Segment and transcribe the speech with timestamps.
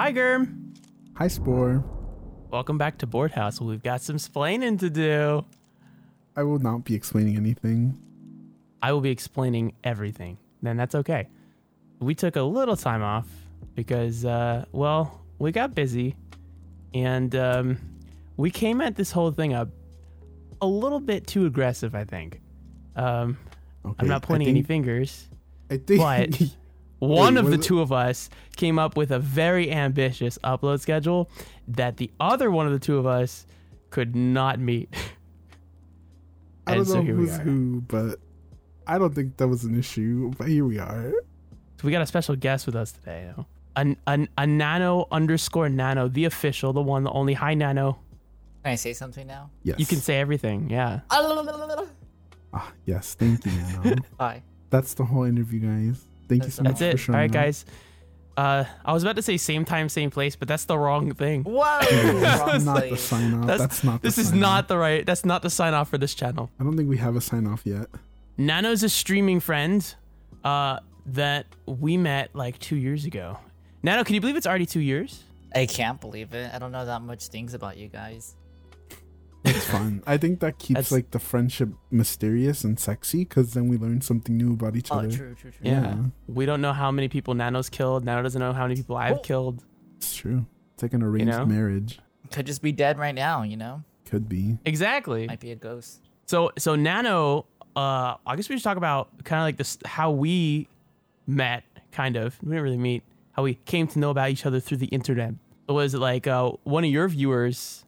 [0.00, 0.72] Hi, Germ.
[1.18, 1.84] Hi, Spore.
[2.50, 3.60] Welcome back to Board House.
[3.60, 5.44] We've got some splaining to do.
[6.34, 7.98] I will not be explaining anything.
[8.80, 10.38] I will be explaining everything.
[10.62, 11.28] Then that's okay.
[11.98, 13.28] We took a little time off
[13.74, 16.16] because, uh, well, we got busy
[16.94, 17.76] and um,
[18.38, 19.68] we came at this whole thing up
[20.62, 22.40] a little bit too aggressive, I think.
[22.96, 23.36] Um,
[23.84, 23.96] Okay.
[23.98, 25.28] I'm not pointing any fingers.
[25.70, 26.00] I think.
[26.00, 26.56] but-
[27.00, 31.30] One of the it- two of us came up with a very ambitious upload schedule
[31.68, 33.46] that the other one of the two of us
[33.90, 34.94] could not meet.
[36.66, 38.20] I don't and so know who's who, but
[38.86, 40.30] I don't think that was an issue.
[40.38, 41.10] But here we are.
[41.80, 43.32] So we got a special guest with us today.
[43.34, 43.46] though.
[43.76, 47.32] A, a, a nano underscore nano, the official, the one, the only.
[47.34, 47.98] Hi, nano.
[48.62, 49.50] Can I say something now?
[49.62, 49.78] Yes.
[49.80, 50.68] You can say everything.
[50.68, 51.00] Yeah.
[52.52, 53.14] Ah, yes.
[53.14, 53.96] Thank you, Nano.
[54.20, 54.42] Hi.
[54.68, 56.06] That's the whole interview, guys.
[56.30, 56.98] Thank you so much That's it.
[56.98, 57.66] showing All right, guys.
[58.36, 61.42] Uh, I was about to say same time, same place, but that's the wrong thing.
[61.42, 61.80] Whoa!
[61.82, 63.46] That's not the sign off.
[63.46, 64.00] That's- That's, not.
[64.00, 64.68] The This is sign not off.
[64.68, 65.04] the right.
[65.04, 66.48] That's not the sign off for this channel.
[66.58, 67.88] I don't think we have a sign off yet.
[68.38, 69.94] Nano's a streaming friend
[70.44, 73.36] uh, that we met like two years ago.
[73.82, 75.24] Nano, can you believe it's already two years?
[75.54, 76.54] I can't believe it.
[76.54, 78.36] I don't know that much things about you guys.
[79.44, 80.02] It's fun.
[80.06, 84.00] I think that keeps That's- like the friendship mysterious and sexy because then we learn
[84.02, 85.10] something new about each Oh, other.
[85.10, 85.60] true, true, true.
[85.62, 85.82] Yeah.
[85.82, 85.96] Yeah.
[86.26, 88.04] We don't know how many people Nano's killed.
[88.04, 89.20] Nano doesn't know how many people I've Oh.
[89.20, 89.64] killed.
[89.96, 90.46] It's true.
[90.74, 91.46] It's like an arranged know?
[91.46, 92.00] marriage.
[92.30, 93.82] Could just be dead right now, you know?
[94.04, 94.58] Could be.
[94.64, 95.26] Exactly.
[95.26, 96.00] Might be a ghost.
[96.26, 97.46] So so Nano,
[97.76, 100.68] uh, I guess we should talk about kind of like this how we
[101.26, 101.64] met.
[101.92, 102.38] Kind of.
[102.42, 103.02] We didn't really meet.
[103.32, 105.34] How we came to know about each other through the internet.
[105.68, 107.84] Was it like uh, one of your viewers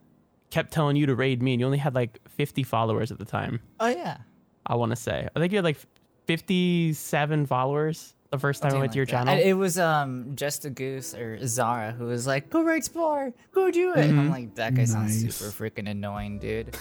[0.53, 3.25] kept telling you to raid me, and you only had like 50 followers at the
[3.25, 3.61] time.
[3.81, 4.19] Oh, yeah.
[4.67, 5.27] I want to say.
[5.34, 5.78] I think you had like
[6.27, 9.12] 57 followers the first time I Something went to your that.
[9.12, 9.34] channel.
[9.34, 13.33] And it was um just a goose or Zara who was like, "Go raid Spore,
[13.52, 16.74] go do it." And I'm like, "That guy sounds super freaking annoying, dude."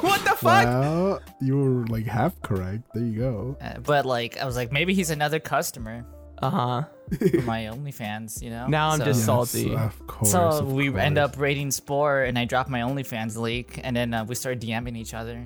[0.00, 0.64] what the fuck?
[0.66, 2.82] Well, you were like half correct.
[2.94, 3.56] There you go.
[3.60, 6.04] Uh, but like, I was like, maybe he's another customer
[6.42, 6.82] Uh huh.
[7.18, 8.66] for my OnlyFans, you know?
[8.68, 9.74] Now I'm So- just Yes, salty.
[9.74, 10.30] Of course.
[10.32, 14.14] So of we end up raiding Spore, and I drop my OnlyFans link, and then
[14.14, 15.42] uh, we start DMing each other.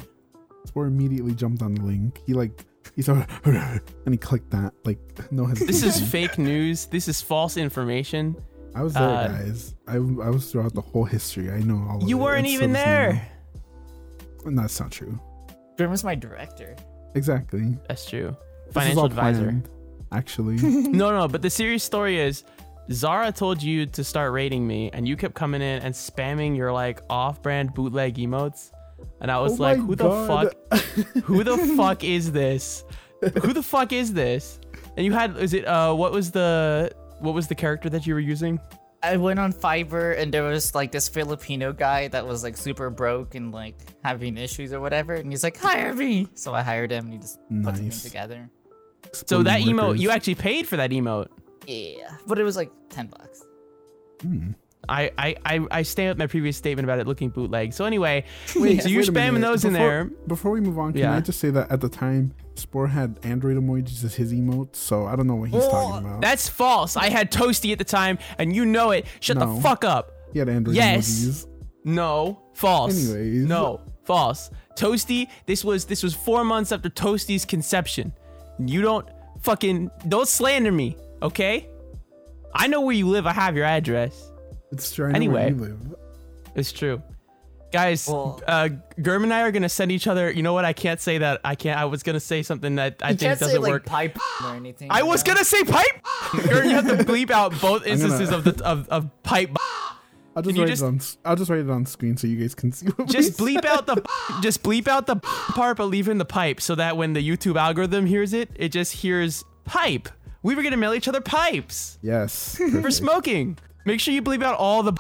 [0.67, 2.21] Spore immediately jumped on the link.
[2.27, 4.99] He like he saw and he clicked that like
[5.33, 5.67] no hesitation.
[5.67, 6.87] This is fake news.
[6.87, 8.37] This is false information.
[8.75, 9.75] I was there, uh, guys.
[9.87, 11.51] I, I was throughout the whole history.
[11.51, 12.03] I know all.
[12.03, 12.23] Of You it.
[12.23, 13.31] weren't It's even so there.
[14.43, 14.55] small.
[14.57, 15.19] That's not true.
[15.77, 16.77] Grim is my director.
[17.15, 17.77] Exactly.
[17.89, 18.37] That's true.
[18.67, 19.43] This Financial advisor.
[19.45, 19.69] planned,
[20.15, 20.57] Actually,
[21.03, 22.45] No, no, but the serious story is
[22.93, 26.73] Zara told you to start rating me and you kept coming in and spamming your
[26.73, 28.71] like off-brand bootleg emotes.
[29.21, 30.53] And I was Oh like, who God.
[30.71, 30.95] the fuck
[31.25, 32.85] who the fuck is this?
[33.43, 34.61] Who the fuck is this?
[34.97, 38.15] And you had is it uh what was the what was the character that you
[38.15, 38.61] were using?
[39.03, 42.89] I went on Fiverr, and there was like this Filipino guy that was like super
[42.89, 46.91] broke and like having issues or whatever, and he's like, "Hire me." So I hired
[46.91, 48.49] him, and he just put the together.
[49.27, 51.29] So that Exploding emote, you actually paid for that emote.
[51.67, 53.43] Yeah, but it was like ten bucks.
[54.21, 54.51] Hmm.
[54.87, 57.73] I, I, I, I stand with my previous statement about it looking bootleg.
[57.73, 58.25] So anyway,
[58.57, 59.47] Wait, so you're wait spamming minute.
[59.47, 60.05] those in there.
[60.27, 61.15] Before we move on, can Yeah.
[61.17, 65.07] I just say that at the time, Spore had Android emojis as his emotes, so
[65.07, 66.21] I don't know what he's talking about.
[66.21, 66.99] That's false.
[66.99, 69.07] I had Toasty at the time, and you know it.
[69.21, 69.55] Shut No.
[69.55, 70.13] the fuck up.
[70.35, 71.09] he had Android Yes.
[71.09, 71.47] emojis.
[71.87, 73.11] No, false.
[73.11, 73.45] Anyways.
[73.47, 74.51] no, false.
[74.77, 75.29] Toasty.
[75.47, 78.13] This was this was four months after Toasty's conception.
[78.59, 79.07] You don't
[79.43, 81.69] fucking don't slander me, okay?
[82.55, 83.27] I know where you live.
[83.27, 84.31] I have your address.
[84.73, 85.07] It's true.
[85.07, 85.53] I know Anyway.
[85.53, 85.95] where you live.
[86.55, 87.03] It's true.
[87.73, 88.69] Guys, Well- uh,
[89.03, 90.31] Germ and I are gonna send each other.
[90.31, 90.65] You know what?
[90.65, 91.41] I can't say that.
[91.45, 91.77] I can't.
[91.79, 93.85] I was gonna say something that I think can't say doesn't like work.
[93.87, 94.89] pipe or anything.
[94.93, 95.33] I was know?
[95.35, 96.07] gonna say pipe.
[96.47, 99.51] Germ, you have to bleep out both instances gonna- of the of, of pipe.
[100.37, 100.97] I'll just write just- it on.
[100.97, 102.87] s- I'll just write it on screen so you guys can see.
[102.87, 104.03] What Just we bleep out the
[104.43, 107.57] just bleep out the part, but leave in the pipe so that when the YouTube
[107.57, 110.09] algorithm hears it, it just hears pipe.
[110.43, 112.57] We were gonna mail each other pipes Yes.
[112.83, 113.57] for smoking.
[113.87, 114.93] Make sure you bleep out all the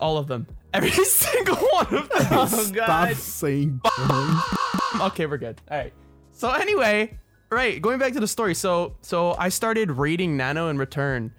[0.00, 2.26] all of them, every single one of them.
[2.32, 3.16] Oh Stop god.
[3.16, 3.80] saying.
[5.00, 5.60] okay, we're good.
[5.70, 5.92] All right.
[6.32, 7.16] So anyway,
[7.50, 8.54] right, going back to the story.
[8.54, 11.32] So so I started raiding Nano in return.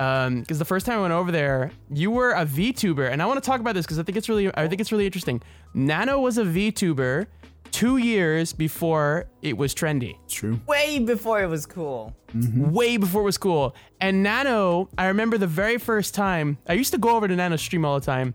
[0.00, 3.26] Um, because the first time I went over there, you were a VTuber, and I
[3.26, 5.42] want to talk about this because I think it's really I think it's really interesting.
[5.74, 7.26] Nano was a VTuber
[7.70, 10.16] two years before it was trendy.
[10.26, 10.58] True.
[10.66, 12.16] Way before it was cool.
[12.34, 12.70] Mhm.
[12.72, 13.76] Way before it was cool.
[14.00, 17.60] And Nano, I remember the very first time I used to go over to Nano's
[17.60, 18.34] stream all the time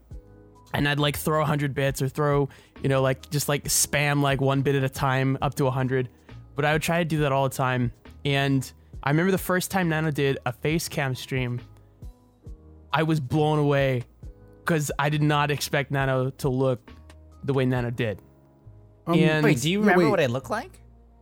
[0.73, 2.47] and I'd like throw 100 bits or throw,
[2.81, 6.07] you know, like just like spam like one bit at a time up to 100.
[6.55, 7.91] But I would try to do that all the time.
[8.23, 8.71] And
[9.05, 11.61] I remember the first time Nano did a face cam stream.
[12.91, 14.03] I was blown away
[14.63, 16.91] because I did not expect Nano to look
[17.43, 18.21] the way Nano did.
[19.05, 20.09] Um, And- Wait, do you remember wait.
[20.09, 20.79] what I look like?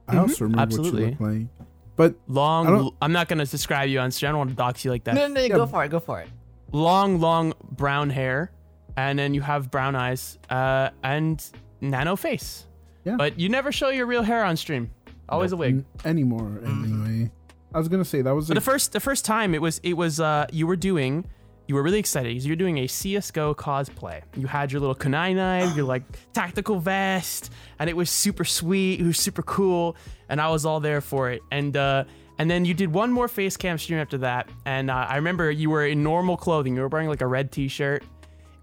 [0.08, 1.16] I also remember absolutely.
[1.18, 1.68] what you look like.
[1.96, 4.30] But Long, I'm not gonna describe you on stream.
[4.30, 5.14] I don't want to dox you like that.
[5.16, 5.90] No, no, no, go for it.
[5.90, 6.30] Go for it.
[6.72, 8.52] long, long brown hair,
[8.98, 11.46] and then you have brown eyes, uh, and
[11.82, 12.66] nano face.
[13.04, 13.16] Yeah.
[13.18, 14.90] But you never show your real hair on stream.
[15.30, 15.76] Always a wig.
[15.76, 17.30] n- anymore anyway.
[17.74, 19.80] I was gonna say that was But like, the first, the first time it was,
[19.84, 21.26] it was, uh, you were doing,
[21.68, 24.22] you were really excited because you were doing a CS:GO cosplay.
[24.36, 26.04] You had your little kunai knife, your like
[26.34, 29.00] tactical vest, and it was super sweet.
[29.00, 29.96] It was super cool,
[30.30, 31.42] and I was all there for it.
[31.52, 32.04] And uh,
[32.38, 35.50] and then you did one more face cam stream after that, and uh, I remember
[35.52, 36.76] you were in normal clothing.
[36.76, 38.04] You were wearing like a red T-shirt,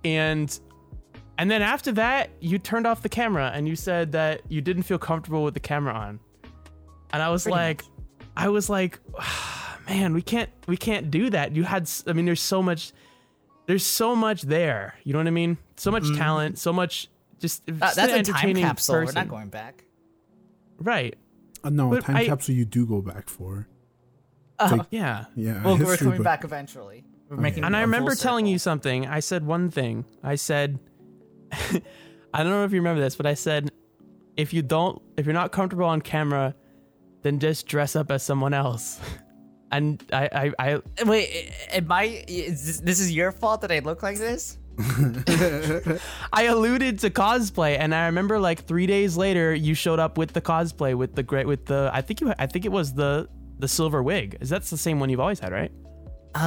[0.04, 0.60] and
[1.38, 4.82] and then after that, you turned off the camera and you said that you didn't
[4.82, 6.20] feel comfortable with the camera on.
[7.14, 7.82] And I was Pretty like,
[8.36, 8.98] I was like,
[9.88, 11.54] man, we can't we can't do that.
[11.56, 12.92] You had I mean there's so much
[13.66, 14.94] there's so much there.
[15.04, 15.58] You know what I mean?
[15.76, 18.94] So much talent, so much just Uh, just that's an a time entertaining capsule.
[18.96, 19.84] We're not going back.
[20.78, 21.16] Right.
[21.64, 23.66] uh, no a time I- capsule you do go back for.
[24.58, 25.24] Oh, like- Yeah.
[25.36, 26.24] Yeah, well, we're history coming book.
[26.24, 27.04] back eventually.
[27.28, 27.42] We're Okay.
[27.42, 27.64] making.
[27.64, 28.52] And I remember telling circle.
[28.52, 29.06] you something.
[29.06, 30.04] I said one thing.
[30.22, 30.78] I said
[31.52, 33.70] I don't know if you remember this, but I said
[34.36, 36.54] if you don't if you're not comfortable on camera,
[37.22, 38.98] then just dress up as someone else.
[39.72, 42.24] And I I, I Wait, am I?
[42.26, 44.58] Is this, this is your fault that I look like this?
[46.32, 50.32] I alluded to cosplay, and I remember like three days later, you showed up with
[50.32, 53.28] the cosplay with the great with the I think you I think it was the
[53.60, 54.38] the silver wig.
[54.40, 55.70] Is that the same one you've always had, right?
[56.34, 56.38] Uh,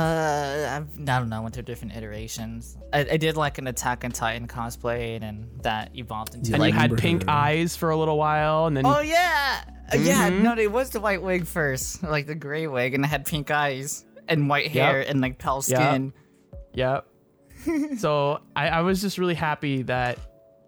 [0.81, 1.37] I've, I don't know.
[1.37, 2.77] I went through different iterations.
[2.93, 6.55] I, I did like an Attack on Titan cosplay, and then that evolved into Yeah,
[6.55, 6.73] And like.
[6.73, 7.29] you had pink her.
[7.29, 10.29] eyes for a little while, and then oh yeah, Uh, yeah.
[10.29, 10.41] Mhm.
[10.41, 13.51] No, it was the white wig first, like the gray wig, and it had pink
[13.51, 16.13] eyes and white hair and like pale skin.
[16.73, 17.07] Yep.
[17.97, 20.17] so I, I was just really happy that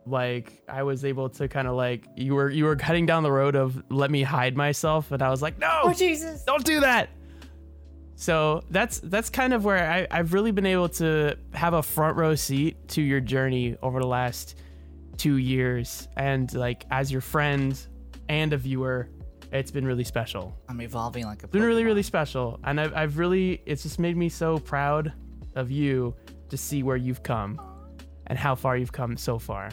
[0.06, 3.32] like I was able to kind of like you were you were cutting down the
[3.32, 6.44] road of let me hide myself and I was like no Oh Jesus!
[6.44, 7.10] don't do that.
[8.16, 12.18] So that's that's kind of where I, I've really been able to have a front
[12.18, 14.58] row seat to your journey over the last
[15.18, 17.78] two years and like as your friend
[18.30, 19.10] and a viewer,
[19.60, 21.46] it's been really special I'm evolving like a.
[21.46, 25.14] it's been really really special and I've, I've really it's just made me so proud
[25.56, 26.16] of you
[26.50, 27.60] to see where you've come
[28.28, 29.70] and how far you've come so far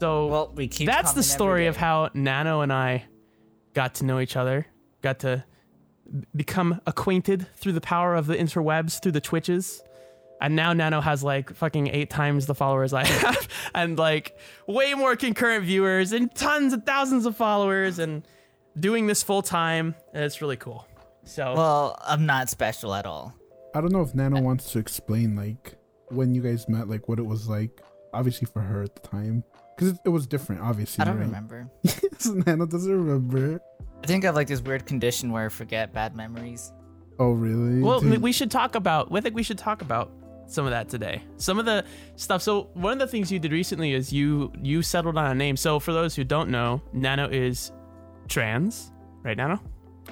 [0.00, 0.86] so Well, we keep.
[0.86, 3.04] that's the story of how nano and i
[3.74, 4.66] got to know each other
[5.02, 5.44] got to
[6.36, 9.82] become acquainted through the power of the interwebs through the twitches
[10.40, 14.36] and now nano has like fucking eight times the followers i have and like
[14.66, 18.26] way more concurrent viewers and tons of thousands of followers and
[18.78, 20.86] doing this full time and it's really cool
[21.24, 23.34] so Well, I'm not special at all.
[23.74, 25.76] I don't know if Nano wants to explain like
[26.08, 27.80] when you guys met, like what it was like.
[28.12, 29.42] Obviously for her at the time,
[29.74, 30.62] because it, it was different.
[30.62, 31.26] Obviously, I don't right?
[31.26, 31.68] remember.
[31.82, 33.60] Yes, Nano doesn't remember.
[34.04, 36.72] I think I have like this weird condition where I forget bad memories.
[37.18, 37.82] Oh really?
[37.82, 39.08] Well, Dude, we should talk about.
[39.12, 40.12] I think we should talk about
[40.46, 41.22] some of that today.
[41.38, 41.84] Some of the
[42.14, 42.42] stuff.
[42.42, 45.56] So one of the things you did recently is you you settled on a name.
[45.56, 47.72] So for those who don't know, Nano is
[48.28, 48.90] trans,
[49.22, 49.36] right?
[49.36, 49.60] Nano.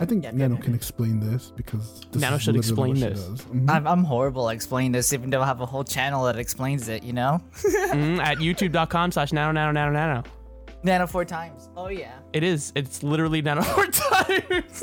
[0.00, 0.60] I think Yeah, Nano yeah.
[0.62, 3.24] can explain this because this Nano is should explain what this.
[3.26, 3.42] does.
[3.42, 3.68] Mhm.
[3.70, 6.88] I'm, I'm horrible at explaining this, even though I have a whole channel that explains
[6.88, 7.02] it.
[7.02, 7.40] You know,
[7.92, 10.22] Mhm, at youtube.com/slash nano nano nano nano.
[10.82, 11.68] nano four times.
[11.76, 12.14] Oh yeah.
[12.32, 12.72] It is.
[12.74, 14.82] It's literally nano four times.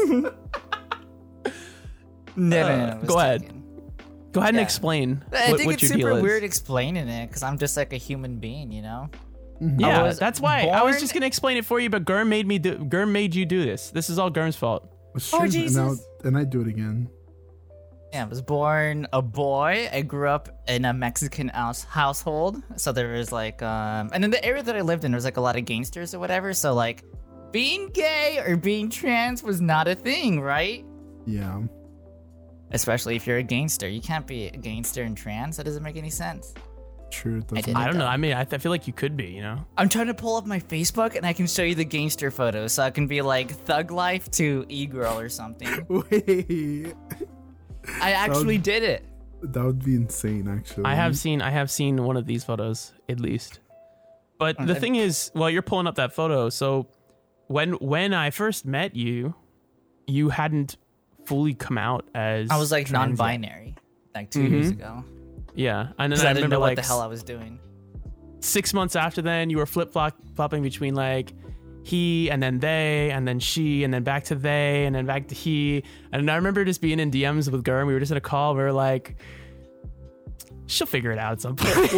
[2.35, 3.51] No, Uh, no, no, no, go ahead.
[4.31, 7.41] Go ahead and explain I what, think what it's your super weird explaining it because
[7.41, 9.09] I'm just like a human being, you know.
[9.61, 12.27] Yeah, was that's why I was born- just gonna explain it for you, but Gurm
[12.29, 12.77] made me do.
[12.77, 13.89] Gurm made you do this.
[13.91, 14.89] This is all Gurm's fault.
[15.15, 15.75] It's Oh, true, and, Jesus.
[15.75, 15.95] now,
[16.27, 17.09] and I do it again.
[18.13, 19.87] Yeah, I was born a boy.
[19.91, 24.31] I grew up in a Mexican house household, so there was like, um, and in
[24.31, 26.53] the area that I lived in, there was like a lot of gangsters or whatever.
[26.53, 27.03] So like,
[27.51, 30.85] being gay or being trans was not a thing, right?
[31.27, 31.61] Yeah.
[32.71, 35.57] Especially if you're a gangster, you can't be a gangster and trans.
[35.57, 36.53] That doesn't make any sense.
[37.11, 37.39] True.
[37.39, 37.75] It doesn't.
[37.75, 38.05] I don't know.
[38.05, 39.27] I mean, I, th- I feel like you could be.
[39.27, 39.65] You know.
[39.77, 42.73] I'm trying to pull up my Facebook and I can show you the gangster photos,
[42.73, 45.85] so I can be like thug life to e girl or something.
[46.11, 46.93] Wait.
[48.01, 49.05] I actually did it.
[49.41, 50.85] That would be insane, actually.
[50.85, 53.59] I have seen I have seen one of these photos at least.
[54.37, 56.49] But the thing is, well, you're pulling up that photo.
[56.49, 56.87] So
[57.47, 59.33] when when I first met you,
[60.07, 60.77] you hadn't
[61.25, 63.75] fully come out as I was like non-binary,
[64.15, 64.75] like 2 years Mhm.
[64.75, 65.03] ago,
[65.55, 67.59] Yeah, and then I, I, didn't remember know like what the hell I was doing.
[68.39, 71.33] six months after then, you were flip flopping between like
[71.83, 75.27] he and then they and then she and then back to they and then back
[75.27, 75.83] to he.
[76.11, 77.87] And I remember just being in DMs with Gurm.
[77.87, 78.55] We were just in a call.
[78.55, 79.17] We were like,
[80.67, 81.91] She'll figure it out at some point.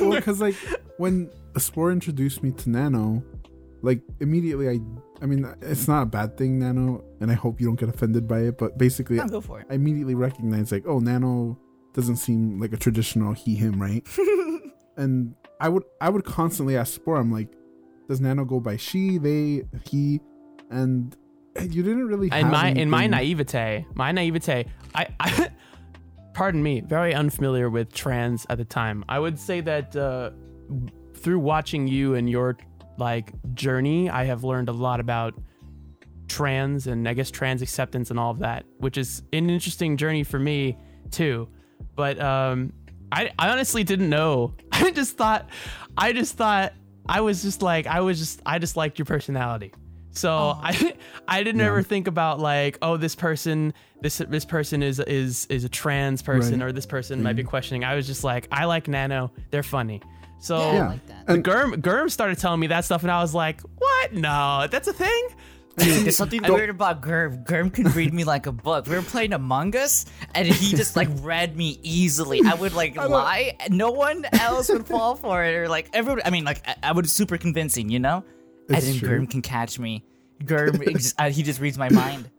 [0.00, 0.54] well, because like
[0.96, 3.22] when Spore introduced me to Nano,
[3.82, 4.80] like immediately I,
[5.20, 8.26] I mean, it's not a bad thing, Nano, and I hope you don't get offended
[8.26, 8.56] by it.
[8.56, 9.66] But basically, No, go for it.
[9.68, 11.58] I immediately recognized like, oh, Nano
[11.98, 14.06] doesn't seem like a traditional he him, right?
[14.96, 17.48] and I would I would constantly ask Spore, I'm like,
[18.08, 20.20] does Nano go by she, they, he,
[20.70, 21.16] and
[21.60, 22.28] you didn't really.
[22.28, 25.50] in have my in my naivete, my naivete, I, I
[26.34, 29.04] pardon me, very unfamiliar with trans at the time.
[29.08, 30.30] I would say that uh,
[31.16, 32.58] through watching you and your
[32.96, 35.34] like journey, I have learned a lot about
[36.28, 40.22] trans and I guess trans acceptance and all of that, which is an interesting journey
[40.22, 40.78] for me
[41.10, 41.48] too.
[41.98, 42.72] But um,
[43.12, 44.54] I I honestly didn't know.
[44.72, 45.48] I just thought
[45.98, 46.72] I just thought
[47.08, 49.72] I was just like I was just I just liked your personality.
[50.12, 50.30] So
[50.62, 50.94] I
[51.26, 55.64] I didn't ever think about like oh this person this this person is is is
[55.64, 56.68] a trans person Right.
[56.68, 57.82] or this person might be questioning.
[57.82, 59.32] I was just like I like Nano.
[59.50, 60.00] They're funny.
[60.38, 60.88] So Yeah, I Yeah.
[60.88, 61.26] like that.
[61.26, 64.12] the Germ Germ started telling me that stuff and I was like what?
[64.12, 65.28] No, that's a thing.
[65.78, 67.44] Dude, there's something weird about Germ.
[67.48, 68.86] Germ can read me like a book.
[68.86, 72.40] We were playing Among Us, and he just like read me easily.
[72.44, 76.22] I would like lie, and no one else would fall for it, or like everyone.
[76.24, 78.24] I mean, like I, I was super convincing, you know.
[78.68, 79.08] It's and then true.
[79.08, 80.04] Germ can catch me.
[80.44, 82.30] Germ, he just, uh, he just reads my mind.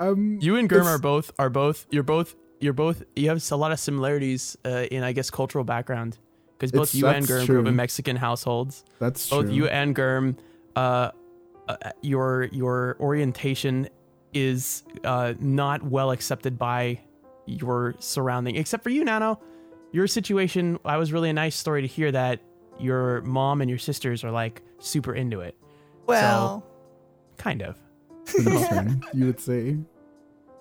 [0.00, 3.56] Um, You and Germ are both are both you're both you're both you have a
[3.56, 6.18] lot of similarities uh, in I guess cultural background
[6.58, 7.76] because both you and that's Germ grew up in.
[7.76, 8.84] Mexican households.
[8.98, 9.54] That's both true.
[9.54, 10.36] you and Germ,
[10.76, 11.10] uh,
[11.68, 13.88] uh, your your orientation
[14.32, 17.00] is uh, not well accepted by
[17.46, 19.40] your surrounding, except for you, Nano.
[19.92, 22.40] Your situation, I was really a nice story to hear that
[22.80, 25.56] your mom and your sisters are like super into it,
[26.06, 26.64] Well,
[27.38, 27.78] kind of.
[28.26, 29.76] concern, you would say.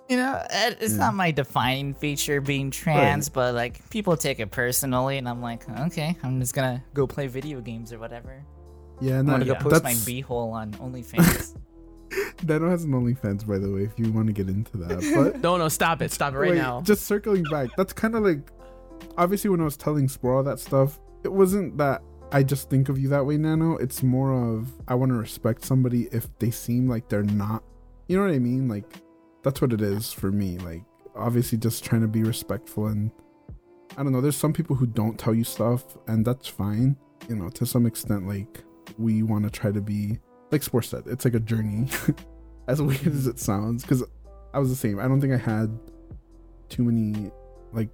[0.09, 0.97] you know, it's Yeah.
[0.99, 5.67] not my defining feature being trans, but like people take it personally, and I'm like,
[5.87, 8.43] okay, I'm just gonna go play video games or whatever.
[9.03, 9.59] Yeah, no, I'm no, gonna go yeah.
[9.59, 11.57] post my that's, beehole on OnlyFans.
[12.43, 14.99] Nano has an OnlyFans, by the way, if you want to get into that.
[15.15, 16.81] But No, no, stop it, stop it right wait, now.
[16.81, 18.49] just circling back, that's kind of like,
[19.17, 22.89] obviously, when I was telling Spore all that stuff, it wasn't that I just think
[22.89, 23.77] of you that way, Nano.
[23.77, 27.63] It's more of I want to respect somebody if they seem like they're not.
[28.07, 28.67] You know what I mean?
[28.67, 28.85] Like,
[29.43, 30.57] that's what it is for me.
[30.57, 30.83] Like,
[31.15, 33.11] obviously, just trying to be respectful and.
[33.95, 34.21] I don't know.
[34.21, 36.97] There's some people who don't tell you stuff, and that's fine.
[37.29, 38.63] You know, to some extent, like
[38.97, 40.19] we want to try to be
[40.51, 41.03] like Spore said.
[41.07, 41.87] It's like a journey,
[42.67, 43.83] as weird as it sounds.
[43.83, 44.03] Because
[44.53, 44.99] I was the same.
[44.99, 45.77] I don't think I had
[46.69, 47.31] too many
[47.71, 47.89] like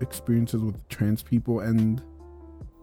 [0.00, 2.02] experiences with trans people, and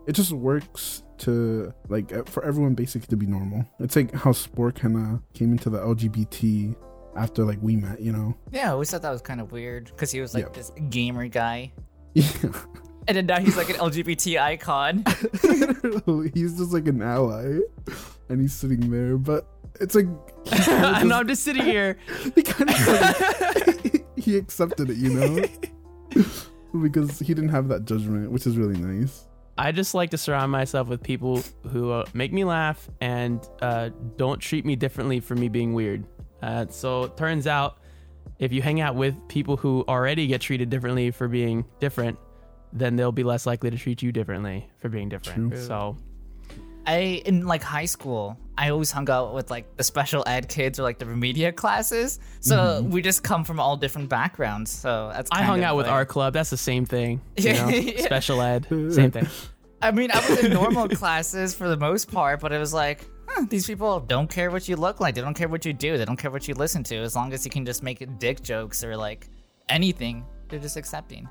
[0.07, 3.65] it just works to like for everyone basically to be normal.
[3.79, 6.75] It's like how Spore kind of came into the LGBT
[7.15, 8.01] after like we met.
[8.01, 8.37] You know?
[8.51, 10.51] yeah, I always thought that was kind of weird because he was like Yeah.
[10.53, 11.71] this gamer guy,
[12.13, 12.31] Yeah.
[13.07, 15.03] And then now he's like an LGBT icon.
[16.33, 17.59] he's just like an ally,
[18.29, 19.17] and he's sitting there.
[19.17, 19.47] But
[19.79, 20.07] it's like
[20.45, 21.97] he kinda I know, just- I'm just sitting here.
[22.35, 25.45] he kind of he accepted it, you know,
[26.81, 29.25] because he didn't have that judgment, which is really nice.
[29.57, 33.89] I just like to surround myself with people who uh, make me laugh and uh,
[34.17, 36.05] don't treat me differently for me being weird.
[36.41, 37.77] Uh, so it turns out
[38.39, 42.17] if you hang out with people who already get treated differently for being different,
[42.73, 45.53] then they'll be less likely to treat you differently for being different.
[45.53, 45.61] True.
[45.61, 45.97] So
[46.85, 50.79] I in like high school, I always hung out with like the special ed kids
[50.79, 52.19] or like the remedia classes.
[52.39, 52.89] So mm-hmm.
[52.89, 54.71] we just come from all different backgrounds.
[54.71, 56.33] So that's I hung of out with like- our club.
[56.33, 57.21] That's the same thing.
[57.37, 57.67] You know?
[57.67, 58.01] Yeah.
[58.01, 59.27] Special ed, same thing.
[59.81, 63.05] I mean, I was in normal classes for the most part, but it was like,
[63.27, 65.13] huh, these people don't care what you look like.
[65.13, 65.97] They don't care what you do.
[65.97, 66.95] They don't care what you listen to.
[66.95, 69.27] As long as you can just make dick jokes or like
[69.67, 71.27] anything, they're just accepting.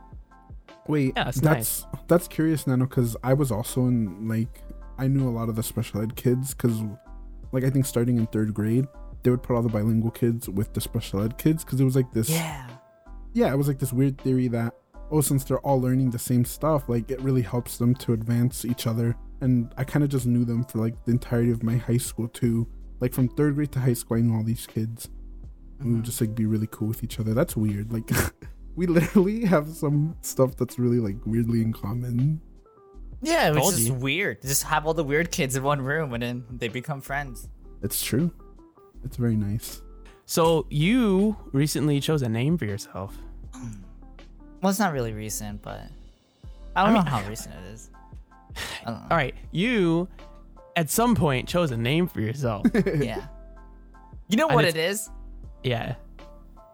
[0.89, 4.63] Wait, Yeah, that's that's that's curious, Nano, because I was also in like
[4.99, 6.81] I knew a lot of the special ed kids because,
[7.51, 8.87] like, I think starting in third grade,
[9.23, 11.97] they would put all the bilingual kids with the special ed kids because it was
[11.97, 12.31] like this.
[12.31, 12.69] Yeah.
[13.33, 14.75] yeah, it was like this weird theory that
[15.13, 18.65] oh, since they're all learning the same stuff, like it really helps them to advance
[18.65, 19.15] each other.
[19.43, 22.29] And I kind of just knew them for like the entirety of my high school
[22.29, 22.67] too.
[22.99, 25.11] Like from third grade to high school, I knew all these kids.
[25.79, 27.35] And we would just like be really cool with each other.
[27.35, 27.93] That's weird.
[27.93, 28.09] Like
[28.77, 32.41] we literally have some stuff that's really like weirdly in common.
[33.21, 33.95] Yeah, it was Told just you.
[33.95, 34.43] weird.
[34.43, 37.49] Just have all the weird kids in one room and then they become friends.
[37.83, 38.33] It's true.
[39.05, 39.81] It's very nice.
[40.27, 43.17] So you recently chose a name for yourself.
[44.61, 45.83] Well, it's not really recent, but
[46.77, 47.91] I don't know how recent it is.
[48.83, 49.07] I don't know.
[49.11, 50.09] All right, you
[50.77, 52.67] at some point chose a name for yourself.
[52.95, 53.27] Yeah.
[54.29, 55.11] You know And what it is?
[55.63, 55.97] yeah.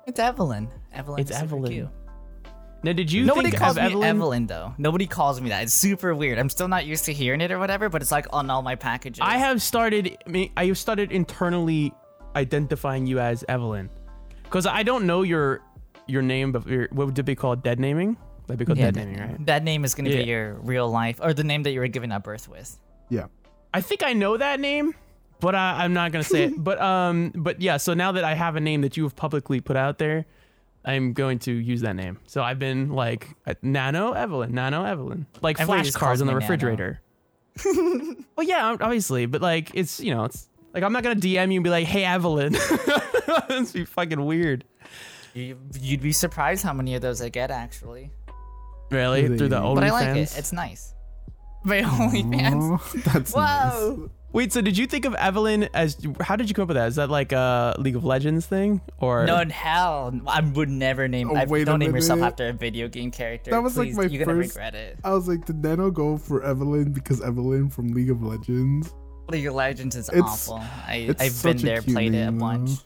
[0.07, 0.69] It's Evelyn.
[0.93, 1.21] Evelyn.
[1.21, 1.73] It's Evelyn.
[1.73, 1.89] cute.
[2.85, 4.09] Now, did you Nobody think calls of me Evelyn?
[4.09, 4.47] Evelyn?
[4.47, 4.73] though.
[4.79, 5.65] Nobody calls me that.
[5.65, 6.39] It's super weird.
[6.39, 8.77] I'm still not used to hearing it or whatever, but it's like on all my
[8.77, 9.19] packages.
[9.21, 10.17] I have started.
[10.25, 11.93] I mean, I have started internally
[12.37, 13.91] identifying you as Evelyn,
[14.45, 15.61] because I don't know your
[16.07, 17.63] your name, but your, what would it be called?
[17.65, 18.17] Dead naming?
[18.47, 19.47] That'd be called yeah, dead that, naming, right?
[19.47, 20.23] that name is gonna Yeah.
[20.23, 22.79] be your real life or the name that you were given at birth with.
[23.11, 23.27] Yeah.
[23.75, 24.95] I think I know that name,
[25.41, 26.53] but I, I'm not gonna say it.
[26.63, 27.77] But um, but yeah.
[27.79, 30.25] So now that I have a name that you have publicly put out there,
[30.89, 32.19] I'm going to use that name.
[32.27, 36.27] So I've been like uh, Nano Evelyn, Nano Evelyn, like Everybody flashcards just calls on
[36.27, 37.01] the refrigerator.
[38.37, 41.59] well, yeah, obviously, but like it's you know it's like I'm not gonna DM you
[41.59, 42.53] and be like, hey Evelyn.
[43.27, 44.65] That'd be fucking weird.
[45.35, 48.11] You, you'd be surprised how many of those I get actually.
[48.91, 49.25] Really?
[49.25, 49.37] Really?
[49.37, 49.93] Through the But But I OnlyFans?
[49.93, 50.39] like it.
[50.39, 50.95] It's nice.
[51.65, 52.55] My OnlyFans.
[52.63, 53.97] Oh, Aw, that's Whoa.
[54.01, 54.11] nice.
[54.31, 55.97] Wait, so did you think of Evelyn as?
[56.21, 56.89] How did you come up with that?
[56.89, 60.13] Is that like a League of Legends thing, or No in hell.
[60.27, 61.31] I would never name.
[61.31, 63.51] Oh, I, wait don't name yourself after a video game character.
[63.51, 64.99] That was, like, Please, my You're gonna first- regret it.
[65.03, 68.93] I was like, did Nano go for Evelyn because Evelynn from League of Legends?
[69.31, 70.63] League of Legends is It's- awful.
[70.87, 72.71] I, it's I've such been a there, cute played it a bunch.
[72.71, 72.83] though.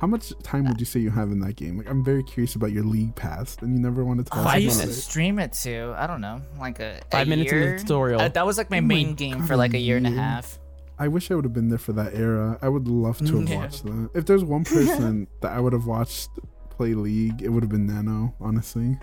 [0.00, 1.78] How much time would you say you have in that game?
[1.78, 4.42] Like, I'm very curious about your league past, and you never want to tell Oh,
[4.42, 4.98] us I Five used to minutes.
[4.98, 5.02] it.
[5.02, 5.94] stream it too.
[5.96, 8.20] I don't know, like a Five a minutes in the tutorial.
[8.20, 10.10] Uh, that was like my Oh my main game for like a year and a
[10.10, 10.58] half.
[10.98, 12.58] I wish I would have been there for that era.
[12.62, 13.56] I would love to have Yeah.
[13.56, 14.10] watched that.
[14.14, 16.28] If there's one person that I would have watched
[16.70, 18.34] play League, it would have been Nano.
[18.40, 18.98] Honestly,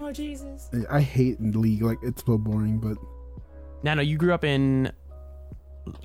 [0.00, 0.68] Oh Jesus!
[0.90, 1.82] I- I hate League.
[1.82, 2.78] Like, it's so boring.
[2.78, 2.98] But
[3.82, 4.90] Nano, you grew up in.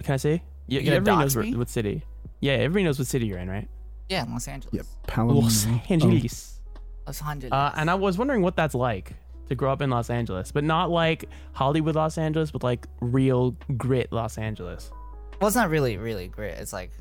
[0.04, 0.44] Can I say?
[0.68, 1.56] Yeah, gonna everybody knows dox what, me?
[1.58, 2.04] what city.
[2.42, 3.68] Yeah, everybody knows what city you're in, right?
[4.10, 4.74] Yeah, Los Angeles.
[4.74, 4.82] yeah,
[5.26, 5.92] Los Palomino.
[5.92, 6.62] Angeles.
[7.06, 7.52] Los Angeles.
[7.52, 9.14] Uh, and I was wondering what that's like
[9.50, 13.52] to grow up in Los Angeles, but not like Hollywood Los Angeles, but like real
[13.78, 14.92] grit Los Angeles.
[15.40, 16.58] well, it's not really, really grit.
[16.60, 16.92] It's like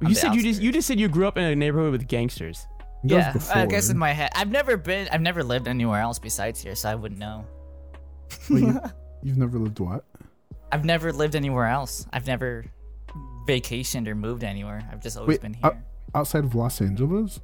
[0.00, 2.66] You said you just you just said you grew up in a neighborhood with gangsters.
[3.02, 3.32] Yeah.
[3.32, 3.56] before.
[3.56, 5.08] I guess in my head, I've never been.
[5.10, 7.46] I've never lived anywhere else besides here, so I wouldn't know.
[8.50, 8.80] Wait, you,
[9.22, 10.04] you've never lived what?
[10.72, 12.06] I've never lived anywhere else.
[12.12, 12.64] I've never
[13.48, 14.86] vacationed or moved anywhere.
[14.92, 15.84] I've just always Wait, been uh, here.
[16.14, 17.40] Outside of Los Angeles?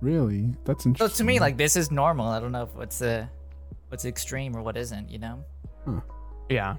[0.00, 0.54] Really?
[0.64, 1.14] That's interesting.
[1.14, 2.26] so to me, like this is normal.
[2.26, 3.26] I don't know if what's uh
[3.88, 5.10] what's extreme or what isn't.
[5.10, 5.44] You know.
[6.48, 6.76] Yeah.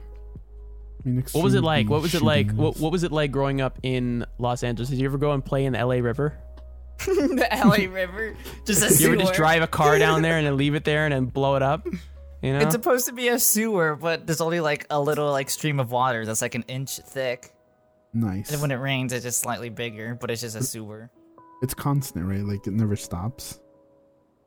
[1.05, 1.89] I mean, What was it like?
[1.89, 2.51] What was it like?
[2.51, 4.89] What what was it like growing up in Los Angeles?
[4.89, 6.37] Did you ever go and play in the LA River?
[7.05, 10.57] the LA River, just a You ever just drive a car down there and then
[10.57, 11.85] leave it there and then blow it up?
[12.41, 12.59] You know?
[12.59, 15.91] It's supposed to be a sewer, but there's only like a little like stream of
[15.91, 17.53] water that's like an inch thick.
[18.13, 18.51] Nice.
[18.51, 21.09] And when it rains, it's just slightly bigger, but it's just a sewer.
[21.61, 22.43] It's constant, right?
[22.43, 23.59] Like it never stops.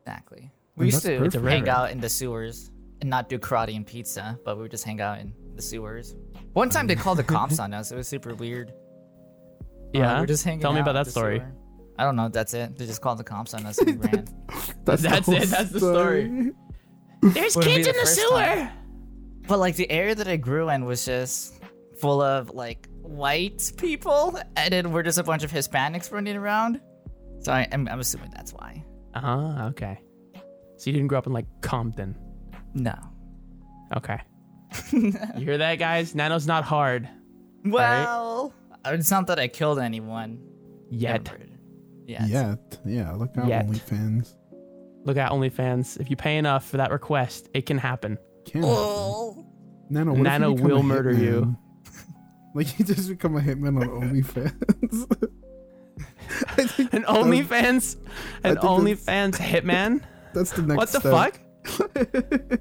[0.07, 0.41] Exactly.
[0.43, 1.45] And We used to perfect.
[1.45, 4.85] hang out in the sewers and not do karate and pizza, but we would just
[4.85, 6.15] hang out in the sewers.
[6.53, 7.91] One time they called the cops on us.
[7.91, 8.71] It was super weird.
[8.71, 10.21] Uh, yeah.
[10.21, 11.39] we're just hanging Tell me about that story.
[11.39, 11.53] sewer.
[11.99, 12.29] I don't know.
[12.29, 12.77] That's it.
[12.77, 14.27] They just called the cops on us and we ran.
[14.85, 16.53] That's, the That's it, that's the story.
[17.23, 18.31] There's Wouldn't kids the in the sewer.
[18.39, 18.71] time.
[19.49, 21.61] But like the area that I grew in was just
[21.99, 26.81] full of like white people, and then we're just a bunch of Hispanics running around.
[27.41, 28.85] So I, I'm, I'm assuming that's why.
[29.15, 29.67] Uh huh.
[29.69, 29.99] Okay.
[30.77, 32.17] So you didn't grow up in like Compton.
[32.75, 32.95] No.
[33.97, 34.19] Okay.
[34.93, 36.15] you hear that, guys?
[36.15, 37.09] Nano's not hard
[37.65, 38.53] Well,
[38.85, 40.41] it's not that I killed anyone.
[40.91, 41.29] yet.
[41.29, 41.41] Ever.
[42.07, 42.29] Yes.
[42.29, 42.79] Yet.
[42.85, 43.67] Yeah, look out, Yet.
[43.67, 44.35] OnlyFans.
[45.05, 46.01] Look at OnlyFans.
[46.01, 48.19] If you pay enough for that request, it can happen.
[48.45, 49.45] Can Oh.
[49.89, 51.57] Nano, what if you Nano a will murder you.
[52.57, 52.67] Hitman?
[52.67, 55.07] Like you just become a hitman on OnlyFans.
[56.49, 56.63] I
[56.97, 57.97] An OnlyFans,
[58.45, 60.03] an OnlyFans hitman.
[60.35, 60.77] That's the next.
[60.77, 61.13] What the step.
[61.13, 62.61] fuck?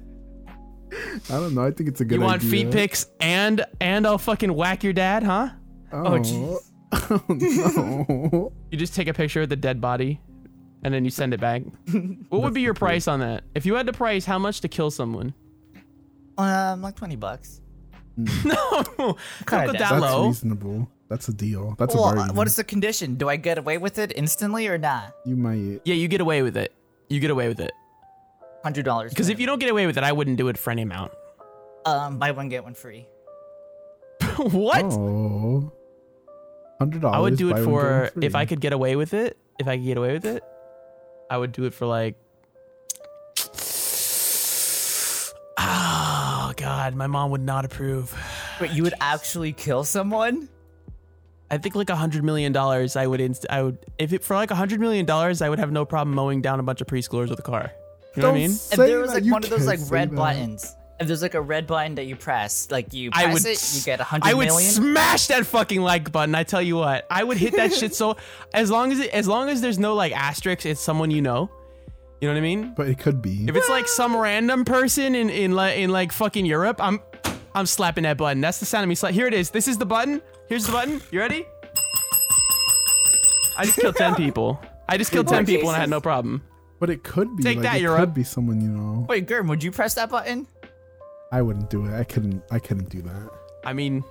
[1.28, 1.64] I don't know.
[1.64, 2.50] I think it's a good You want idea.
[2.50, 5.50] feet pics and and I'll fucking whack your dad, huh?
[5.92, 6.58] Oh, jeez.
[6.92, 8.52] oh no.
[8.70, 10.20] You just take a picture of the dead body,
[10.84, 11.62] and then you send it back.
[12.28, 13.44] what would be your price on that?
[13.54, 15.34] If you had to price how much to kill someone?
[16.38, 17.60] Um, like twenty bucks.
[18.44, 18.56] no,
[18.96, 18.96] don't
[19.44, 20.26] go that That's low.
[20.28, 20.88] reasonable.
[21.08, 21.74] That's a deal.
[21.78, 22.34] That's a Well, bargain.
[22.34, 23.14] what is the condition?
[23.16, 25.14] Do I get away with it instantly or not?
[25.24, 25.80] you might.
[25.84, 26.72] Yeah, you get away with it.
[27.08, 27.72] You get away with it.
[28.64, 29.12] Hundred dollars.
[29.12, 31.12] Because if you don't get away with it, I wouldn't do it for any amount.
[31.84, 33.06] um, buy one get one free.
[34.36, 34.82] what?
[34.84, 35.72] Oh.
[36.80, 37.16] Hundred dollars.
[37.16, 39.36] I would do it for if I could get away with it.
[39.60, 40.42] If I could get away with it,
[41.30, 42.16] I would do it for like.
[46.56, 48.14] God, my mom would not approve.
[48.58, 50.48] But you would actually kill someone?
[51.50, 52.96] I think like a hundred million dollars.
[52.96, 55.58] I would inst- I would if it for like a hundred million dollars, I would
[55.60, 57.70] have no problem mowing down a bunch of preschoolers with a car.
[58.16, 58.50] You know what I mean?
[58.50, 60.40] If there was like one of those like red button.
[60.56, 63.74] buttons, if there's like a red button that you press, like you I would it,
[63.74, 64.70] you get a I hundred I would million.
[64.70, 66.34] smash that fucking like button.
[66.34, 67.94] I tell you what, I would hit that shit.
[67.94, 68.16] So
[68.52, 71.50] as long as it, as long as there's no like asterisks, it's someone you know.
[72.20, 72.74] You know what I mean?
[72.74, 73.46] But it could be.
[73.46, 77.00] If it's like some random person in in like in like fucking Europe, I'm
[77.54, 78.40] I'm slapping that button.
[78.40, 79.12] That's the sound of me slap.
[79.12, 79.50] Here it is.
[79.50, 80.22] This is the button.
[80.48, 81.02] Here's the button.
[81.10, 81.46] You ready?
[83.58, 84.60] I just killed ten people.
[84.88, 86.42] I just killed ten More people and I had no problem.
[86.78, 87.42] But it could be.
[87.42, 88.00] Take like, that, it Europe.
[88.00, 89.06] could be someone you know.
[89.08, 90.46] Wait, Gurm, would you press that button?
[91.32, 91.94] I wouldn't do it.
[91.98, 92.42] I couldn't.
[92.50, 93.30] I couldn't do that.
[93.64, 94.04] I mean,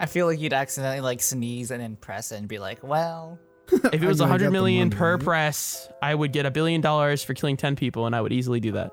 [0.00, 3.38] I feel like you'd accidentally like sneeze and then press it and be like, well,
[3.92, 5.24] if it was I a know I got the million money, per right?
[5.24, 8.60] press, I would get a billion dollars for killing ten people, and I would easily
[8.60, 8.92] do that.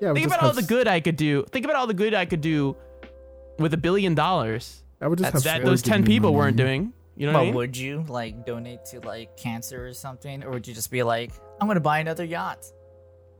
[0.00, 0.08] Yeah.
[0.08, 1.44] I would Think just about all have the s- good I could do.
[1.50, 2.76] Think about all the good I could do
[3.58, 5.70] with a billion dollars I would just That's have that true.
[5.70, 6.38] those give ten me people money.
[6.38, 6.92] weren't doing.
[7.16, 7.54] You know what but I mean?
[7.54, 11.32] would you like donate to like cancer or something, or would you just be like,
[11.60, 12.66] I'm gonna buy another yacht?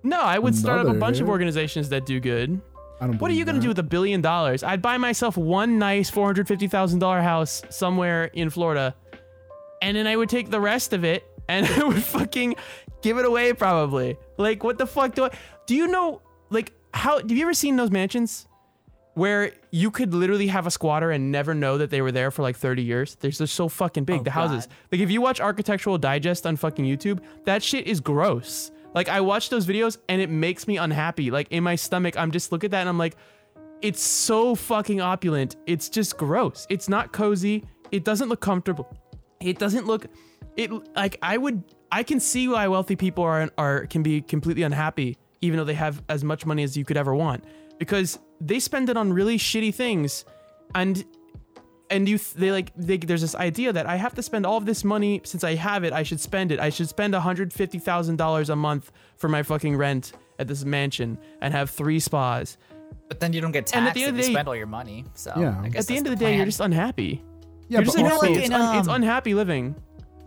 [0.03, 2.61] No, I would start up a bunch of Another- organizations that do good.
[3.01, 3.19] I don't.
[3.21, 3.63] What are you gonna that.
[3.63, 4.63] do with a billion dollars?
[4.63, 8.95] I'd buy myself one nice four hundred fifty thousand dollar house somewhere in Florida,
[9.83, 12.57] and then I would take the rest of it and I would fucking
[13.03, 14.17] give it away probably.
[14.37, 15.31] Like what the fuck do I?
[15.67, 17.19] Do you know like how?
[17.19, 18.47] Have you ever seen those mansions
[19.15, 22.43] where you could literally have a squatter and never know that they were there for
[22.43, 23.17] like thirty years?
[23.21, 24.21] They're just so fucking big.
[24.21, 24.67] Oh, the houses.
[24.67, 24.75] God.
[24.93, 28.71] Like if you watch Architectural Digest on fucking YouTube, that shit is gross.
[28.95, 31.31] Like I watch those videos and it makes me unhappy.
[31.31, 33.17] Like in my stomach, I'm just look at that and I'm like,
[33.83, 35.57] it's so fucking opulent.
[35.67, 36.67] It's just gross.
[36.71, 37.65] It's not cozy.
[37.93, 38.97] It doesn't look comfortable.
[39.41, 40.07] It doesn't look
[40.57, 44.63] it like I would I can see why wealthy people are are can be completely
[44.63, 47.45] unhappy even though they have as much money as you could ever want
[47.79, 50.25] because they spend it on really shitty things
[50.75, 51.05] and
[51.91, 54.57] and you th- they like they, there's this idea that I have to spend all
[54.57, 58.49] of this money since I have it I should spend it I should spend $150,000
[58.49, 62.57] a month for my fucking rent at this mansion and have three spas
[63.09, 64.29] But then you don't get taxed And at taxed the if end you of the
[64.29, 65.05] day- spend all your money.
[65.15, 65.61] So Yeah.
[65.63, 67.23] I guess at the end of the day you're just unhappy
[67.69, 69.75] Yeah, you're just but you know, like it's, in, un- it's um, unhappy living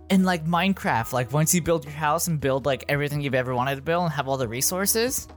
[0.10, 3.54] in like Minecraft, like once you build your house and build like everything you've ever
[3.56, 5.28] wanted to build and have all the resources,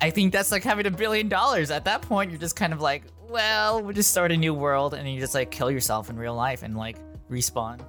[0.00, 1.70] I think that's like having a billion dollars.
[1.70, 4.94] At that point, you're just kind of like, well, we'll just start a new world,
[4.94, 6.96] and then you just like kill yourself in real life and like
[7.30, 7.80] respawn.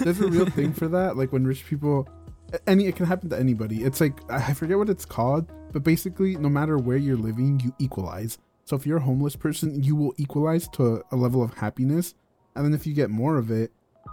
[0.00, 1.16] there's a real thing for that.
[1.16, 2.08] Like when rich people,
[2.66, 3.82] any it can happen to anybody.
[3.82, 7.74] It's like I forget what it's called, but basically, no matter where you're living, you
[7.78, 8.38] equalize.
[8.64, 12.14] So if you're a homeless person, you will equalize to a level of happiness,
[12.54, 13.72] and then if you get more of it,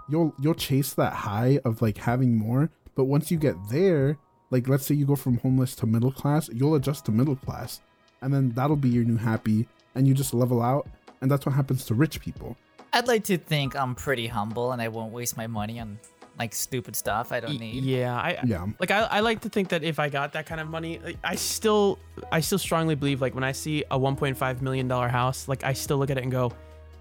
[0.10, 2.70] you'll you'll chase that high of like having more.
[2.96, 4.18] But once you get there,
[4.52, 7.82] like let's say you go from homeless to middle class, you'll adjust to middle class,
[8.22, 10.88] and then that'll be your new happy, and you just level out.
[11.22, 12.56] And that's what happens to rich people.
[12.94, 16.00] I'd like to think I'm pretty humble and I won't waste my money on
[16.40, 17.84] like stupid stuff I don't need.
[17.84, 18.66] yeah I Yeah.
[18.80, 21.18] like I, I like to think that if I got that kind of money, like,
[21.24, 22.00] I still
[22.32, 25.74] I still strongly believe like when I see a 1.5 million dollar house, like I
[25.74, 26.52] still look at it and go,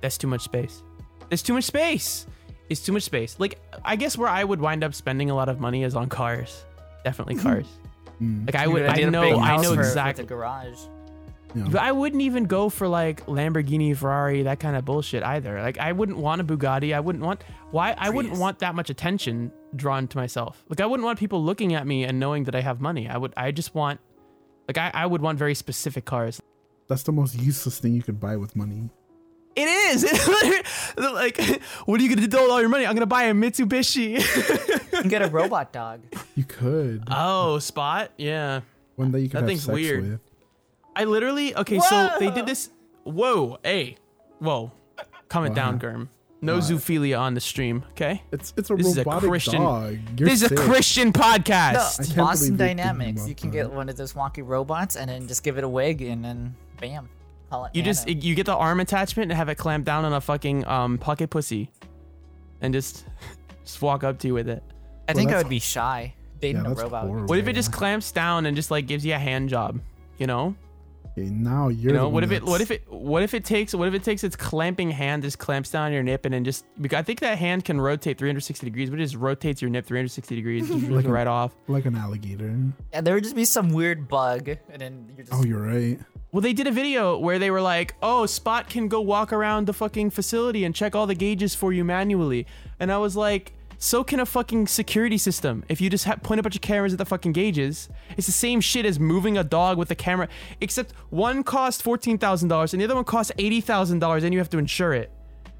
[0.00, 0.82] that's too much space.
[1.28, 2.26] There's too much space.
[2.68, 3.36] It's too much space.
[3.38, 6.08] Like I guess where I would wind up spending a lot of money is on
[6.08, 6.64] cars.
[7.04, 7.66] Definitely cars.
[8.20, 8.46] Mm.
[8.46, 10.24] Like I would I know I know exactly.
[10.24, 10.78] The garage.
[11.54, 11.66] Yeah.
[11.70, 15.62] But I wouldn't even go for like Lamborghini, Ferrari, that kind of bullshit either.
[15.62, 16.94] Like I wouldn't want a Bugatti.
[16.94, 20.62] I wouldn't want why I wouldn't want that much attention drawn to myself.
[20.68, 23.08] Like I wouldn't want people looking at me and knowing that I have money.
[23.08, 24.00] I would I just want
[24.66, 26.40] like I, I would want very specific cars.
[26.86, 28.90] That's the most useless thing you could buy with money.
[29.60, 30.04] It is.
[30.96, 31.38] like
[31.86, 32.86] what are you gonna do with all your money?
[32.86, 34.18] I'm gonna buy a Mitsubishi.
[34.92, 36.00] You can get a robot dog.
[36.36, 37.02] You could.
[37.10, 38.12] oh, spot?
[38.16, 38.60] Yeah.
[38.96, 40.02] One that you could that have thing's sex weird.
[40.10, 40.20] with.
[40.94, 42.70] I literally okay, so they did this.
[43.04, 43.96] Whoa, hey,
[44.38, 44.70] whoa,
[45.28, 45.82] calm it down, What?
[45.82, 46.10] Germ.
[46.40, 46.62] No What?
[46.64, 48.22] zoophilia on the stream, okay?
[48.30, 49.98] It's it's a This is a robotic Christian- dog.
[50.16, 50.54] You're this is a.
[50.56, 52.00] Christian podcast.
[52.00, 53.28] I can't Boston believe you're thinking Dynamics.
[53.28, 56.02] You can get one of those wonky robots and then just give it a wig
[56.02, 57.08] and then bam.
[57.50, 60.12] Call it You just you get the arm attachment and have it clamped down on
[60.12, 61.70] a fucking um pocket pussy,
[62.60, 63.04] and just
[63.64, 64.62] just walk up to you with it.
[65.08, 67.02] I think I that's- would be shy dating Yeah, a that's robot.
[67.04, 67.28] would be horrible.
[67.28, 69.80] What if it just clamps down and just like gives you a hand job?
[70.18, 70.54] You know,
[71.16, 71.92] Okay, now you're.
[71.92, 72.02] you know.
[72.02, 72.42] the What one if it?
[72.42, 72.92] What that's- if it?
[72.92, 73.74] What if it takes?
[73.74, 76.64] What if it takes its clamping hand, just clamps down your nip, and then just?
[76.80, 79.86] Because I think that hand can rotate 360 degrees, but it just rotates your nip
[79.86, 81.54] 360 degrees, just Like a- right off.
[81.68, 82.54] like an alligator?
[82.92, 85.32] And there would just be some weird bug, and then you're just.
[85.40, 85.98] Oh, you're right.
[86.30, 89.66] Well, they did a video where they were like, "Oh, Spot can go walk around
[89.66, 92.46] the fucking facility and check all the gauges for you manually,"
[92.78, 95.64] and I was like, "So can a fucking security system.
[95.70, 97.88] If you just ha- point a bunch of cameras at the fucking gauges,
[98.18, 100.28] it's the same shit as moving a dog with a camera,
[100.60, 104.34] except one costs fourteen thousand dollars and the other one costs eighty thousand dollars, and
[104.34, 105.10] you have to insure it.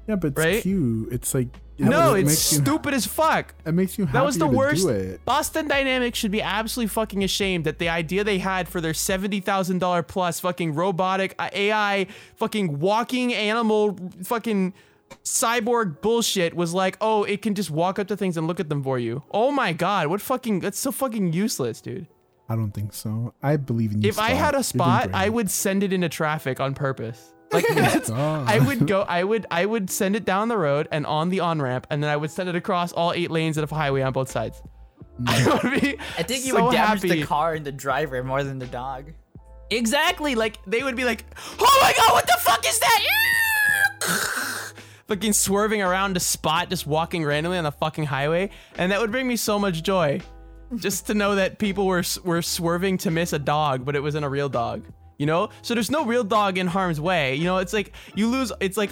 [0.07, 0.61] Yeah, but it's Right?
[0.61, 1.11] cute.
[1.11, 1.47] It's like
[1.79, 4.05] no, it it's makes you- stupid as fuck." It makes you.
[4.07, 4.87] That was the worst.
[5.25, 9.39] Boston Dynamics should be absolutely fucking ashamed that the idea they had for their seventy
[9.39, 14.73] thousand dollar plus fucking robotic uh, AI fucking walking animal fucking
[15.23, 18.69] cyborg bullshit was like, oh, it can just walk up to things and look at
[18.69, 19.23] them for you.
[19.31, 20.59] Oh my god, what fucking?
[20.59, 22.07] That's so fucking useless, dude.
[22.47, 23.33] I don't think so.
[23.43, 24.09] I believe in you.
[24.09, 27.33] If I had a spot, I would send it into traffic on purpose.
[27.51, 29.01] Like that's, I would go.
[29.01, 29.45] I would.
[29.49, 32.17] I would send it down the road and on the on ramp, and then I
[32.17, 34.61] would send it across all eight lanes of a highway on both sides.
[35.27, 35.97] I would be.
[36.17, 37.21] I think you so would damage happy.
[37.21, 39.11] the car and the driver more than the dog.
[39.71, 40.35] Exactly.
[40.35, 41.25] Like they would be like,
[41.59, 43.05] "Oh my god, what the fuck is that?"
[45.07, 49.11] Fucking swerving around a spot, just walking randomly on the fucking highway, and that would
[49.11, 50.21] bring me so much joy,
[50.75, 54.23] just to know that people were were swerving to miss a dog, but it wasn't
[54.23, 54.83] a real dog.
[55.19, 57.35] You know, so there's no real dog in harm's way.
[57.35, 58.51] You know, it's like you lose.
[58.59, 58.89] It's like,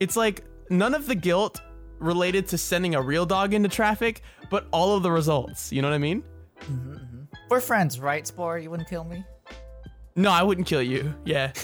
[0.00, 1.62] it's like none of the guilt
[2.00, 5.72] related to sending a real dog into traffic, but all of the results.
[5.72, 6.22] You know what I mean?
[6.62, 7.22] Mm-hmm.
[7.48, 8.58] We're friends, right, Spore?
[8.58, 9.24] You wouldn't kill me.
[10.16, 11.14] No, I wouldn't kill you.
[11.24, 11.52] Yeah.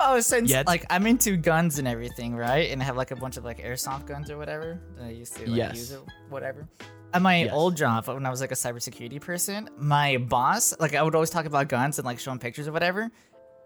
[0.00, 0.68] Oh, since Yet.
[0.68, 2.70] like I'm into guns and everything, right?
[2.70, 5.34] And I have like a bunch of like airsoft guns or whatever that I used
[5.38, 5.74] to like, Yes.
[5.76, 6.68] use it, whatever.
[7.14, 7.52] At my Yes.
[7.54, 11.30] old job, when I was like a cybersecurity person, my boss, like I would always
[11.30, 13.10] talk about guns and like show him pictures or whatever.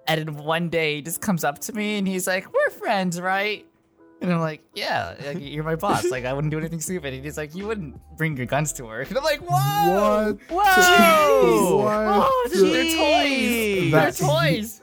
[0.07, 3.20] And then one day he just comes up to me and he's like, "We're friends,
[3.20, 3.66] right?"
[4.20, 6.09] And I'm like, "Yeah, like, you're my boss.
[6.09, 8.85] Like I wouldn't do anything stupid." And he's like, "You wouldn't bring your guns to
[8.85, 10.66] work." And I'm like, "Whoa, What?
[10.66, 11.94] whoa, What?
[12.31, 13.90] oh, they're, they're toys.
[13.90, 13.90] Jeez.
[13.90, 14.81] They're toys."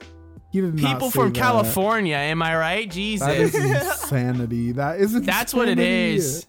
[0.52, 1.38] He did not People from that.
[1.38, 2.90] California, am I right?
[2.90, 3.26] Jesus.
[3.26, 4.72] That is insanity.
[4.72, 5.24] That isn't.
[5.24, 6.46] That's what it is.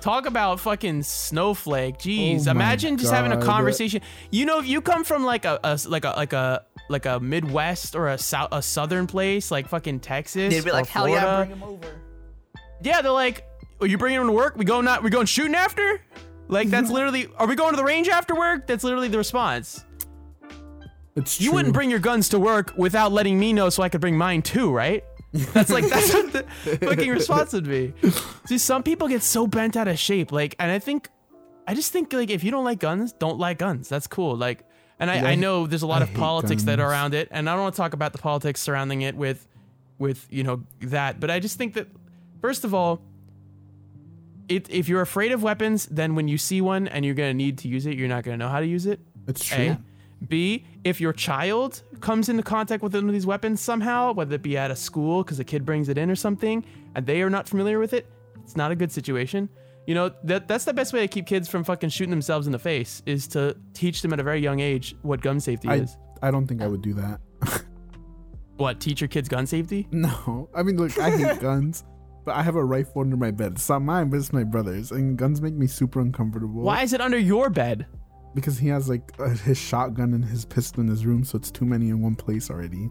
[0.00, 1.98] Talk about fucking snowflake.
[1.98, 2.46] Jeez.
[2.46, 4.00] Oh Imagine just having a conversation.
[4.30, 7.20] You know, if you come from like a, a like a like a like a
[7.20, 10.52] Midwest or a south a southern place like fucking Texas.
[10.52, 11.88] They'd be like, "Hell yeah, bring him over."
[12.82, 13.44] Yeah, they're like,
[13.80, 14.56] "Are you bringing him to work?
[14.56, 15.02] We going not?
[15.02, 16.00] We going shooting after?"
[16.48, 17.28] Like that's literally.
[17.36, 18.66] Are we going to the range after work?
[18.66, 19.84] That's literally the response.
[21.14, 21.56] It's You true.
[21.56, 24.40] wouldn't bring your guns to work without letting me know so I could bring mine
[24.40, 25.04] too, right?
[25.54, 26.42] That's like that's what the
[26.82, 27.94] fucking response would be.
[28.44, 31.08] See, some people get so bent out of shape, like, and I think,
[31.66, 33.88] I just think like if you don't like guns, don't like guns.
[33.88, 34.36] That's cool.
[34.36, 34.64] Like,
[34.98, 37.28] and I, Yeah, I know there's a lot I of politics that are around it,
[37.30, 39.48] and I don't want to talk about the politics surrounding it with,
[39.98, 41.88] with you know that, but I just think that
[42.40, 43.00] first of all.
[44.48, 47.58] It, if you're afraid of weapons, then when you see one and you're gonna need
[47.58, 49.00] to use it, you're not gonna know how to use it.
[49.26, 49.56] It's true.
[49.64, 49.80] A.
[50.28, 54.42] B, if your child comes into contact with one of these weapons somehow, whether it
[54.42, 57.30] be at a school because a kid brings it in or something, and they are
[57.30, 58.06] not familiar with it,
[58.42, 59.48] it's not a good situation.
[59.86, 62.52] You know, that that's the best way to keep kids from fucking shooting themselves in
[62.52, 65.76] the face is to teach them at a very young age what gun safety I
[65.76, 65.96] is.
[66.22, 67.20] I don't think I would do that.
[68.56, 69.88] What, teach your kids gun safety?
[69.92, 71.84] No, I mean, look, I hate guns,
[72.24, 73.52] but I have a rifle under my bed.
[73.52, 76.62] It's not mine, but it's my brother's, and guns make me super uncomfortable.
[76.62, 77.86] Why is it under your bed?
[78.34, 81.50] Because he has like uh, his shotgun and his pistol in his room, so it's
[81.50, 82.90] too many in one place already.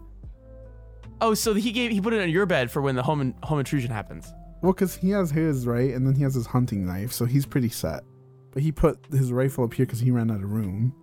[1.20, 3.34] Oh, so he gave he put it on your bed for when the home in,
[3.42, 4.32] home intrusion happens.
[4.62, 7.46] Well, because he has his right, and then he has his hunting knife, so he's
[7.46, 8.02] pretty set.
[8.52, 10.94] But he put his rifle up here because he ran out of room.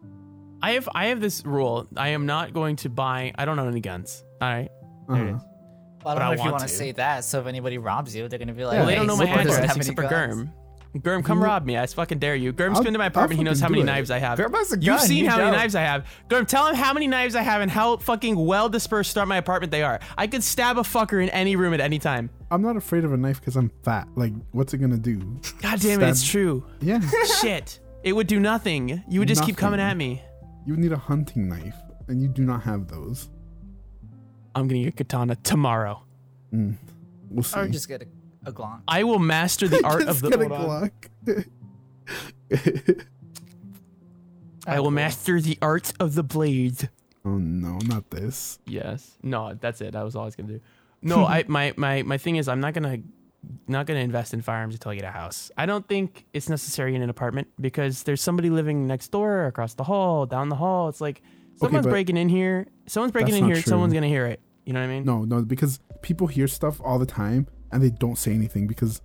[0.62, 1.88] I have I have this rule.
[1.98, 3.34] I am not going to buy.
[3.36, 4.24] I don't own any guns.
[4.42, 4.70] All right.
[5.10, 5.24] Uh-huh.
[5.24, 5.42] is.
[6.04, 6.74] Well, I don't I know if you want want to to.
[6.74, 7.24] say that.
[7.26, 9.26] So if anybody robs you, they're gonna be like, Yeah, Well, they don't know my
[9.26, 10.36] Spore doesn't address have except any for guns.
[10.36, 10.54] Germ.
[11.04, 11.78] Germ, come You- rob me.
[11.78, 12.52] I fucking dare you.
[12.52, 13.38] Germ's I'll- been to my apartment.
[13.38, 13.86] He knows how many it.
[13.86, 14.38] knives I have.
[14.40, 14.84] Germ has a gun.
[14.86, 15.60] You've seen you how many don't.
[15.60, 16.08] knives I have.
[16.32, 19.38] Germ, tell him how many knives I have and how fucking well dispersed throughout my
[19.38, 20.00] apartment they are.
[20.18, 22.32] I could stab a fucker in any room at any time.
[22.50, 24.08] I'm not afraid of a knife because I'm fat.
[24.16, 25.20] Like, what's it gonna do?
[25.62, 26.66] God damn it, it's true.
[26.82, 27.00] Yeah,
[27.42, 27.80] Shit.
[28.04, 29.04] It would do nothing.
[29.08, 30.24] You would just keep coming at me.
[30.66, 31.76] you would need a hunting knife,
[32.08, 33.30] and you do not have those.
[34.56, 36.02] I'm gonna get katana tomorrow.
[36.54, 36.76] Mm.
[37.30, 37.60] We'll see.
[37.60, 38.08] Or just get a,
[38.50, 38.82] a Glock.
[38.88, 40.30] I will master the art of the.
[40.30, 40.92] get a Hold on.
[41.26, 43.06] Glock.
[44.68, 46.90] I will master the art of the blade.
[47.26, 48.60] oh no, not this.
[48.66, 49.18] Yes.
[49.24, 49.94] No, that's it.
[49.94, 50.62] That was all I was gonna do.
[51.02, 53.00] No, I my my my thing is I'm not gonna
[53.68, 55.50] not gonna invest in firearms until I get a house.
[55.58, 59.74] I don't think it's necessary in an apartment because there's somebody living next door, across
[59.76, 60.90] the hall, down the hall.
[60.90, 61.22] It's like
[61.56, 62.68] someone's but breaking in here.
[62.88, 63.56] Someone's breaking in here.
[63.56, 63.64] true.
[63.64, 64.42] Someone's gonna hear it.
[64.66, 65.06] You know what I mean?
[65.06, 69.02] No, no, because people hear stuff all the time and they don't say anything because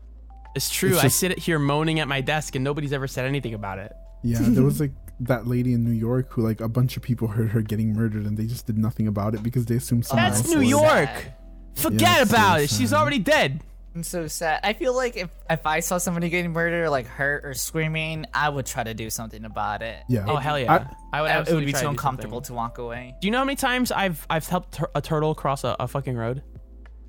[0.54, 0.90] It's true.
[0.90, 3.78] It's I just- sit here moaning at my desk and nobody's ever said anything about
[3.78, 3.92] it.
[4.22, 7.28] yeah, there was like that lady in New York who like a bunch of people
[7.28, 10.26] heard her getting murdered and they just did nothing about it because they assumed someone
[10.30, 10.70] That's else New was.
[10.70, 11.08] York.
[11.08, 11.34] Sad.
[11.76, 12.70] Forget it's so about it.
[12.70, 13.60] She's already dead.
[13.96, 14.58] I'm so sad.
[14.64, 18.26] I feel like if if I saw somebody getting murdered, or like hurt or screaming,
[18.34, 20.02] I would try to do something about it.
[20.08, 20.24] Yeah.
[20.26, 20.88] Oh hell yeah!
[21.12, 22.48] I, would I- it would be try too to uncomfortable something.
[22.48, 23.14] to walk away.
[23.20, 25.86] Do you know how many times I've I've helped tur- a turtle cross a, a
[25.86, 26.42] fucking road?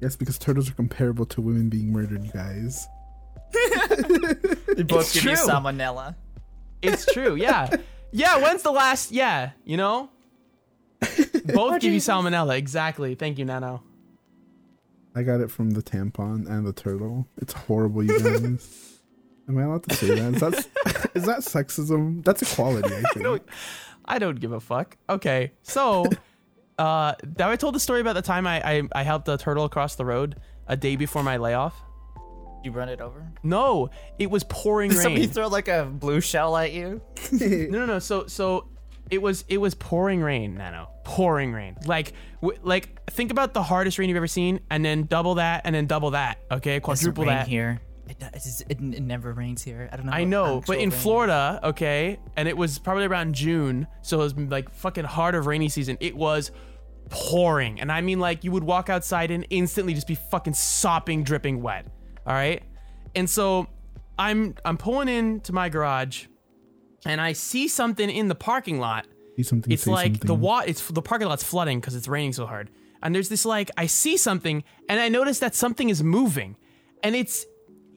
[0.06, 2.88] Yes, because turtles are comparable to women being murdered, you guys.
[4.76, 6.14] They both It's give you salmonella.
[6.84, 7.36] It's true.
[7.36, 7.76] Yeah.
[8.12, 8.38] Yeah.
[8.38, 9.12] When's the last?
[9.12, 9.52] Yeah.
[9.66, 10.10] You know.
[11.02, 12.56] Both give you salmonella.
[12.56, 13.16] Exactly.
[13.16, 13.84] Thank you, Nano.
[15.16, 17.28] I got it from the tampon and the turtle.
[17.42, 19.00] It's horrible, you guys.
[19.50, 20.36] Am I allowed to say that?
[20.36, 20.54] Is that
[21.16, 22.24] is that sexism?
[22.24, 23.44] That's equality, I think.
[24.06, 24.96] I don't give a fuck.
[25.10, 26.06] Okay, so
[26.78, 29.66] uh, have I told the story about the time I, I I helped a turtle
[29.66, 30.36] across the road
[30.68, 31.76] a day before my layoff?
[32.64, 33.32] You run it over?
[33.44, 35.04] No, it was pouring Did rain.
[35.04, 37.02] somebody throw like a blue shell at you?
[37.32, 37.48] no,
[37.80, 38.00] no, no.
[38.00, 38.68] So, so
[39.12, 40.90] it was it was pouring rain, Nano.
[41.04, 41.78] Pouring rain.
[41.86, 45.62] Like, w- like think about the hardest rain you've ever seen, and then double that,
[45.66, 46.40] and then double that.
[46.52, 47.48] Okay, quadruple that.
[47.48, 47.82] here.
[48.08, 49.90] It, does- it, it never rains here.
[49.92, 50.12] I don't know.
[50.12, 51.00] I know, but in rain.
[51.00, 55.48] Florida, okay, and it was probably around June, so it was like fucking hard of
[55.48, 55.98] rainy season.
[56.00, 56.52] It was
[57.10, 61.24] pouring, and I mean like you would walk outside and instantly just be fucking sopping,
[61.24, 61.86] dripping wet.
[62.26, 62.64] All right,
[63.16, 63.68] and so
[64.18, 66.26] I'm I'm pulling into my garage,
[67.06, 69.08] and I see something in the parking lot.
[69.36, 69.72] See something.
[69.72, 70.28] It's like something.
[70.28, 72.70] the wa- It's the parking lot's flooding because it's raining so hard.
[73.04, 76.56] And there's this like I see something, and I notice that something is moving,
[77.04, 77.46] and it's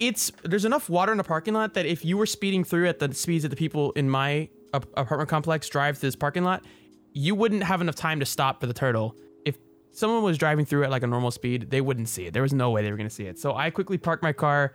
[0.00, 2.98] it's there's enough water in the parking lot that if you were speeding through at
[2.98, 6.64] the speeds that the people in my ap- apartment complex drive to this parking lot,
[7.12, 9.16] you wouldn't have enough time to stop for the turtle.
[9.44, 9.56] If
[9.92, 12.32] someone was driving through at like a normal speed, they wouldn't see it.
[12.32, 13.38] There was no way they were gonna see it.
[13.38, 14.72] So I quickly park my car,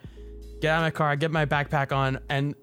[0.62, 2.56] get out of my car, get my backpack on, and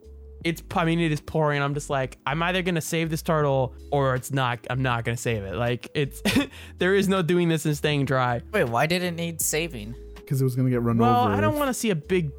[0.44, 1.58] it's I mean it is pouring.
[1.58, 4.66] And I'm just like I'm either gonna save this turtle or it's not.
[4.70, 5.54] I'm not gonna save it.
[5.54, 6.22] Like it's
[6.78, 8.40] there is no doing this and staying dry.
[8.52, 9.94] Wait, why did it need saving?
[10.16, 11.28] because it was gonna get run Well, over.
[11.30, 12.30] Well, I don't want to see a big.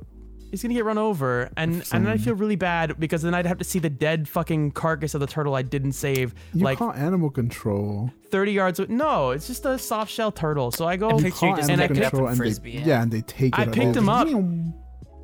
[0.51, 3.45] It's gonna get run over, and and then I feel really bad because then I'd
[3.45, 6.79] have to see the dead fucking carcass of the turtle I didn't save, You like
[6.79, 8.11] call animal control.
[8.31, 8.79] 30 yards.
[8.79, 8.89] away.
[8.89, 10.71] No, it's just a soft shell turtle.
[10.71, 11.09] So I go.
[11.09, 12.77] And You picture you call just animal picked it up control and and frisbee they,
[12.79, 12.85] it.
[12.85, 13.59] yeah, and they take it.
[13.59, 14.27] I picked him up.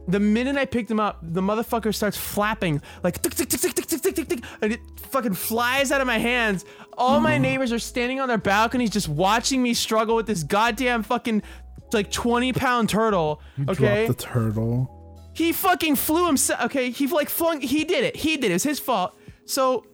[0.10, 3.74] The minute I picked him up, the motherfucker starts flapping like tick tick tick tick
[3.74, 6.64] tick tick tick tick tick, and it fucking flies out of my hands.
[6.98, 7.42] All my mm-hmm.
[7.42, 11.44] neighbors are standing on their balconies just watching me struggle with this goddamn fucking
[11.92, 13.42] like 20 pound turtle.
[13.58, 14.97] You okay, dropped the turtle.
[15.38, 16.66] He fucking flew himself.
[16.66, 17.62] Okay, he like flung.
[17.62, 18.16] He did it.
[18.16, 18.56] He did it.
[18.56, 19.16] It's his fault.
[19.46, 19.86] So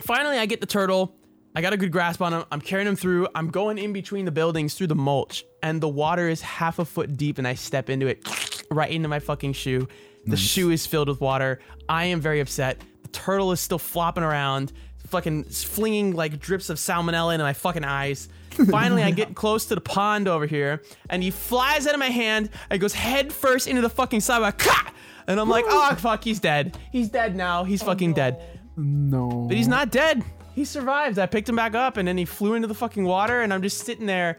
[0.00, 1.14] finally, I get the turtle.
[1.54, 2.44] I got a good grasp on him.
[2.50, 3.28] I'm carrying him through.
[3.34, 6.84] I'm going in between the buildings through the mulch, and the water is half a
[6.86, 8.26] foot deep, and I step into it
[8.70, 9.86] right into my fucking shoe.
[10.24, 11.60] The shoe is filled with water.
[11.86, 12.80] I am very upset.
[13.02, 14.72] The turtle is still flopping around,
[15.08, 18.30] fucking flinging like drips of salmonella into my fucking eyes.
[18.70, 22.10] Finally, I get close to the pond over here, and he flies out of my
[22.10, 24.58] hand and goes head first into the fucking sidewalk.
[24.58, 24.92] Ka!
[25.26, 26.76] And I'm like, oh fuck, he's dead.
[26.92, 27.64] He's dead now.
[27.64, 28.42] He's oh, fucking dead.
[28.76, 29.46] No.
[29.48, 30.22] But he's not dead.
[30.54, 31.18] He survived.
[31.18, 33.62] I picked him back up and then he flew into the fucking water and I'm
[33.62, 34.38] just sitting there.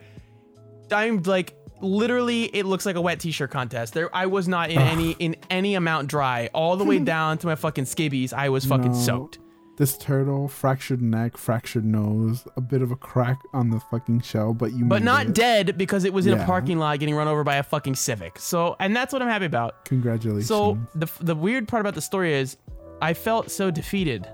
[0.90, 3.94] I'm like literally it looks like a wet t-shirt contest.
[3.94, 6.48] There I was not in any in any amount dry.
[6.54, 8.32] All the way down to my fucking skibbies.
[8.32, 8.98] I was fucking No.
[8.98, 9.38] soaked.
[9.76, 14.54] This turtle, fractured neck, fractured nose, a bit of a crack on the fucking shell,
[14.54, 14.86] but you.
[14.86, 15.34] But not it.
[15.34, 18.38] dead because it was in a parking lot getting run over by a fucking Civic.
[18.38, 19.84] So and that's what I'm happy about.
[19.84, 20.46] Congratulations.
[20.48, 22.56] So the the weird part about the story is,
[23.02, 24.26] I felt so defeated,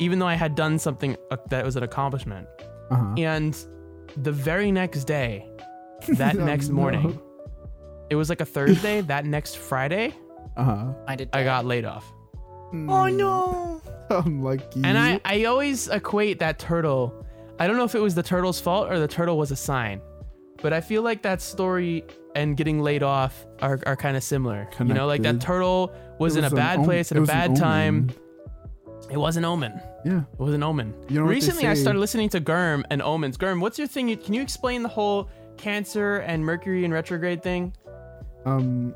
[0.00, 2.48] even though I had done something uh, that was an accomplishment.
[2.90, 3.14] uh-huh.
[3.18, 3.56] And
[4.16, 5.48] the very next day,
[6.08, 6.74] that Oh, next no.
[6.74, 7.20] morning,
[8.10, 9.02] it was like a Thursday.
[9.02, 10.14] that next Friday,
[10.56, 10.94] uh-huh.
[11.06, 11.28] I did.
[11.32, 12.12] I got laid off.
[12.72, 13.80] Oh no!
[14.20, 14.82] Unlucky.
[14.84, 17.24] And I, I always equate that turtle.
[17.58, 20.00] I don't know if it was the turtle's fault or the turtle was a sign,
[20.62, 24.68] but I feel like that story and getting laid off are, are kind of similar.
[24.78, 27.56] You know, like that turtle was, It in a bad om- place at a bad
[27.56, 28.10] time.
[29.10, 29.80] It was an omen.
[30.04, 30.22] Yeah.
[30.32, 30.94] It was an omen.
[31.08, 33.36] You know Recently, I started listening to Germ and omens.
[33.36, 34.16] Germ, what's your thing?
[34.16, 37.74] Can you explain the whole Cancer and Mercury in retrograde thing?
[38.46, 38.94] Um,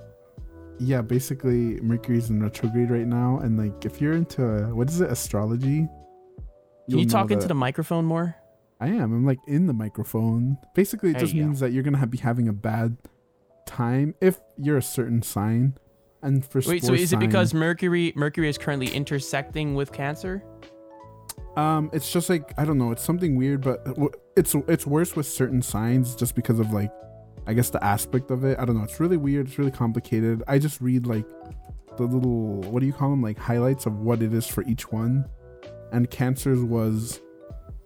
[0.79, 1.03] yeah.
[1.03, 5.11] Basically, Mercury's in retrograde right now, and like, if you're into uh, what is it,
[5.11, 5.89] astrology?
[6.89, 8.37] Can you talk into the microphone more?
[8.81, 9.12] I am.
[9.12, 10.59] I'm like in the microphone.
[10.75, 11.47] Basically, it There just you go.
[11.49, 12.97] means that you're gonna ha- be having a bad
[13.67, 15.77] time if you're a certain sign.
[16.23, 20.43] And for Wait, so is it because Mercury Mercury is currently intersecting with Cancer?
[21.57, 22.93] um, it's just like I don't know.
[22.93, 23.87] It's something weird, but
[24.37, 26.93] it's it's worse with certain signs just because of like,
[27.47, 28.59] I guess the aspect of it.
[28.59, 28.84] I don't know.
[28.84, 29.47] It's really weird.
[29.49, 30.42] It's really complicated.
[30.49, 31.26] I just read like
[31.97, 34.90] the little what do you call them like highlights of what it is for each
[34.92, 35.24] one,
[35.92, 37.20] and Cancer's was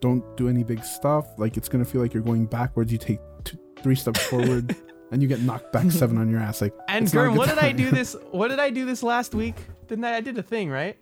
[0.00, 1.26] don't do any big stuff.
[1.38, 2.90] Like it's gonna feel like you're going backwards.
[2.90, 4.74] You take two, three steps forward.
[5.12, 6.60] And you get knocked back seven on your ass.
[6.60, 8.14] Like And it's not a Germ, good what did I do this?
[8.30, 9.56] What did I do this last week?
[9.88, 10.18] Didn't I?
[10.18, 10.96] I did a thing, right?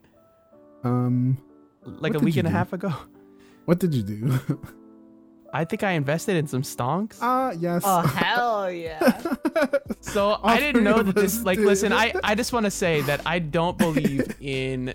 [0.82, 1.36] Um,
[1.84, 2.90] Like a week you and a half ago.
[3.66, 4.40] what did you do?
[5.53, 7.18] I think I invested in some stonks.
[7.20, 7.82] Ah, yes.
[7.84, 9.20] Oh hell yeah!
[10.01, 11.38] So All I didn't know that this.
[11.38, 14.94] us Like, listen, I I just want to say that I don't believe in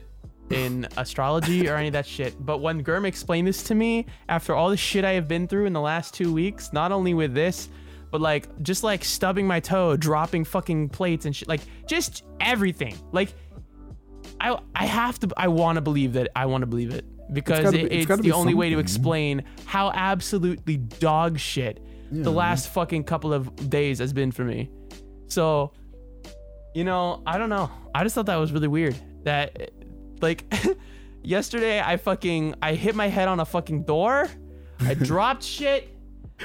[0.49, 2.34] in astrology or any of that shit.
[2.45, 5.66] But when Germ explained this to me after all the shit I have been through
[5.66, 7.70] in the last two weeks, not only with this,
[8.12, 12.95] but like just like stubbing my toe, dropping fucking plates and shit, like just everything.
[13.12, 13.34] Like
[14.39, 17.06] I I have to I want to believe that I want to believe it.
[17.32, 22.24] Because gotta be- it's it's, the only way to explain how absolutely dog shit Yeah.
[22.24, 24.69] the last fucking couple of days has been for me.
[25.28, 25.71] So,
[26.76, 27.71] you know, I don't know.
[27.95, 28.95] I just thought that was really weird.
[29.24, 29.71] That,
[30.21, 30.43] like,
[31.24, 34.28] yesterday I fucking I hit my head on a fucking door.
[34.82, 35.89] I dropped shit.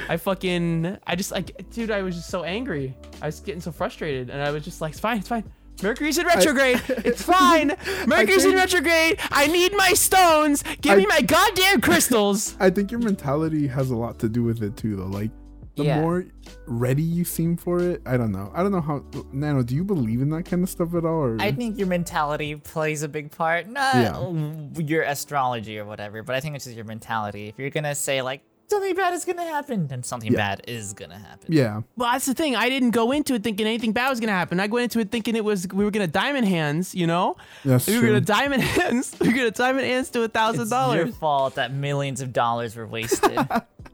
[0.08, 2.96] I fucking I just like dude, I was just so angry.
[3.20, 5.44] I was getting so frustrated, and I was just like, it's fine, it's fine.
[5.82, 6.80] Mercury's in retrograde.
[6.88, 7.74] it's fine.
[8.06, 9.18] Mercury's in retrograde.
[9.30, 10.62] I need my stones.
[10.80, 12.56] Give me my goddamn crystals.
[12.60, 15.06] I think your mentality has a lot to do with it too, though.
[15.06, 15.30] Like,
[15.76, 16.00] the Yeah.
[16.00, 16.24] more
[16.66, 18.50] ready you seem for it, I don't know.
[18.52, 19.04] I don't know how.
[19.32, 21.12] Nano, do you believe in that kind of stuff at all?
[21.22, 24.80] Or I think your mentality plays a big part, not Yeah.
[24.84, 27.46] your astrology or whatever, but I think it's just your mentality.
[27.46, 30.36] If you're gonna say like something bad is gonna happen, and something Yeah.
[30.38, 31.46] bad is gonna happen.
[31.52, 32.54] yeah, Well, that's the thing.
[32.56, 34.60] I didn't go into it thinking anything bad was gonna happen.
[34.60, 36.94] I went into it thinking it was we were gonna diamond hands.
[36.94, 38.08] You know, That's we were true.
[38.10, 39.16] gonna diamond hands.
[39.20, 42.76] We were gonna diamond hands to a thousand It's your fault that millions of dollars
[42.76, 43.38] were wasted.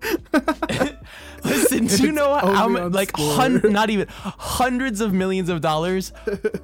[1.44, 3.34] Listen, do you know how only much, like score.
[3.34, 6.12] hun- not even hundreds of millions of dollars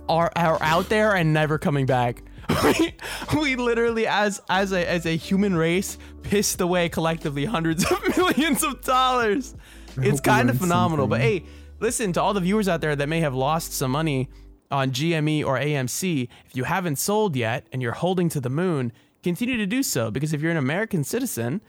[0.08, 2.22] are are out there and never coming back.
[2.64, 2.94] We,
[3.40, 8.62] we literally, as as a as a human race, pissed away collectively hundreds of millions
[8.62, 9.54] of dollars.
[9.96, 11.06] It's kind of phenomenal.
[11.06, 11.44] But hey,
[11.80, 14.28] listen to all the viewers out there that may have lost some money
[14.70, 16.28] on GME or AMC.
[16.46, 18.92] If you haven't sold yet and you're holding to the moon,
[19.22, 21.60] continue to do so because if you're an American citizen,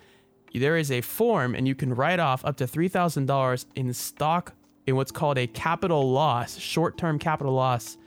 [0.54, 4.54] there is a form and you can write off up to $3,000 in stock
[4.86, 7.98] in what's called a capital loss, short term capital loss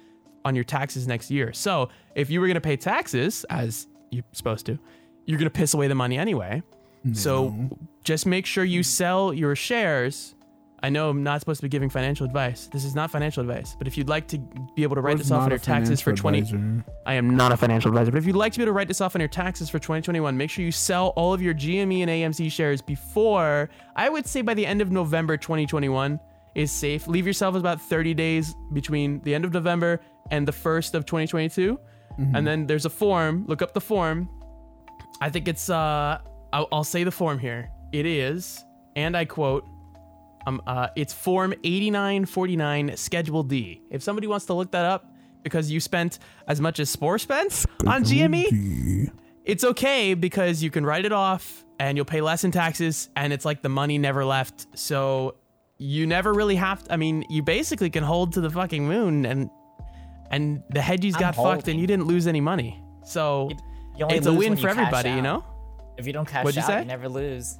[0.44, 1.52] on your taxes next year.
[1.52, 4.78] So if you were going to pay taxes, as you're supposed to,
[5.26, 6.62] you're going to piss away the money anyway.
[7.12, 7.54] So
[8.02, 10.34] just make sure you sell your shares.
[10.82, 12.66] I know I'm not supposed to be giving financial advice.
[12.66, 13.74] This is not financial advice.
[13.76, 14.38] But if you'd like to
[14.74, 16.84] be able to write this off on your taxes for financial 20 advisor.
[17.04, 18.88] I am not a financial advisor, but if you'd like to be able to write
[18.88, 22.00] this off on your taxes for 2021, make sure you sell all of your GME
[22.00, 26.18] and AMC shares before, I would say by the end of November 2021
[26.54, 27.06] is safe.
[27.06, 30.00] Leave yourself about 30 days between the end of November
[30.30, 31.78] and the 1st of 2022.
[32.18, 34.28] And then there's a form, look up the form.
[35.20, 36.18] I think it's, uh,
[36.52, 37.70] I'll, I'll say the form here.
[37.92, 38.64] It is,
[38.96, 39.64] and I quote,
[40.46, 43.80] um, uh, it's Form 8949 Schedule D.
[43.90, 45.12] If somebody wants to look that up
[45.42, 49.10] because you spent as much as Spore spent on GME,
[49.44, 53.32] it's okay because you can write it off and you'll pay less in taxes and
[53.32, 54.66] it's like the money never left.
[54.78, 55.36] So
[55.78, 59.24] you never really have to, I mean, you basically can hold to the fucking moon
[59.26, 59.50] and
[60.34, 62.82] and the hedgies I'm got fucked and you didn't lose any money.
[63.04, 63.50] So
[63.96, 65.44] You only it's a win for you cash everybody, you know?
[65.96, 66.78] If you don't cash What'd you out, say?
[66.80, 67.58] you never lose.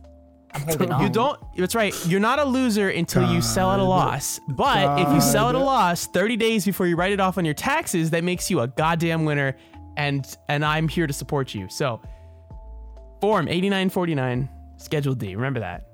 [0.53, 1.03] I'm holding on.
[1.03, 1.41] You don't.
[1.57, 1.95] That's right.
[2.07, 4.41] You're not a loser until you sell at a loss.
[4.49, 7.45] But if you sell at a loss 30 days before you write it off on
[7.45, 9.57] your taxes, that makes you a goddamn winner.
[9.97, 11.69] And and I'm here to support you.
[11.69, 12.01] So,
[13.21, 15.35] form 8949, Schedule D.
[15.37, 15.87] Remember that.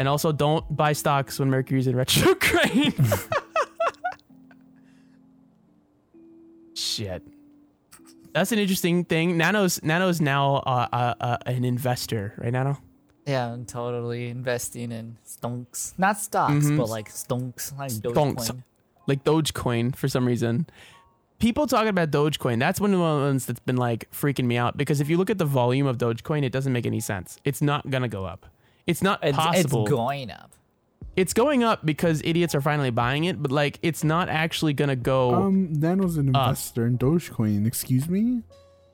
[0.00, 2.94] And also, don't buy stocks when Mercury's in retrograde.
[7.04, 7.22] Shit.
[8.34, 9.36] That's an interesting thing.
[9.36, 12.78] Nano's Nano's now uh, uh, uh, an investor, right, Nano?
[13.26, 15.94] Yeah, I'm totally investing in stonks.
[15.98, 16.76] Not stocks, Mhm.
[16.78, 18.50] but like stonks, like Stonks.
[18.50, 18.62] Dogecoin.
[19.06, 20.66] like Dogecoin for some reason.
[21.38, 24.76] People talking about Dogecoin, that's one of the ones that's been like freaking me out
[24.76, 27.38] because if you look at the volume of Dogecoin, it doesn't make any sense.
[27.44, 28.46] It's not gonna go up.
[28.86, 29.82] It's not It's, possible.
[29.84, 30.52] it's going up.
[31.20, 34.96] It's going up because idiots are finally buying it, but like it's not actually gonna
[34.96, 35.34] go.
[35.34, 36.40] Um, Nano's an Uh.
[36.48, 37.66] investor in Dogecoin.
[37.66, 38.42] Excuse me.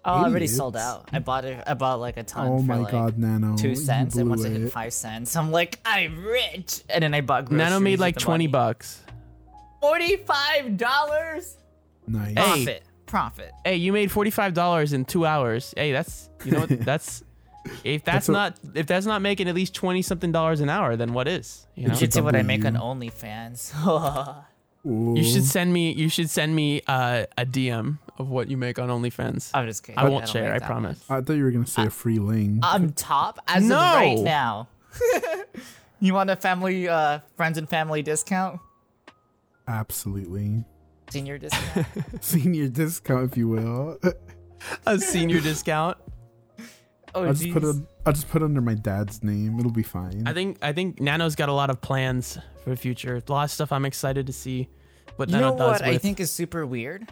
[0.05, 1.09] Oh, I already sold out.
[1.12, 1.62] I bought it.
[1.66, 2.47] I bought like a ton.
[2.49, 3.57] Oh for my like God, Nano.
[3.57, 6.83] Two cents, and once blew it hit five cents, I'm like, I'm rich.
[6.89, 7.59] And then I bought groceries.
[7.70, 8.47] Nano made like 20 money.
[8.53, 9.03] bucks.
[9.81, 11.57] Forty-five dollars
[12.07, 12.29] Nice.
[12.29, 12.35] Hey.
[12.37, 12.83] profit.
[13.07, 13.53] Profit.
[13.64, 15.72] Hey, you made $45 in two hours.
[15.77, 16.68] Hey, that's, you know what?
[16.85, 17.22] That's,
[17.85, 20.69] if that's, That's a- not, if that's not making at least 20 something dollars an
[20.69, 21.67] hour, then what is?
[21.75, 21.93] You know?
[21.95, 24.45] You should see what I make on OnlyFans.
[24.89, 25.91] You should send me.
[25.91, 29.51] You should send me uh, a DM of what you make on OnlyFans.
[29.53, 29.99] I'm just kidding.
[29.99, 30.55] I won't don't share.
[30.55, 31.05] I that promise.
[31.11, 32.61] I thought you were gonna say a free link.
[32.61, 32.73] much.
[32.73, 33.75] I'm top as No.
[33.77, 34.69] of right now.
[36.01, 38.61] you want a family, uh, friends and family discount?
[39.67, 40.64] Absolutely.
[41.11, 41.87] Senior discount?
[42.21, 43.99] Senior discount, if you will.
[44.87, 45.99] A senior discount.
[47.17, 47.77] Oh, I'll just put it.
[48.05, 49.59] I'll just put it under my dad's name.
[49.59, 50.25] It'll be fine.
[50.27, 50.59] I think.
[50.62, 53.23] I think Nano's got a lot of plans for the future.
[53.27, 54.69] A lot of stuff I'm excited to see.
[55.17, 57.11] What You Nano know does what I with- think is super weird?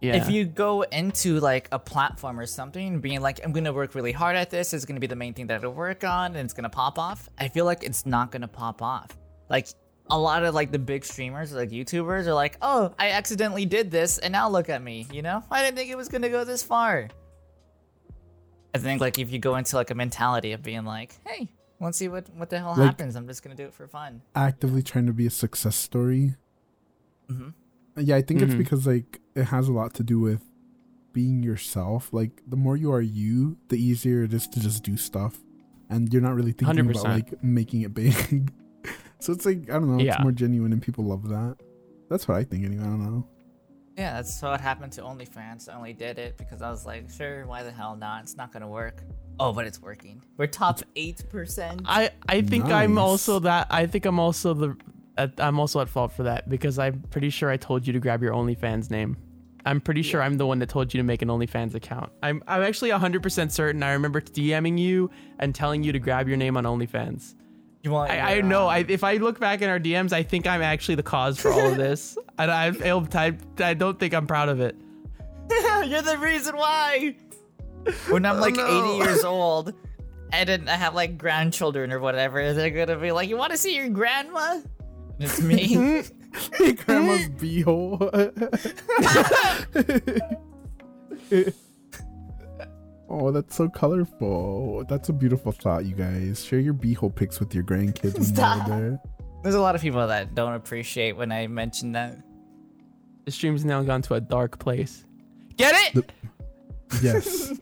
[0.00, 0.14] Yeah.
[0.14, 4.12] If you go into like a platform or something, being like, I'm gonna work really
[4.12, 6.54] hard at this, it's gonna be the main thing that I work on, and it's
[6.54, 7.28] gonna pop off.
[7.36, 9.08] I feel like it's not gonna pop off.
[9.50, 9.66] Like
[10.08, 13.90] a lot of like the big streamers, like YouTubers, are like, oh, I accidentally did
[13.90, 15.08] this, and now look at me.
[15.12, 17.08] You know, I didn't think it was gonna go this far.
[18.74, 21.48] I think like if you go into like a mentality of being like, hey,
[21.80, 23.16] let's see what what the hell Like- happens.
[23.16, 24.22] I'm just gonna do it for fun.
[24.34, 26.34] Actively trying to be a success story.
[27.30, 27.54] Mhm.
[27.96, 28.58] Yeah, I think it's Mhm.
[28.58, 30.42] because like it has a lot to do with
[31.12, 32.12] being yourself.
[32.12, 35.38] Like the more you are you, the easier it is to just do stuff,
[35.90, 37.04] and you're not really thinking about 100%.
[37.32, 38.52] like making it big.
[39.20, 40.14] so it's like I don't know, Yeah.
[40.14, 41.56] it's more genuine, and people love that.
[42.08, 42.82] That's what I think anyway.
[42.84, 43.26] I don't know.
[43.98, 45.68] Yeah, that's what happened to OnlyFans.
[45.68, 48.22] I only did it because I was like, sure, why the hell not?
[48.22, 49.02] It's not gonna work.
[49.40, 50.22] Oh, but it's working.
[50.36, 51.82] We're top eight percent.
[51.84, 53.66] I I think I'm also that.
[53.70, 54.76] I think I'm also the.
[55.38, 58.22] I'm also at fault for that because I'm pretty sure I told you to grab
[58.22, 59.16] your OnlyFans name.
[59.64, 62.12] I'm pretty sure I'm the one that told you to make an OnlyFans account.
[62.22, 63.82] I'm I'm actually 100% certain.
[63.82, 67.34] I remember DMing you and telling you to grab your name on OnlyFans.
[67.88, 68.10] You want?
[68.10, 68.66] I, I know.
[68.66, 71.50] I, if I look back in our DMs, I think I'm actually the cause for
[71.50, 72.18] all of this.
[72.38, 73.16] and I failed.
[73.16, 74.76] I, I don't think I'm proud of it.
[75.86, 77.16] You're the reason why.
[78.10, 78.98] When I'm oh, like no.
[79.00, 79.72] 80 years old,
[80.34, 83.58] and then I have like grandchildren or whatever, they're gonna be like, "You want to
[83.58, 84.64] see your grandma?" And
[85.20, 86.02] it's me.
[86.58, 88.12] Hey, grandma's beehole.
[93.08, 94.84] Oh, that's so colorful.
[94.88, 96.44] That's a beautiful thought, you guys.
[96.44, 98.68] Share your beehole pics with your grandkids when Stop.
[98.68, 99.00] you're there.
[99.42, 102.18] There's a lot of people that don't appreciate when I mention that.
[103.24, 105.04] The stream's now gone to a dark place.
[105.56, 105.94] Get it?
[105.94, 107.52] The- Yes.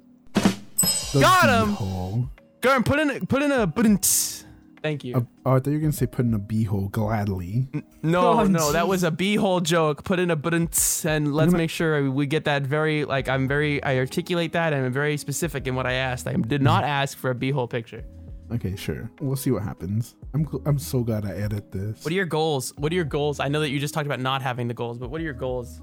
[1.13, 1.75] The Got 'em.
[1.75, 2.29] beehole.
[2.61, 4.45] Go and put in a, put in a bunt.
[4.87, 5.16] Thank you.
[5.16, 7.66] Uh, oh, I thought you were gonna say put in a beehole gladly.
[8.03, 10.05] No, Oh, no, that was a beehole joke.
[10.05, 13.49] Put in a bunt, and let's gonna- make sure we get that very like I'm
[13.49, 16.28] very I articulate that and I'm very specific in what I asked.
[16.28, 18.05] I did not ask for a beehole picture.
[18.53, 19.11] Okay, sure.
[19.20, 20.14] We'll see what happens.
[20.32, 22.05] I'm I'm so glad I edit this.
[22.05, 22.72] What are your goals?
[22.76, 23.41] What are your goals?
[23.41, 25.32] I know that you just talked about not having the goals, but what are your
[25.47, 25.80] goals?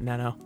[0.00, 0.36] Nano.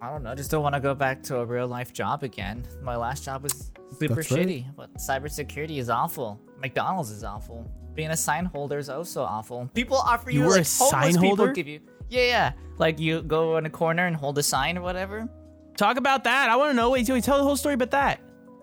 [0.00, 0.30] I don't know.
[0.30, 2.64] I just don't want to go back to a real life job again.
[2.82, 4.46] My last job was super That's right.
[4.46, 6.40] shitty, but cybersecurity is awful.
[6.60, 7.70] McDonald's is awful.
[7.94, 9.70] Being a sign holder is also awful.
[9.74, 11.80] People offer You you, were like a sign homeless people give you.
[12.08, 12.52] Yeah, yeah.
[12.78, 15.28] Like you go in a corner and hold a sign or whatever.
[15.76, 16.50] Talk about that.
[16.50, 16.90] I want to know.
[16.90, 18.20] Wait, tell tell the whole story about that.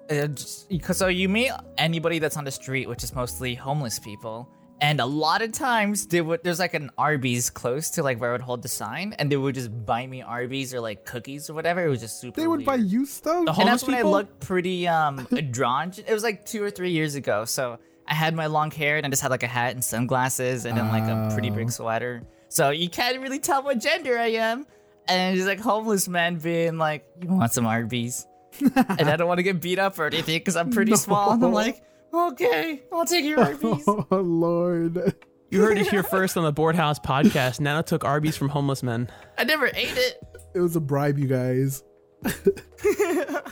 [0.09, 3.99] Uh, just- because- so you meet anybody that's on the street, which is mostly homeless
[3.99, 4.49] people,
[4.81, 8.31] and a lot of times they would there's like an Arby's close to like where
[8.31, 11.49] I would hold the sign, and they would just buy me Arby's or like cookies
[11.49, 11.85] or whatever.
[11.85, 12.41] It was just super.
[12.41, 12.65] they would weird.
[12.65, 13.45] buy you stuff.
[13.45, 14.09] The and homeless that's when people?
[14.15, 15.93] I looked pretty um drawn.
[16.05, 19.05] It was like two or three years ago, so I had my long hair and
[19.05, 21.69] I just had like a hat and sunglasses and then like a pretty big Oh.
[21.69, 22.23] sweater.
[22.49, 24.65] So you can't really tell what gender I am.
[25.07, 28.27] And he's like homeless man being like, "You want some Arby's?"
[28.59, 31.31] and I don't want to get beat up or anything because I'm pretty small.
[31.31, 31.81] And I'm like,
[32.13, 35.15] "Okay, I'll take your Arby's." oh Lord.
[35.49, 37.59] You heard it here first on the Boardhouse podcast.
[37.59, 39.09] Nano took Arby's from homeless men.
[39.37, 40.23] I never ate it.
[40.53, 41.83] It was a bribe, you guys.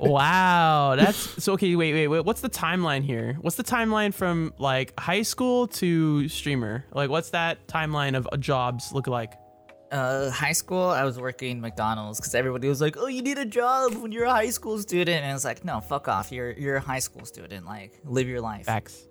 [0.00, 1.52] wow, that's so.
[1.54, 2.24] Okay, wait, wait, wait.
[2.24, 3.38] What's the timeline here?
[3.40, 6.84] What's the timeline from like high school to streamer?
[6.92, 9.32] Like, what's that timeline of uh, jobs look like?
[9.90, 13.46] Uh, high school, I was working McDonald's because everybody was like, "Oh, you need a
[13.46, 16.30] job when you're a high school student," and it's like, "No, fuck off.
[16.30, 17.64] You're you're a high school student.
[17.64, 18.66] Like, live your life.
[18.66, 19.08] Facts.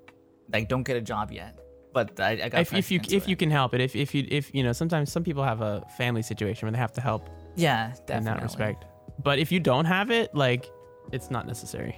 [0.54, 1.58] Like, don't get a job yet."
[1.94, 4.28] But I, I got If, if you if you can help it, if if you
[4.30, 7.28] if you know, sometimes some people have a family situation where they have to help
[7.56, 8.18] yeah, definitely.
[8.18, 8.86] in that respect.
[9.24, 10.70] But if you don't have it, like,
[11.12, 11.96] it's not necessary.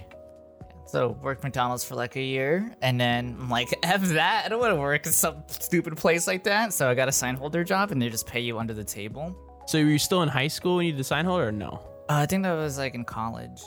[0.90, 4.42] So worked McDonald's for like a year, and then I'm like, "F that.
[4.44, 7.12] I don't want to work in some stupid place like that." So I got a
[7.12, 9.36] sign holder job, and they just pay you under the table.
[9.66, 11.80] So were you still in high school when you did the sign holder, or no?
[12.08, 13.62] Uh, I think that was like in college.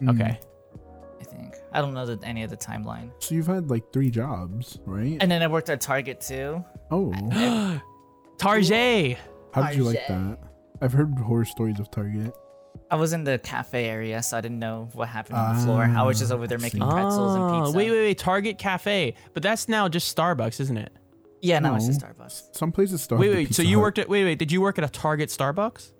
[0.00, 0.14] Mm.
[0.14, 0.38] Okay.
[1.20, 3.10] I think I don't know the, any of the timeline.
[3.18, 5.16] So you've had like three jobs, right?
[5.20, 6.64] And then I worked at Target too.
[6.92, 7.10] oh,
[8.38, 9.16] Tarjay.
[9.52, 10.38] how did you like Target.
[10.40, 10.48] that?
[10.82, 12.32] I've heard horror stories of Target.
[12.90, 15.82] I was in the cafe area, so I didn't know what happened on the floor.
[15.84, 16.92] I was just over there Ah, making I see.
[16.92, 17.76] pretzels and Oh, pizza.
[17.78, 18.18] wait, wait, wait.
[18.18, 20.92] Target Cafe, but that's now just Starbucks, isn't it?
[21.40, 21.92] Yeah, no, it's No.
[21.92, 22.56] just Starbucks.
[22.56, 23.54] Some places still Wait, wait.
[23.54, 24.08] So you worked at?
[24.08, 24.38] Wait, wait.
[24.38, 25.92] Did you work at a Target Starbucks?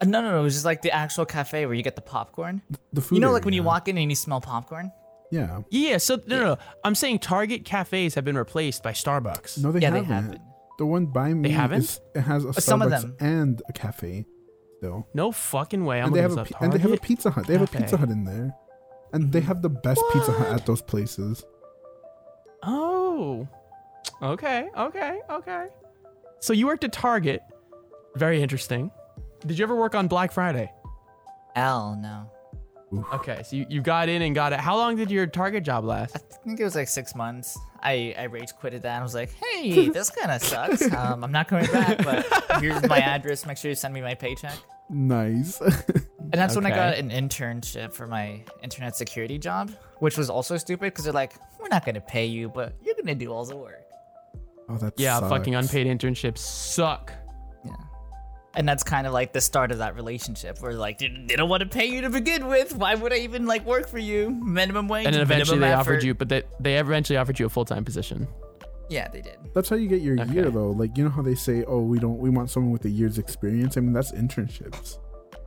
[0.00, 0.40] Uh, no, no, no.
[0.40, 2.62] It was just like the actual cafe where you get the popcorn.
[2.92, 3.16] the food.
[3.16, 3.66] You know, like when you area.
[3.68, 4.92] walk in and you smell popcorn.
[5.30, 5.60] Yeah.
[5.70, 5.98] Yeah.
[5.98, 6.58] So no, no, no.
[6.84, 9.62] I'm saying Target cafes have been replaced by Starbucks.
[9.62, 10.08] No, they yeah, haven't.
[10.08, 10.40] they haven't.
[10.78, 11.80] The one by me they haven't?
[11.82, 13.14] is it has a Starbucks some of them.
[13.20, 14.24] and a cafe
[14.80, 15.06] still.
[15.12, 16.00] No fucking way.
[16.00, 17.46] I'm and they have looking a this and they have a Pizza Hut.
[17.46, 18.54] They have a Pizza Hut in there,
[19.12, 21.44] and they have the best Pizza Hut at those places.
[22.62, 23.46] Oh.
[24.22, 24.68] Okay.
[24.76, 25.20] Okay.
[25.30, 25.66] Okay.
[26.40, 27.42] So you worked at Target.
[28.16, 28.90] Very interesting.
[29.46, 30.72] Did you ever work on Black Friday?
[31.56, 32.30] L, no.
[33.14, 34.58] Okay, so you, you got in and got it.
[34.60, 36.16] How long did your Target job last?
[36.16, 37.56] I think it was like six months.
[37.82, 38.98] I, I rage quitted that.
[38.98, 40.82] I was like, hey, this kind of sucks.
[40.92, 43.46] Um, I'm not coming back, but here's my address.
[43.46, 44.56] Make sure you send me my paycheck.
[44.88, 45.60] Nice.
[45.60, 49.70] And that's when I got an internship for my internet security job,
[50.00, 52.94] which was also stupid because they're like, we're not going to pay you, but you're
[52.96, 53.82] going to do all the work.
[54.68, 55.30] Oh, that Yeah, sucks.
[55.30, 57.12] fucking unpaid internships suck.
[58.52, 58.58] Yeah.
[58.58, 61.48] And that's kind of like the start of that relationship where like, they they don't
[61.48, 62.74] want to pay you to begin with.
[62.74, 64.30] Why would I even like work for you?
[64.30, 65.06] Minimum wage.
[65.06, 67.64] And then eventually minimum they offered you, but they, they eventually offered you a full
[67.64, 68.26] time position.
[68.88, 69.36] Yeah, they did.
[69.54, 70.32] That's how you get your Okay.
[70.32, 70.70] year though.
[70.70, 72.18] Like you know how they say, "Oh, we don't.
[72.18, 74.98] We want someone with a year's experience." I mean, that's internships.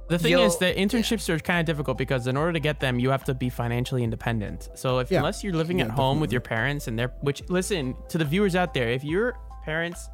[0.08, 2.80] The thing Yo- is that internships are kind of difficult because in order to get
[2.80, 4.70] them, you have to be financially independent.
[4.76, 5.18] So if Yeah.
[5.20, 8.26] unless you're living Yeah, at home with your parents and they're which listen to the
[8.26, 9.36] viewers out there, if your
[9.66, 10.08] parents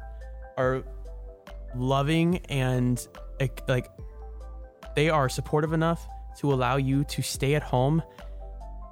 [0.56, 0.82] are
[1.74, 3.06] loving and
[3.68, 3.88] like-
[4.96, 6.06] they are supportive enough
[6.38, 8.02] to allow you to stay at home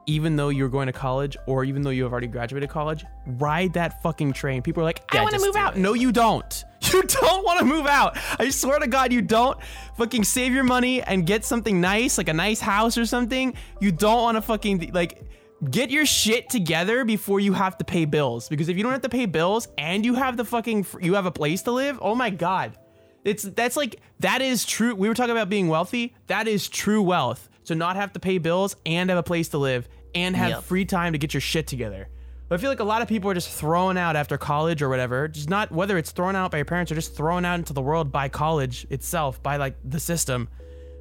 [0.06, 3.74] even though you're going to college or even though you have already graduated college, ride
[3.74, 4.62] that fucking train.
[4.62, 5.76] People are like, I Yeah, want to move out.
[5.76, 5.80] it.
[5.80, 6.64] No, you don't.
[6.94, 8.16] You don't want to move out.
[8.40, 9.58] I swear to God, you don't.
[9.98, 13.52] Fucking save your money and get something nice, like a nice house or something.
[13.78, 15.22] You don't want to fucking, like,
[15.70, 18.48] get your shit together before you have to pay bills.
[18.48, 21.26] Because if you don't have to pay bills and you have the fucking, you have
[21.26, 22.78] a place to live, oh my God.
[23.24, 24.94] It's that's like that is true.
[24.94, 26.14] We were talking about being wealthy.
[26.28, 27.48] That is true wealth.
[27.64, 30.62] To not have to pay bills and have a place to live and have Yep.
[30.64, 32.08] free time to get your shit together.
[32.48, 34.88] But I feel like a lot of people are just thrown out after college or
[34.88, 35.28] whatever.
[35.28, 37.82] Just not whether it's thrown out by your parents or just thrown out into the
[37.82, 40.48] world by college itself, by like the system.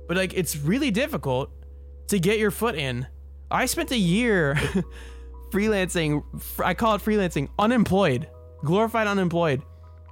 [0.09, 1.51] But like it's really difficult
[2.09, 3.07] to get your foot in.
[3.49, 4.55] I spent a year
[5.51, 6.23] freelancing.
[6.41, 7.49] fr- I call it freelancing.
[7.59, 8.29] Unemployed,
[8.63, 9.61] glorified unemployed,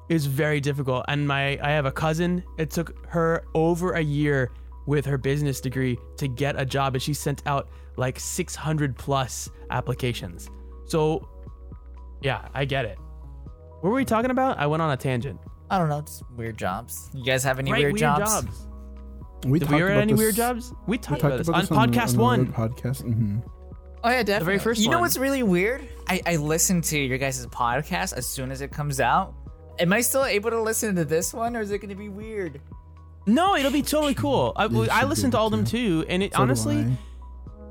[0.09, 1.05] is very difficult.
[1.07, 2.43] And my I have a cousin.
[2.57, 4.51] It took her over a year
[4.85, 9.49] with her business degree to get a job, and she sent out like 600 plus
[9.71, 10.49] applications.
[10.85, 11.27] So,
[12.21, 12.97] yeah, I get it.
[13.81, 14.59] What were we talking about?
[14.59, 15.39] I went on a tangent.
[15.69, 17.09] I don't know, just weird jobs.
[17.13, 18.67] You guys have any right, weird, jobs?
[19.45, 20.71] We Did talked we ever had any this- weird jobs?
[20.87, 22.39] We We talked, talked about this about on this on podcast on the one.
[22.41, 23.01] other podcast.
[23.01, 23.37] hmm
[24.03, 24.45] Oh yeah, definitely.
[24.45, 25.87] very first You know what's really weird?
[26.07, 29.33] I, I listen to your guys' podcast as soon as it comes out.
[29.79, 32.07] Am I still able to listen to this one, or is it going to be
[32.09, 32.61] weird?
[33.25, 34.53] No, it'll be totally cool.
[34.55, 36.85] I, you I should listened to all them too, and it So honestly,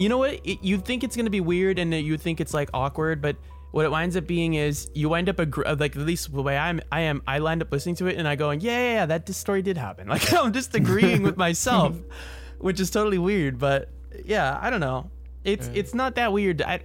[0.00, 0.40] you know what?
[0.42, 3.36] It, you think it's gonna be weird, and you think it's like awkward, but
[3.74, 6.42] what it winds up being is you wind up agr- uh, like at least the
[6.42, 8.92] way I'm, I am, I wind up listening to it, and I going, yeah, yeah,
[8.92, 10.06] yeah that story did happen.
[10.14, 11.96] Like I'm just agreeing with myself,
[12.58, 13.90] which is totally weird, but
[14.24, 15.10] yeah, I don't know.
[15.42, 16.62] It's it's not that weird.
[16.62, 16.82] I,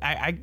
[0.00, 0.38] I, I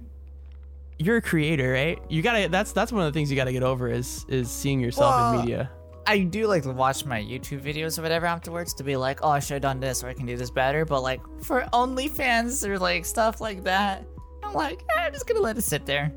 [0.99, 1.99] you're a creator, right?
[2.07, 2.47] You gotta.
[2.47, 5.39] That's that's one of the things you gotta get over is is seeing yourself in
[5.41, 5.71] media.
[6.05, 9.29] I do like to watch my YouTube videos or whatever afterwards to be like, oh,
[9.29, 10.85] I should have done this or I can do this better.
[10.85, 14.05] But like for OnlyFans or like stuff like that,
[14.51, 16.11] I'm like, eh, I'm just gonna let it sit there.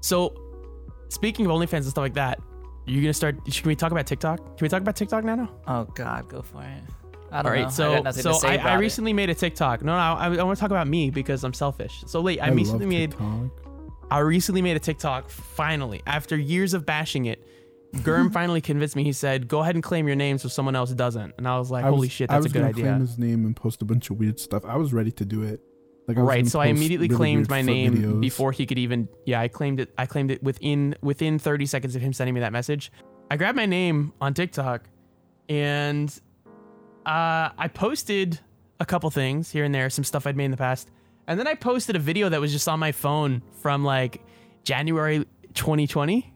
[0.00, 0.34] So,
[1.08, 2.40] speaking of OnlyFans and stuff like that,
[2.86, 3.44] you gonna start?
[3.44, 4.38] Can we talk about TikTok?
[4.38, 5.48] Can we talk about TikTok now?
[5.66, 6.82] Oh God, go for it.
[7.30, 7.60] I don't All right.
[7.62, 7.66] know.
[7.66, 8.78] I So, got so to say I, about I it.
[8.78, 9.82] recently made a TikTok.
[9.82, 12.02] No, no, I, I want to talk about me because I'm selfish.
[12.06, 13.14] So, late, I, I recently made.
[14.10, 15.30] I recently made a TikTok.
[15.30, 17.46] Finally, after years of bashing it,
[18.02, 19.04] Gurm finally convinced me.
[19.04, 21.70] He said, "Go ahead and claim your name so someone else doesn't." And I was
[21.70, 23.44] like, I was- "Holy shit, I that's a was good gonna idea." Claim his name
[23.46, 24.64] and post a bunch of weird stuff.
[24.66, 25.60] I was ready to do it.
[26.08, 28.20] Like right so i immediately claimed my name videos.
[28.20, 31.94] before he could even yeah i claimed it i claimed it within within 30 seconds
[31.94, 32.90] of him sending me that message.
[33.30, 34.88] I grabbed my name on tiktok
[35.48, 36.08] and
[37.06, 38.40] uh i posted
[38.80, 40.90] a couple things here and there some stuff i'd made in the past.
[41.28, 44.22] And then i posted a video that was just on my phone from like
[44.64, 45.24] january
[45.54, 46.32] 2020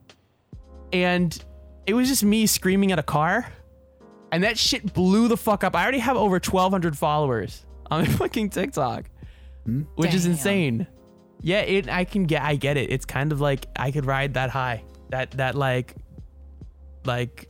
[0.93, 1.45] and
[1.87, 3.51] it was just me screaming at a car.
[4.33, 5.77] And that shit blew the fuck up.
[5.77, 9.09] I already have over 1200 followers on my fucking tiktok
[9.97, 10.87] which is insane.
[11.41, 12.91] Yeah, it I can get I get it.
[12.91, 14.85] It's kind of like I could ride that high.
[15.11, 15.95] That that like
[17.05, 17.49] like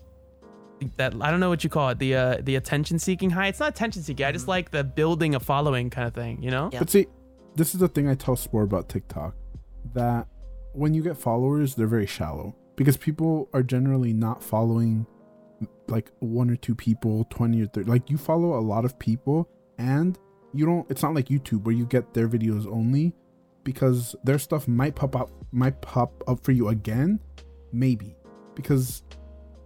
[0.96, 1.98] that I don't know what you call it.
[1.98, 3.48] The uh the attention seeking high.
[3.48, 4.26] It's not attention seeking.
[4.26, 6.70] I just like the building a following kind of thing, you know?
[6.72, 6.80] Yeah.
[6.80, 7.06] But see,
[7.54, 9.34] this is the thing I tell Spore about TikTok
[9.94, 10.26] that
[10.72, 15.06] when you get followers, they're very shallow because people are generally not following
[15.88, 17.88] like one or two people, 20 or 30.
[17.88, 19.48] Like you follow a lot of people
[19.78, 20.18] and
[20.54, 23.12] you don't, it's not like YouTube where you get their videos only
[23.64, 27.20] because their stuff might pop up, might pop up for you again,
[27.72, 28.16] maybe
[28.54, 29.02] because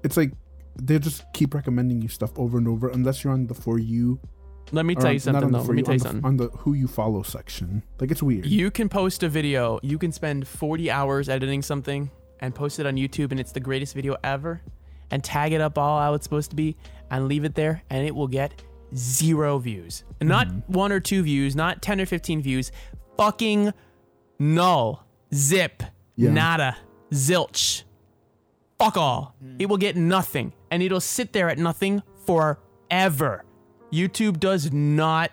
[0.02, 0.32] it's like
[0.80, 4.18] they just keep recommending you stuff over and over unless you're on the for you
[4.72, 5.64] Let me tell you not something on the though.
[5.64, 6.24] For Let me You, tell you the- something.
[6.24, 7.82] on the who you follow section.
[8.00, 8.46] Like it's weird.
[8.46, 12.10] You can post a video, you can spend 40 hours editing something
[12.40, 14.62] and post it on YouTube and it's the greatest video ever
[15.10, 16.76] and tag it up all how it's supposed to be
[17.10, 18.62] and leave it there and it will get
[18.94, 20.04] zero views.
[20.20, 20.72] And not Mm-hmm.
[20.72, 22.72] one or two views, not 10 or 15 views,
[23.16, 23.72] fucking
[24.38, 25.82] null, zip,
[26.16, 26.30] Yeah.
[26.30, 26.76] nada,
[27.12, 27.82] zilch.
[28.78, 29.34] Fuck all.
[29.44, 29.56] Mm.
[29.60, 33.44] It will get nothing and it'll sit there at nothing forever.
[33.92, 35.32] YouTube does not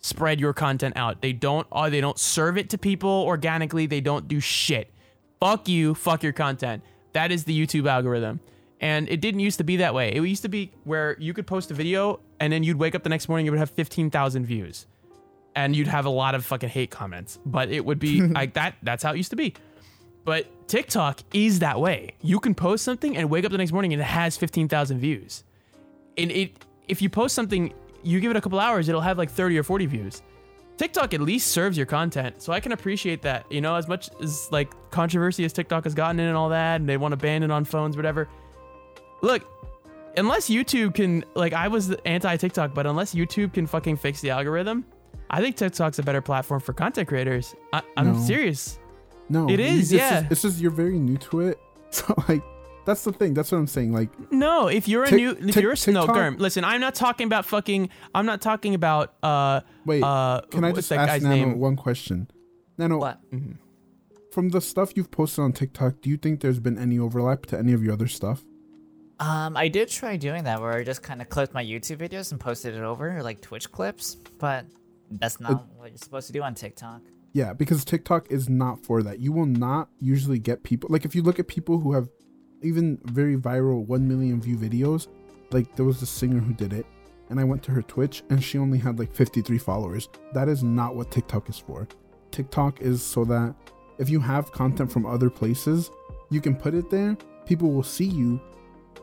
[0.00, 1.22] spread your content out.
[1.22, 3.86] They don't uh, they don't serve it to people organically.
[3.86, 4.90] They don't do shit.
[5.40, 6.82] Fuck you, fuck your content.
[7.12, 8.40] That is the YouTube algorithm.
[8.80, 10.10] And it didn't used to be that way.
[10.12, 13.02] It used to be where you could post a video and then you'd wake up
[13.02, 14.86] the next morning, it would have 15,000 views.
[15.56, 17.38] And you'd have a lot of fucking hate comments.
[17.46, 18.74] But it would be like that.
[18.82, 19.54] That's how it used to be.
[20.24, 22.14] But TikTok is that way.
[22.22, 25.44] You can post something and wake up the next morning and it has 15,000 views.
[26.16, 27.72] And it if you post something,
[28.02, 30.22] you give it a couple hours, it'll have like 30 or 40 views.
[30.76, 32.42] TikTok at least serves your content.
[32.42, 33.50] So I can appreciate that.
[33.50, 36.80] You know, as much as like controversy as TikTok has gotten in and all that,
[36.80, 38.28] and they want to ban it on phones, whatever.
[39.22, 39.46] Look,
[40.16, 44.30] unless YouTube can like I was anti TikTok, but unless YouTube can fucking fix the
[44.30, 44.84] algorithm,
[45.30, 47.54] I think TikTok's a better platform for content creators.
[47.72, 48.20] I, I'm No.
[48.20, 48.78] serious.
[49.28, 50.20] No, It is, it's yeah.
[50.20, 51.58] Just, it's just you're very new to it,
[51.90, 52.42] so like
[52.84, 53.32] that's the thing.
[53.32, 53.92] That's what I'm saying.
[53.94, 56.94] Like, No, if you're a new, if Tik- you're a no, Germ, listen, I'm not
[56.94, 57.88] talking about fucking.
[58.14, 60.42] I'm not talking about uh wait, uh.
[60.50, 61.58] can I just ask Nano name?
[61.58, 62.28] one question?
[62.76, 63.20] Nano, What?
[64.32, 67.58] from the stuff you've posted on TikTok, do you think there's been any overlap to
[67.58, 68.42] any of your other stuff?
[69.20, 72.32] Um, I did try doing that where I just kind of clipped my YouTube videos
[72.32, 74.66] and posted it over like Twitch clips, but
[75.10, 77.00] that's not what you're supposed to do on TikTok.
[77.32, 79.20] Yeah, because TikTok is not for that.
[79.20, 82.08] You will not usually get people like if you look at people who have
[82.62, 85.08] even very viral 1 million view videos,
[85.50, 86.86] like there was a singer who did it
[87.30, 90.08] and I went to her Twitch and she only had like 53 followers.
[90.32, 91.86] That is not what TikTok is for.
[92.30, 93.54] TikTok is so that
[93.98, 95.90] if you have content from other places,
[96.30, 98.40] you can put it there, people will see you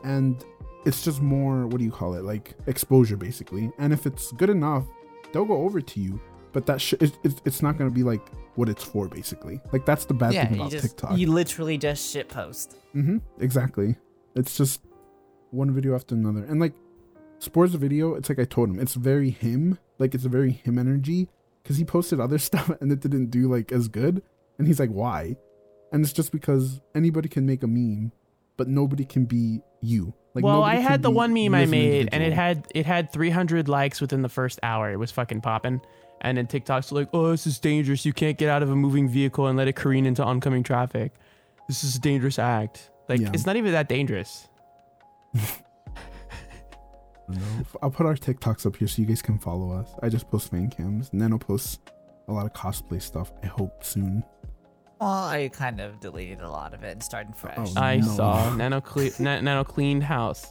[0.04, 0.44] and
[0.84, 2.24] it's just more what do you call it?
[2.24, 3.70] Like exposure basically.
[3.78, 4.84] And if it's good enough,
[5.32, 6.20] they'll go over to you.
[6.52, 9.60] But that sh- it, it, it's not going to be like what it's for basically.
[9.72, 11.18] Like that's the bad yeah, thing you about just tiktok.
[11.18, 12.76] you literally just shit post.
[12.94, 13.18] mm-hmm.
[13.40, 13.96] Exactly.
[14.34, 14.82] It's just
[15.50, 16.44] one video after another.
[16.44, 16.74] And like
[17.38, 19.78] sports video it's like i told him it's very him.
[19.98, 21.28] Like it's a very him energy.
[21.62, 24.22] Because he posted other stuff and it didn't do like as good.
[24.58, 25.36] And he's like why?
[25.92, 28.12] And it's just because anybody can make a meme
[28.56, 32.22] but nobody can be you like well, I had the one meme I made, and
[32.22, 34.90] it had it had 300 likes within the first hour.
[34.90, 35.80] It was fucking popping.
[36.22, 38.06] And then TikTok's were like, "Oh, this is dangerous.
[38.06, 41.12] You can't get out of a moving vehicle and let it careen into oncoming traffic.
[41.68, 42.90] This is a dangerous act.
[43.08, 43.30] Like, Yeah.
[43.34, 44.48] it's not even that dangerous."
[47.82, 49.90] I'll put our TikToks up here so you guys can follow us.
[50.02, 51.10] I just post fan cams.
[51.12, 51.78] Nano posts
[52.28, 53.32] a lot of cosplay stuff.
[53.42, 54.22] I hope soon.
[55.02, 57.56] Well, I kind of deleted a lot of it and started fresh.
[57.58, 58.06] Oh, I no.
[58.06, 60.46] saw Nano cle- Na- Nano cleaned house.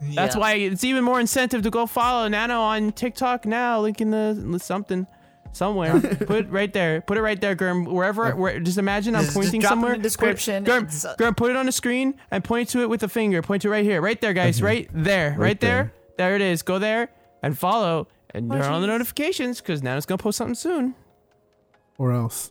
[0.00, 0.40] That's Yeah.
[0.40, 3.80] why it's even more incentive to go follow Nano on TikTok now.
[3.80, 5.06] Link in the something
[5.52, 5.98] somewhere.
[6.00, 7.00] put it right there.
[7.00, 7.86] Put it right there, Gurm.
[7.86, 8.34] Wherever.
[8.36, 9.96] Where, just imagine I'm Just- just pointing drop it in somewhere.
[9.96, 10.64] the description.
[10.64, 13.40] Gurm, It's, uh, put it on the screen and point to it with a finger.
[13.40, 14.02] Point to it right here.
[14.02, 14.58] Right there, guys.
[14.58, 14.64] Okay.
[14.66, 15.30] Right there.
[15.30, 15.92] Right, Right there.
[16.18, 16.28] there.
[16.28, 16.62] There it is.
[16.62, 17.08] Go there
[17.42, 20.94] and follow and Oh, turn on the notifications because Nano's gonna post something soon.
[21.96, 22.50] Or else.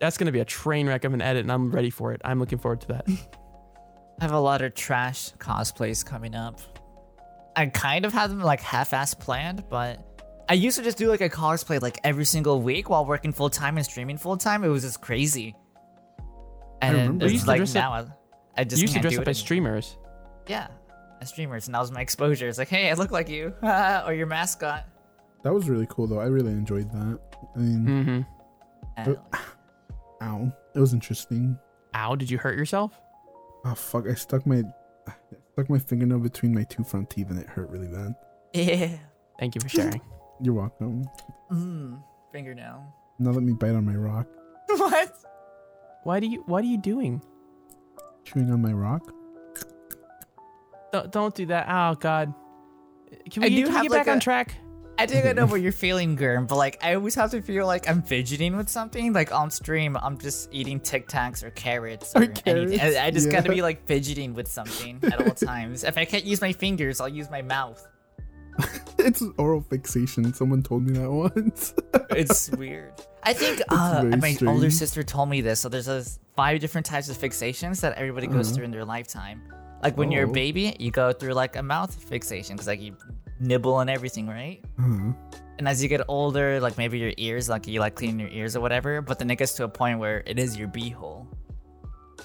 [0.00, 2.20] That's gonna be a train wreck of an edit, and I'm ready for it.
[2.24, 3.06] I'm looking forward to that.
[4.20, 6.60] I have a lot of trash cosplays coming up.
[7.56, 10.04] I kind of have them like half-ass planned, but
[10.48, 13.50] I used to just do like a cosplay like every single week while working full
[13.50, 14.64] time and streaming full time.
[14.64, 15.54] It was just crazy.
[16.82, 18.94] And then it's You used to like dress up- now I, I just you used
[18.94, 19.34] to dress up as anymore.
[19.34, 19.98] streamers.
[20.46, 20.68] Yeah,
[21.20, 22.48] as streamers, and that was my exposure.
[22.48, 24.86] It's like, hey, I look like you, or your mascot.
[25.42, 26.20] That was really cool though.
[26.20, 27.18] I really enjoyed that.
[27.54, 28.20] I mean, Mm-hmm.
[28.96, 29.18] And,
[30.22, 30.52] ow.
[30.74, 31.58] It was interesting.
[31.94, 32.14] Ow!
[32.14, 33.00] Did you hurt yourself?
[33.64, 34.06] Oh fuck!
[34.08, 34.62] I stuck my
[35.06, 35.12] I
[35.52, 38.14] stuck my fingernail between my two front teeth and it hurt really bad.
[38.54, 38.90] yeah.
[39.38, 40.00] Thank you for sharing.
[40.40, 41.04] You're welcome.
[41.50, 42.02] Mm,
[42.32, 42.84] fingernail.
[43.18, 44.26] Now let me bite on my rock.
[44.68, 45.12] what?
[46.04, 46.42] Why do you?
[46.46, 47.22] What are you doing?
[48.24, 49.02] Chewing on my rock.
[50.92, 51.66] Don't, don't do that.
[51.68, 52.32] Oh God.
[53.30, 54.54] Can we, I do can we get like, back on track?
[55.00, 57.66] I think I know what you're feeling, Gurm, but like I always have to feel
[57.66, 59.12] like I'm fidgeting with something.
[59.12, 62.78] Like on stream, I'm just eating Tic Tacs or carrots Or or, anything.
[62.78, 63.32] carrots, I, I just yeah.
[63.34, 65.84] gotta be like fidgeting with something at all times.
[65.84, 67.86] If I can't use my fingers, I'll use my mouth.
[69.00, 70.34] It's oral fixation.
[70.34, 71.72] Someone told me that once.
[72.10, 72.92] It's weird.
[73.22, 75.60] I think uh, my older sister told me this.
[75.60, 78.56] So there's five different types of fixations that everybody goes Uh-huh.
[78.56, 79.42] through in their lifetime.
[79.84, 80.32] Like when you're a Oh.
[80.32, 82.96] baby, you go through like a mouth fixation because like you
[83.40, 84.64] nibble on everything, right?
[84.78, 85.12] uh-huh.
[85.58, 88.54] And as you get older, like maybe your ears, like you like clean your ears
[88.54, 91.26] or whatever, but then it gets to a point where it is your beehole.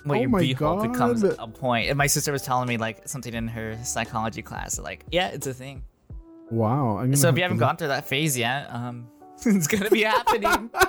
[0.03, 1.89] Where Oh your beehole becomes a point.
[1.89, 5.47] And my sister was telling me like something in her psychology class, like, yeah, it's
[5.47, 5.81] a thing.
[6.51, 6.99] Wow.
[6.99, 9.07] I'm So if you haven't gone through that phase yet, um,
[9.45, 10.69] it's gonna be happening.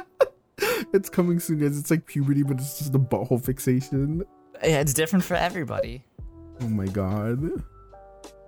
[0.92, 1.76] It's coming soon, guys.
[1.76, 4.22] It's like puberty, but it's just a butthole fixation.
[4.62, 6.04] yeah, it's different for everybody.
[6.60, 7.64] Oh my god.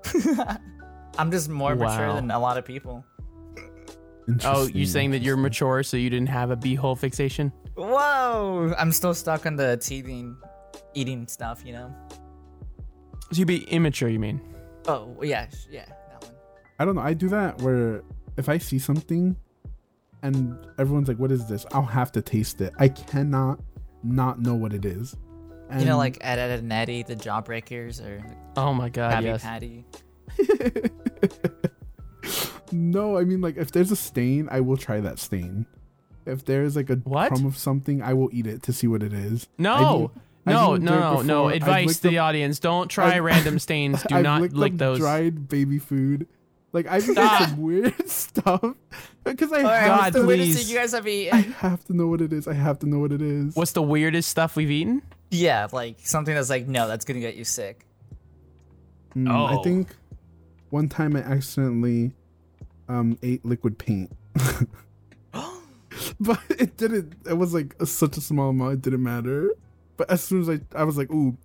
[1.18, 3.04] I'm just more mature than a lot of people.
[4.28, 7.52] Oh, Interesting, you saying that you're mature, so you didn't have a beehole fixation?
[7.76, 8.74] Whoa!
[8.76, 10.36] I'm still stuck on the teething,
[10.94, 11.94] eating stuff, you know?
[13.30, 14.40] So you'd be immature, you mean?
[14.88, 16.32] Oh, yeah, yeah, that one.
[16.78, 17.02] I don't know.
[17.02, 18.02] I do that where
[18.36, 19.36] if I see something
[20.22, 22.72] and everyone's like, "What is this?" I'll have to taste it.
[22.78, 23.60] I cannot
[24.02, 25.16] not know what it is.
[25.70, 28.24] And you know, like Ed, Ed and Eddie, the Jawbreakers, or
[28.56, 29.42] Oh my god, Patty yes.
[29.42, 29.84] Patty.
[32.72, 35.66] no, I mean like if there's a stain, I will try that stain.
[36.24, 37.28] If there's like a What?
[37.28, 39.46] crumb of something, I will eat it to see what it is.
[39.58, 41.22] No, I've no, I've no, no, no, no.
[41.22, 41.50] before.
[41.50, 44.02] I've Advice to the up- audience: Don't try I've- random stains.
[44.08, 44.98] Do I've not licked lick up those.
[44.98, 46.26] dried baby food.
[46.72, 48.74] Like I've eaten some weird stuff
[49.24, 50.70] because I All right, have God, to, please.
[50.70, 52.46] you guys have I have to know what it is.
[52.48, 53.54] I have to know what it is.
[53.56, 55.02] What's the weirdest stuff we've eaten?
[55.30, 57.84] yeah, like something that's like, no, that's gonna get you sick.
[59.16, 59.58] Mm, Oh.
[59.58, 59.88] I think
[60.70, 62.12] one time I accidentally
[62.88, 64.10] um ate liquid paint.
[66.20, 69.50] but it didn't it was like a, such a small amount it didn't matter.
[69.96, 71.36] But as soon as I I was like, "Ooh,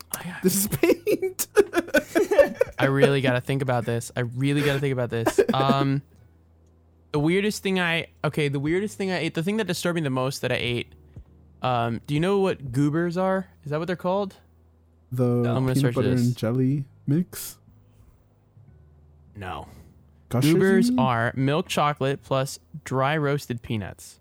[0.43, 1.47] this is paint."
[2.80, 4.11] I really got to think about this.
[4.15, 5.39] I really got to think about this.
[5.53, 6.01] Um,
[7.11, 10.01] the weirdest thing I okay, the weirdest thing I ate, the thing that disturbed me
[10.01, 10.93] the most that I ate.
[11.61, 13.47] Um, do you know what goobers are?
[13.63, 14.36] Is that what they're called?
[15.11, 16.22] the I'm gonna peanut search butter this.
[16.22, 17.57] and jelly mix.
[19.36, 19.67] No.
[20.29, 24.19] Gushers, Goobers are milk chocolate plus dry roasted peanuts.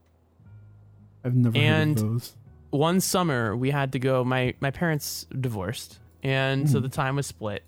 [1.24, 2.36] I've never and- heard of those.
[2.70, 6.82] one summer we had to go my my parents divorced and so Hmm.
[6.84, 7.62] the time was split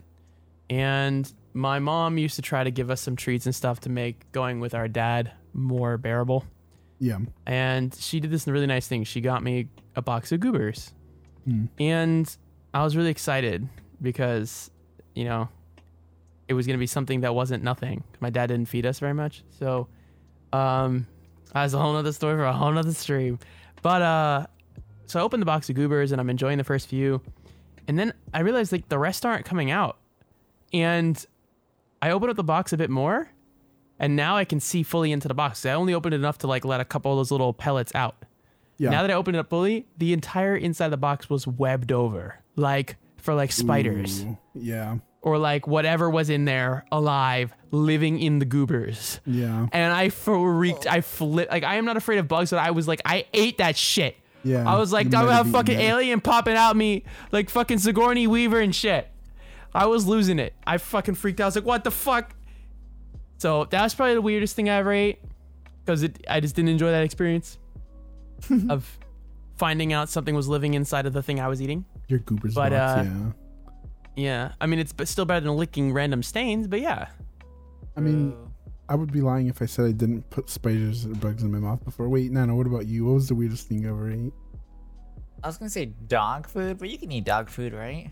[0.70, 4.30] and my mom used to try to give us some treats and stuff to make
[4.32, 6.44] going with our dad more bearable
[6.98, 7.18] Yeah.
[7.46, 10.92] and she did this really nice thing she got me a box of goobers
[11.44, 11.64] Hmm.
[11.78, 12.36] and
[12.72, 13.68] i was really excited
[14.00, 14.70] because
[15.14, 15.48] you know
[16.52, 19.14] it was going to be something that wasn't nothing my dad didn't feed us very
[19.14, 19.88] much so
[20.52, 21.06] um
[21.52, 23.38] that's a whole nother story for a whole nother stream
[23.82, 24.46] but uh
[25.12, 27.20] so I opened the box of goobers and I'm enjoying the first few.
[27.86, 29.98] And then I realized like the rest aren't coming out.
[30.72, 31.22] And
[32.00, 33.28] I opened up the box a bit more
[33.98, 35.66] and now I can see fully into the box.
[35.66, 38.24] I only opened it enough to like let a couple of those little pellets out.
[38.78, 38.88] Yeah.
[38.88, 41.92] Now that I opened it up fully, the entire inside of the box was webbed
[41.92, 42.40] over.
[42.56, 44.96] Like for like spiders Ooh, yeah.
[45.22, 49.20] Or like whatever was in there alive living in the goobers.
[49.24, 49.66] Yeah.
[49.72, 50.86] And I freaked.
[50.86, 51.50] I flipped.
[51.50, 54.16] Like I am not afraid of bugs, but I was like, I ate that shit.
[54.44, 54.68] Yeah.
[54.70, 58.60] I was like, I'm gonna have fucking alien popping out me like fucking Sigourney Weaver
[58.60, 59.08] and shit.
[59.74, 60.52] I was losing it.
[60.66, 61.44] I fucking freaked out.
[61.44, 62.34] I was like, what the fuck?
[63.38, 65.20] So that was probably the weirdest thing I ever ate
[65.84, 66.24] because it.
[66.28, 67.58] I just didn't enjoy that experience
[68.68, 68.98] of
[69.56, 71.84] finding out something was living inside of the thing I was eating.
[72.08, 73.32] Your goobers But, box, uh, yeah.
[74.16, 77.08] Yeah, I mean it's still better than licking random stains, but yeah.
[77.96, 78.52] I mean, Ooh.
[78.88, 81.58] I would be lying if I said I didn't put spiders or bugs in my
[81.58, 82.08] mouth before.
[82.08, 83.04] Wait, Nano, what about you?
[83.06, 84.32] What was the weirdest thing you ever ate?
[85.42, 88.10] I was gonna say dog food, but you can eat dog food, right?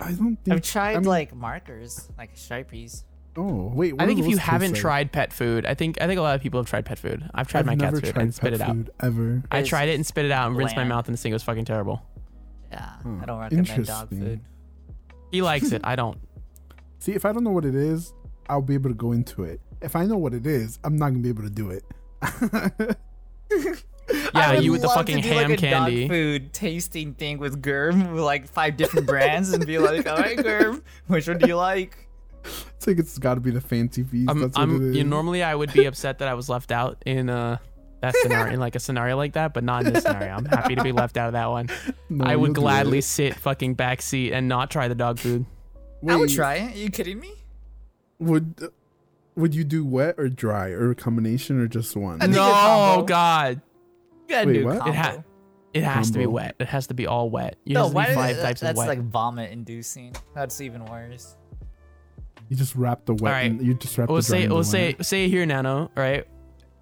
[0.00, 3.04] I don't think I've tried I mean- like markers, like sharpies.
[3.38, 4.80] Oh wait, what I think if you haven't like?
[4.80, 7.28] tried pet food, I think I think a lot of people have tried pet food.
[7.34, 8.76] I've tried I've my never cat's food and spit it out.
[9.00, 9.42] ever.
[9.50, 11.34] I It's tried it and spit it out and rinsed my mouth and this thing
[11.34, 12.02] was fucking terrible.
[12.72, 14.40] Yeah, Hmm, I don't recommend dog food.
[15.30, 15.82] He likes it.
[15.84, 16.18] I don't.
[16.98, 18.12] See, if I don't know what it is,
[18.48, 19.60] I'll be able to go into it.
[19.82, 21.84] If I know what it is, I'm not gonna be able to do it.
[24.34, 26.02] Yeah, you with the fucking to do, ham like, a candy.
[26.02, 30.16] Dog food tasting thing with Germ with like five different brands and be like, all
[30.16, 32.06] right, Germ, which one do you like?
[32.44, 34.30] it's like it's got to be the fancy feast.
[34.30, 34.96] I'm, That's what I'm it is.
[34.96, 37.58] you know, normally I would be upset that I was left out in uh
[38.12, 40.34] that scenario in like a scenario like that, but not in this scenario.
[40.34, 41.68] I'm happy to be left out of that one.
[42.08, 43.02] No, I would gladly it.
[43.04, 45.44] sit fucking back seat and not try the dog food.
[46.08, 46.74] I would try it.
[46.74, 47.32] Are you kidding me?
[48.18, 48.70] Would
[49.34, 52.16] would you do wet or dry or a combination or just one?
[52.22, 53.04] I think a No.
[53.06, 53.60] God.
[54.28, 54.78] You gotta Wait, do what?
[54.78, 54.92] combo.
[54.92, 55.22] It ha-
[55.74, 56.56] It has to be wet.
[56.58, 57.56] It has to be all wet.
[57.64, 58.88] You no, has to why be is five types that's of wet.
[58.88, 60.14] like vomit inducing.
[60.34, 61.36] That's even worse.
[62.48, 63.24] You just wrap the wet.
[63.32, 63.46] Alright.
[63.50, 65.06] in- you just wrap we'll the dry say in the we'll say wet.
[65.06, 66.26] say here nano right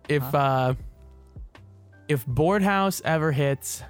[0.09, 0.37] if Huh?
[0.39, 0.75] uh
[2.09, 3.83] if Boardhouse ever hits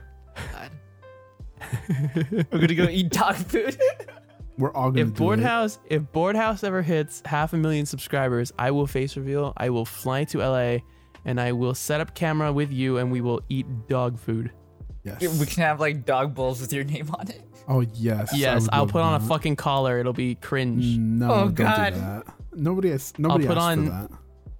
[1.89, 3.79] We're gonna go eat dog food.
[4.59, 5.79] We're all gonna if do board it.
[5.91, 10.23] if Boardhouse ever hits half a million subscribers i will face reveal i will fly
[10.25, 10.77] to la
[11.25, 14.53] and i will set up camera with you and we will eat dog food
[15.03, 15.21] Yes.
[15.41, 17.43] we can have like dog bowls with your name on it.
[17.69, 18.31] Oh yes.
[18.35, 21.95] Yes i'll put on a fucking collar it'll be cringe No, Oh, don't God.
[21.95, 22.25] do that.
[22.57, 23.13] Nobody has.
[23.19, 24.11] Nobody put asked on- for that.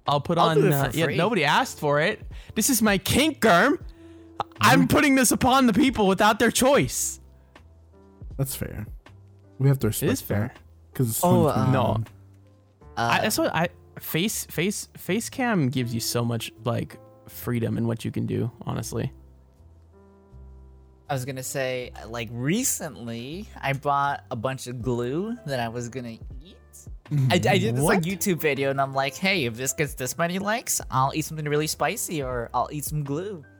[0.07, 2.21] I'll put I'll on do it uh, for yeah nobody asked for it
[2.55, 3.79] this is my kink germ
[4.61, 7.19] i'm putting this upon the people without their choice
[8.37, 8.85] That's fair.
[9.59, 10.53] We have to respect is fair.
[10.91, 11.71] because it's Oh, 2021.
[11.71, 12.03] no.
[12.97, 16.97] I, Uh, that's what I face face face cam gives you so much like
[17.29, 18.51] freedom in what you can do.
[18.65, 19.13] Honestly,
[21.09, 25.87] I was gonna say, like recently, I bought a bunch of glue that I was
[25.89, 26.57] gonna eat.
[27.11, 30.17] I, I did this like YouTube video, and I'm like, hey, if this gets this
[30.17, 33.43] many likes, I'll eat something really spicy, or I'll eat some glue.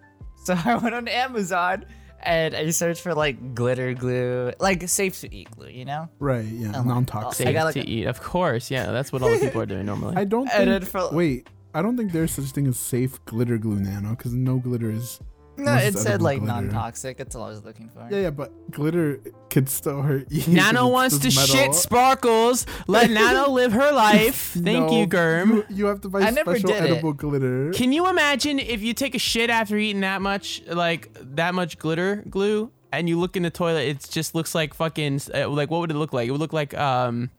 [0.45, 1.85] So I went on Amazon
[2.21, 6.07] and I searched for like glitter glue, like safe to eat glue, you know?
[6.19, 7.47] Right, yeah, non-toxic.
[7.47, 8.69] I safe got, like, to eat, of course.
[8.69, 10.15] Yeah, that's what all the people are doing normally.
[10.17, 10.91] I don't And then think.
[10.91, 14.57] for- wait, I don't think there's such thing as safe glitter glue nano because no
[14.57, 15.19] glitter is.
[15.57, 17.17] No, unless it said like non-toxic.
[17.17, 18.07] That's all I was looking for.
[18.11, 20.53] Yeah, yeah, but glitter could still hurt you.
[20.53, 22.65] Nano wants to just shit sparkles.
[22.87, 24.35] Let Nano live her life.
[24.53, 25.51] Thank No, you, Germ.
[25.53, 26.91] You, you have to buy I never special did it.
[26.91, 27.71] edible glitter.
[27.71, 31.77] Can you imagine if you take a shit after eating that much, like that much
[31.77, 35.69] glitter glue, and you look in the toilet, it just looks like fucking, uh, like
[35.69, 36.27] what would it look like?
[36.27, 37.29] It would look like, um,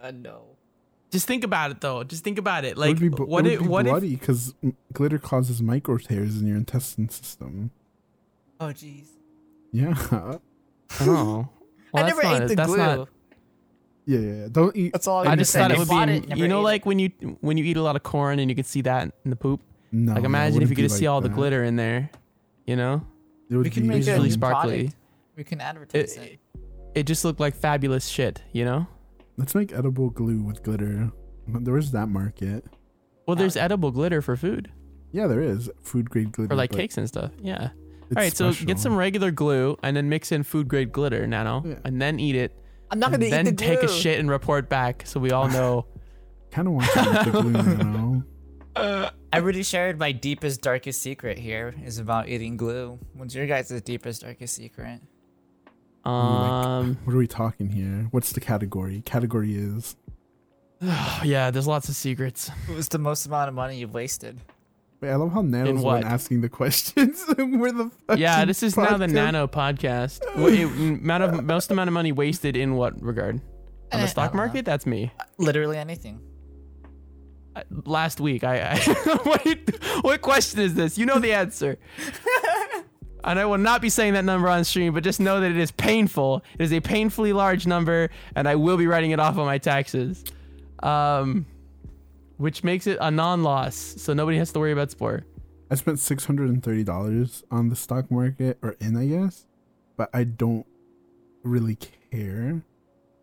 [0.00, 0.42] Uh, no.
[1.10, 2.02] Just think about it though.
[2.04, 2.72] Just think about it.
[2.72, 4.54] it Like would be, what it if, would be what if, bloody because
[4.92, 7.70] glitter causes micro tears in your intestine system.
[8.60, 9.06] Oh, jeez.
[9.72, 10.40] Yeah, oh,
[11.00, 11.50] well,
[11.94, 12.76] I never not- ate the that's glue.
[12.78, 13.08] not-
[14.06, 14.32] yeah, yeah.
[14.42, 14.48] yeah.
[14.50, 14.92] Don't eat.
[14.92, 15.96] That's all I I'm just thought it would be,
[16.32, 16.86] it, you know, like it.
[16.86, 19.30] when you when you eat a lot of corn and you can see that in
[19.30, 19.60] the poop.
[19.90, 20.12] No.
[20.12, 22.10] Like no, imagine if you be could just see like all the glitter in there,
[22.66, 23.04] you know?
[23.50, 24.76] It would we can be make It's a really sparkly.
[24.78, 24.96] product.
[25.36, 26.38] We can advertise It, it.
[26.94, 28.86] it just looked like fabulous shit, you know?
[29.36, 31.10] Let's make edible glue with glitter.
[31.46, 32.64] There is that market.
[33.26, 33.60] Well, there's Oh.
[33.60, 34.70] edible glitter for food,
[35.12, 36.48] Yeah, there is food grade glitter.
[36.50, 37.32] for like cakes and stuff.
[37.40, 37.70] Yeah.
[38.08, 41.26] it's All right, so get some regular glue and then mix in food grade glitter,
[41.26, 41.74] Nano, Yeah.
[41.84, 42.52] and then eat it.
[42.90, 43.66] I'm not gonna then eat the glue.
[43.66, 45.86] Then take a shit and report back so we all know.
[46.52, 48.22] Kind of want to eat the glue, you know.
[48.76, 49.10] I
[49.40, 52.98] already shared my deepest, darkest secret here is about eating glue.
[53.14, 55.00] What's your guys' deepest, darkest secret?
[56.06, 58.08] Um, What are we talking here?
[58.10, 59.02] What's the category?
[59.04, 59.96] Category is.
[61.24, 62.48] yeah, there's lots of secrets.
[62.66, 64.40] What was the most amount of money you've wasted?
[65.00, 67.22] Wait, I love how Nano's the one asking the questions.
[67.38, 69.06] We're the Yeah, this is now the.
[69.06, 70.20] Nano podcast.
[70.38, 73.36] What, it, amount of most amount of money wasted in what regard?
[73.92, 74.44] On Eh, the stock don't know.
[74.46, 74.64] market?
[74.64, 75.12] That's me.
[75.38, 76.20] Literally anything.
[77.54, 78.78] Uh, Last week, I, I
[79.24, 80.96] what, what question is this?
[80.98, 81.78] You know the answer.
[83.26, 85.56] And I will not be saying that number on stream, but just know that it
[85.56, 86.44] is painful.
[86.58, 89.58] It is a painfully large number, and I will be writing it off on my
[89.58, 90.24] taxes.
[90.82, 91.44] Um,
[92.36, 95.24] which makes it a non-loss, so nobody has to worry about sport.
[95.70, 99.46] I spent six hundred and thirty dollars on the stock market or in, I guess,
[99.96, 100.66] but I don't
[101.42, 102.62] really care.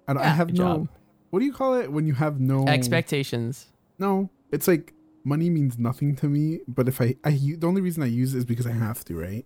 [0.08, 0.56] I, don't, I have no.
[0.56, 0.90] job.
[1.30, 3.68] What do you call it when you have no Expectations.
[3.98, 4.94] No, it's like
[5.24, 6.60] money means nothing to me.
[6.68, 9.16] But if I, I the only reason I use it is because I have to,
[9.18, 9.46] right?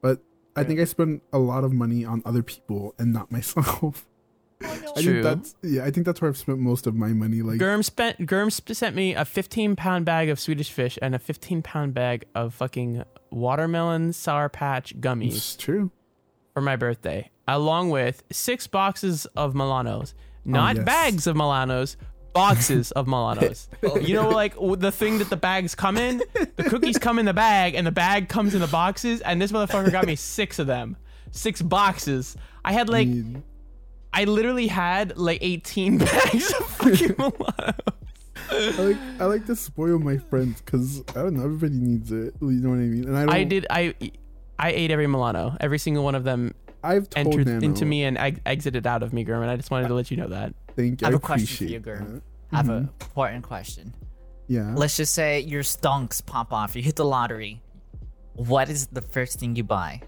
[0.00, 0.20] But
[0.54, 4.06] I think I spend a lot of money on other people and not myself.
[4.64, 5.22] Oh, I True.
[5.22, 5.84] think that's yeah.
[5.84, 7.42] I think that's where I've spent most of my money.
[7.42, 11.18] Like Germ spent Germ sent me a 15 pound bag of Swedish fish and a
[11.18, 15.90] 15 pound bag of fucking watermelon sour patch gummies it's true.
[16.54, 20.14] for my birthday, along with six boxes of Milanos,
[20.46, 20.86] not oh, yes.
[20.86, 21.96] bags of Milanos,
[22.36, 23.68] boxes of Milanos.
[23.82, 26.22] Oh, you know, like the thing that the bags come in,
[26.56, 29.52] the cookies come in the bag, and the bag comes in the boxes, and this
[29.52, 30.96] motherfucker got me six of them,
[31.30, 32.36] six boxes.
[32.64, 33.42] I had like, Need-
[34.12, 37.74] I literally had like 18 bags of fucking Milanos.
[38.50, 41.44] I like I like to spoil my friends because I don't know.
[41.44, 42.34] Everybody needs it.
[42.40, 43.04] You know what I mean?
[43.08, 43.34] And I don't.
[43.34, 43.66] I did.
[43.70, 43.94] I
[44.58, 45.56] I ate every Milano.
[45.60, 49.02] Every single one of them I've told entered Nano, into me and ex- exited out
[49.02, 49.48] of me, German.
[49.48, 50.54] I just wanted to let you know that.
[50.76, 51.06] Thank you.
[51.06, 52.14] I I, have a question for appreciate you, Germ.
[52.14, 52.22] that.
[52.52, 52.72] I have Mm-hmm.
[52.74, 53.94] an important question.
[54.48, 54.72] Yeah.
[54.76, 56.76] Let's just say your stonks pop off.
[56.76, 57.62] You hit the lottery.
[58.34, 60.02] What is the first thing you buy?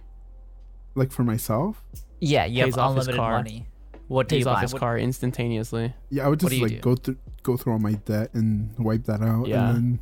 [0.95, 1.81] like for myself.
[2.21, 3.33] Yeah, you Pays have off his unlimited car.
[3.39, 3.67] money.
[4.09, 4.63] What do Pays you off buy?
[4.63, 5.95] his What- car instantaneously.
[6.11, 6.81] Yeah, I would What just like do?
[6.81, 9.69] go through go through all my debt and wipe that out, Yeah.
[9.69, 10.01] and then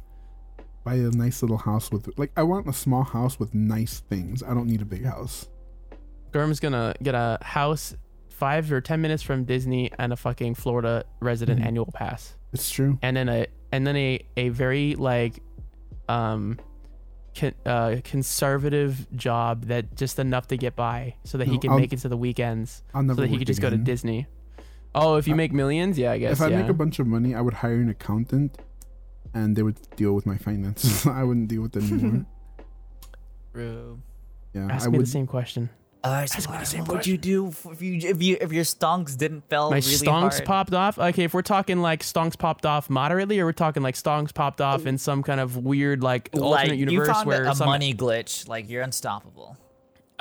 [0.84, 4.42] buy a nice little house with like I want a small house with nice things.
[4.42, 5.48] I don't need a big house.
[6.32, 7.94] Germ's gonna get a house
[8.38, 11.66] five or ten minutes from Disney and a fucking Florida resident Mhm.
[11.66, 12.98] annual pass, It's true.
[13.02, 15.40] and then a and then a a very like,
[16.08, 16.58] um,
[17.38, 21.78] con, uh, conservative job that just enough to get by, so that he can I'll-
[21.80, 23.16] make it to the weekends, I'll never.
[23.16, 23.76] so that he work could just go to.
[23.76, 24.26] Disney.
[24.94, 26.32] Oh, if you I- make millions, yeah, I guess.
[26.32, 26.60] If I yeah.
[26.62, 28.58] make a bunch of money, I would hire an accountant,
[29.34, 31.06] and they would deal with my finances.
[31.20, 32.26] I wouldn't deal with it anymore.
[33.52, 33.98] True.
[34.54, 35.06] Yeah, Ask I me would.
[35.06, 35.68] the same question.
[36.06, 38.22] Uh, so Ask me the what, same what would you do if if you if
[38.22, 40.44] you if your stonks didn't fell My really stonks hard?
[40.44, 40.98] popped off.
[41.00, 44.60] Okay, if we're talking like stonks popped off moderately, or we're talking like stonks popped
[44.60, 47.54] off in some kind of weird like alternate like universe you found where a, a
[47.56, 49.56] some money glitch, like you're unstoppable.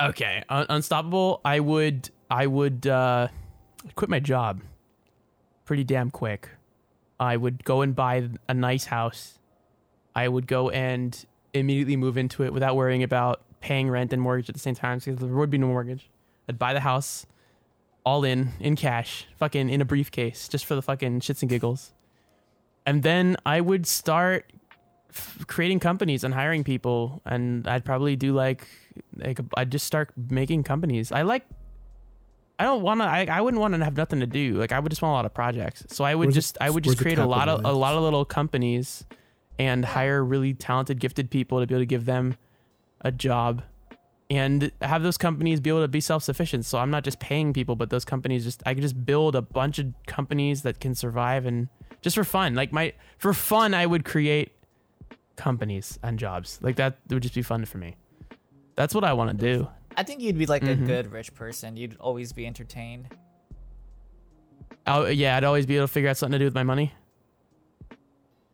[0.00, 1.40] okay un- unstoppable.
[1.44, 3.28] I would I would uh,
[3.94, 4.62] quit my job
[5.66, 6.48] pretty damn quick.
[7.20, 9.38] I would go and buy a nice house.
[10.16, 11.24] I would go and
[11.54, 14.98] immediately move into it without worrying about paying rent and mortgage at the same time
[14.98, 16.08] because there would be no mortgage.
[16.48, 17.26] I'd buy the house
[18.04, 21.92] all in in cash, fucking in a briefcase, just for the fucking shits and giggles.
[22.86, 24.52] And then I would start
[25.10, 28.68] f- creating companies and hiring people, and I'd probably do like
[29.16, 31.10] like I'd just start making companies.
[31.10, 31.44] I like.
[32.60, 33.04] I don't want to.
[33.04, 34.54] I, I wouldn't want to have nothing to do.
[34.54, 35.84] Like I would just want a lot of projects.
[35.88, 38.02] So I would Where's just I would just create a lot of a lot of
[38.04, 39.04] little companies,
[39.58, 42.36] and hire really talented, gifted people to be able to give them
[43.02, 43.62] a job,
[44.30, 46.64] and have those companies be able to be self sufficient.
[46.64, 49.42] So I'm not just paying people, but those companies just I could just build a
[49.42, 51.68] bunch of companies that can survive and
[52.02, 52.54] just for fun.
[52.54, 54.52] Like my for fun, I would create
[55.36, 56.58] companies and jobs.
[56.62, 57.96] Like that would just be fun for me.
[58.74, 59.68] That's what I want to do.
[59.96, 60.72] I think you'd be like Mhm.
[60.82, 61.76] a good rich person.
[61.76, 63.06] You'd always be entertained.
[64.86, 66.92] Oh yeah, I'd always be able to figure out something to do with my money.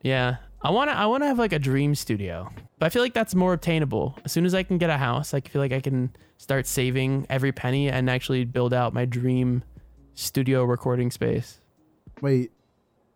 [0.03, 0.97] Yeah, I want to.
[0.97, 2.51] I want to have like a dream studio,
[2.83, 4.19] but I feel like that's more obtainable.
[4.25, 7.29] As soon as I can get a house, I feel like I can start saving
[7.31, 9.63] every penny and actually build out my dream
[10.15, 11.61] studio recording space.
[12.21, 12.51] Wait,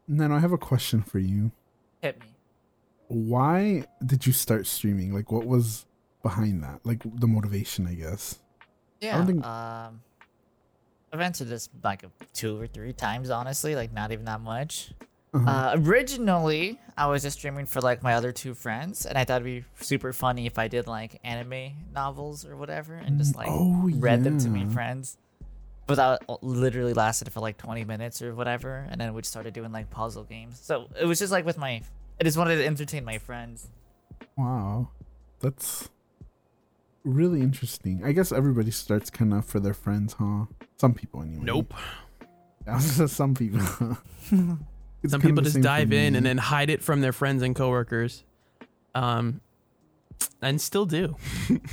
[0.06, 1.50] Nano, I have a question for you.
[2.00, 2.26] Hit me.
[3.08, 5.12] Why did you start streaming?
[5.12, 5.84] Like, what was
[6.22, 6.78] behind that?
[6.86, 8.38] Like the motivation, I guess.
[9.00, 9.16] Yeah.
[9.16, 10.00] don't think- Um,
[11.12, 13.74] I've answered this like two or three times, honestly.
[13.74, 14.92] Like not even that much.
[15.34, 15.50] Uh-huh.
[15.50, 19.42] Uh, originally, I was just streaming for like my other two friends, and I thought
[19.42, 23.48] it'd be super funny if I did like anime novels or whatever, and just like
[23.50, 25.18] oh, read them to my friends.
[25.86, 29.72] But that literally lasted for like 20 minutes or whatever, and then we started doing
[29.72, 30.58] like puzzle games.
[30.60, 31.82] So it was just like with my,
[32.20, 33.68] I just wanted to entertain my friends.
[34.36, 34.88] Wow,
[35.40, 35.88] that's
[37.04, 38.02] really interesting.
[38.04, 40.46] I guess everybody starts kind of for their friends, huh?
[40.76, 41.44] Some people, anyway.
[42.66, 43.60] Yeah, some people.
[45.02, 48.24] It's Some people just dive in and then hide it from their friends and coworkers.
[48.94, 49.40] Um,
[50.42, 51.16] and still do.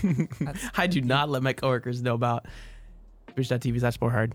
[0.77, 2.45] I do not let my coworkers know about
[3.33, 4.33] twitch.tv slash more hard.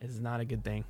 [0.00, 0.84] It's not a good thing.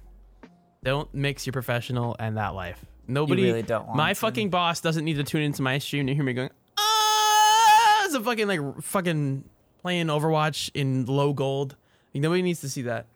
[0.84, 2.84] Don't mix your professional and that life.
[3.06, 4.14] Nobody, really don't want my to.
[4.14, 8.14] fucking boss doesn't need to tune into my stream to hear me going, ah, as
[8.14, 9.44] a fucking like fucking
[9.80, 11.76] playing Overwatch in low gold.
[12.14, 13.06] Like, nobody needs to see that.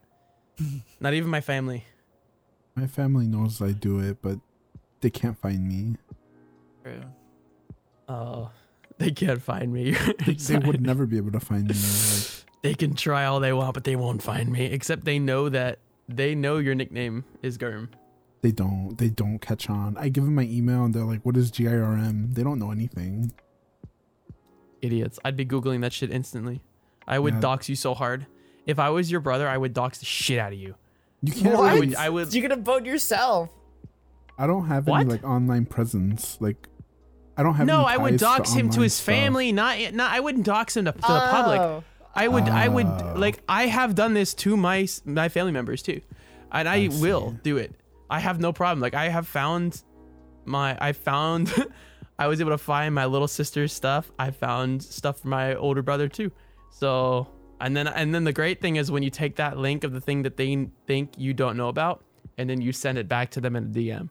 [1.00, 1.84] not even my family.
[2.74, 4.38] My family knows I do it, but
[5.00, 5.96] they can't find me.
[6.82, 7.02] True.
[8.08, 8.50] Oh,
[8.98, 9.96] they can't find me.
[10.26, 11.74] They, they would never be able to find me.
[11.74, 12.28] Like,
[12.62, 14.66] They can try all they want, but they won't find me.
[14.66, 17.90] Except they know that they know your nickname is Germ.
[18.42, 18.96] they don't.
[18.96, 19.96] They don't catch on.
[19.98, 23.32] I give them my email, and they're like, "What is GIRM?" They don't know anything.
[24.80, 25.18] Idiots.
[25.24, 26.62] I'd be googling that shit instantly.
[27.06, 27.40] I would Yeah.
[27.40, 28.26] dox you so hard.
[28.66, 30.76] If I was your brother, I would dox the shit out of you.
[31.22, 31.56] You can't.
[31.56, 31.70] What?
[31.70, 31.96] I Really, would.
[31.96, 32.34] I would.
[32.34, 33.50] You're gonna vote yourself.
[34.38, 35.02] I don't have What?
[35.02, 36.36] any like online presence.
[36.40, 36.68] Like,
[37.36, 37.66] I don't have.
[37.66, 39.06] No, any I would ties dox him to his stuff.
[39.14, 39.52] family.
[39.52, 39.78] Not.
[39.94, 40.10] Not.
[40.12, 41.60] I wouldn't dox him to, to the public.
[41.60, 41.84] Oh.
[42.14, 42.44] I would.
[42.44, 43.14] I would Oh.
[43.16, 43.42] like.
[43.48, 46.00] I have done this to my my family members too,
[46.50, 47.74] and I, I will do it.
[48.10, 48.80] I have no problem.
[48.80, 49.82] Like I have found
[50.44, 50.76] my.
[50.80, 51.52] I found.
[52.18, 54.10] I was able to find my little sister's stuff.
[54.18, 56.30] I found stuff for my older brother too.
[56.70, 57.26] So
[57.62, 60.00] and then and then the great thing is when you take that link of the
[60.00, 62.02] thing that they think you don't know about,
[62.36, 64.10] and then you send it back to them in a DM.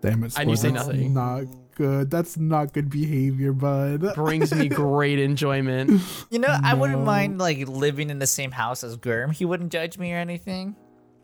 [0.00, 0.38] Damn it!
[0.38, 1.14] And you say that's nothing.
[1.14, 1.44] Not
[1.74, 2.10] good.
[2.10, 4.12] That's not good behavior, bud.
[4.14, 6.00] Brings me great enjoyment.
[6.30, 9.30] You know, I wouldn't mind like living in the same house as Germ.
[9.30, 10.74] He wouldn't judge me or anything.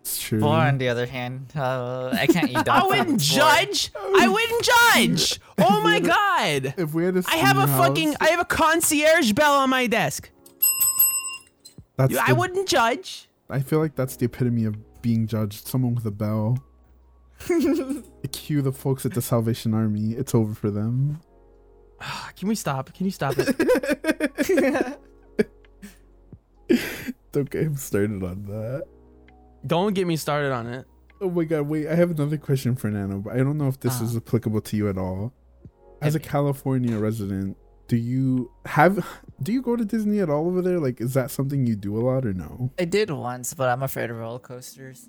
[0.01, 0.43] It's true.
[0.43, 3.39] Or on the other hand, uh, I can't eat dog I wouldn't before.
[3.39, 3.91] judge.
[3.97, 5.41] I wouldn't judge.
[5.59, 6.75] Oh my god.
[6.79, 9.69] If we had a I have a senior fucking I have a concierge bell on
[9.71, 10.31] my desk.
[12.09, 13.29] That's I the- wouldn't judge.
[13.49, 15.67] I feel like that's the epitome of being judged.
[15.67, 16.59] Someone with a bell.
[18.33, 20.13] Cue the folks at the Salvation Army.
[20.13, 21.21] It's over for them.
[22.37, 22.93] Can we stop?
[22.95, 24.99] Can you stop it?
[27.33, 28.85] Don't get him started on that.
[29.67, 30.87] Don't get me started on it.
[31.21, 33.79] Oh my god, wait, I have another question for Nano, but I don't know if
[33.81, 34.05] this Ah.
[34.05, 35.33] is applicable to you at all.
[36.01, 37.59] As a California resident,
[37.89, 39.07] do you have
[39.43, 40.79] do you go to Disney at all over there?
[40.79, 42.71] Like is that something you do a lot or no?
[42.79, 45.09] I did once, but I'm afraid of roller coasters.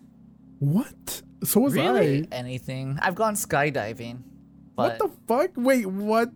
[0.59, 1.21] What?
[1.43, 2.27] So was Really?
[2.31, 2.35] I.
[2.35, 2.97] Anything.
[3.01, 4.21] I've gone skydiving.
[4.75, 5.51] What the fuck?
[5.55, 6.33] Wait, what?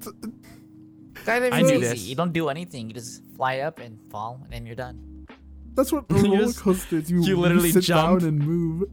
[1.13, 1.87] skydiving I is knew easy.
[1.87, 2.01] this.
[2.05, 2.87] You don't do anything.
[2.87, 5.27] You just fly up and fall, and then you're done.
[5.75, 6.59] That's what roller coasters.
[6.59, 6.99] coaster.
[6.99, 8.21] You, you literally sit jump.
[8.21, 8.89] down and move.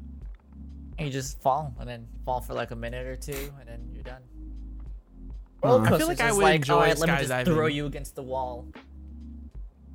[0.98, 3.90] And you just fall, and then fall for like a minute or two, and then
[3.92, 4.22] you're done.
[5.64, 7.46] Uh, Roller I feel coasters like I would like, enjoy all right, let me just
[7.46, 8.66] throw you against the wall.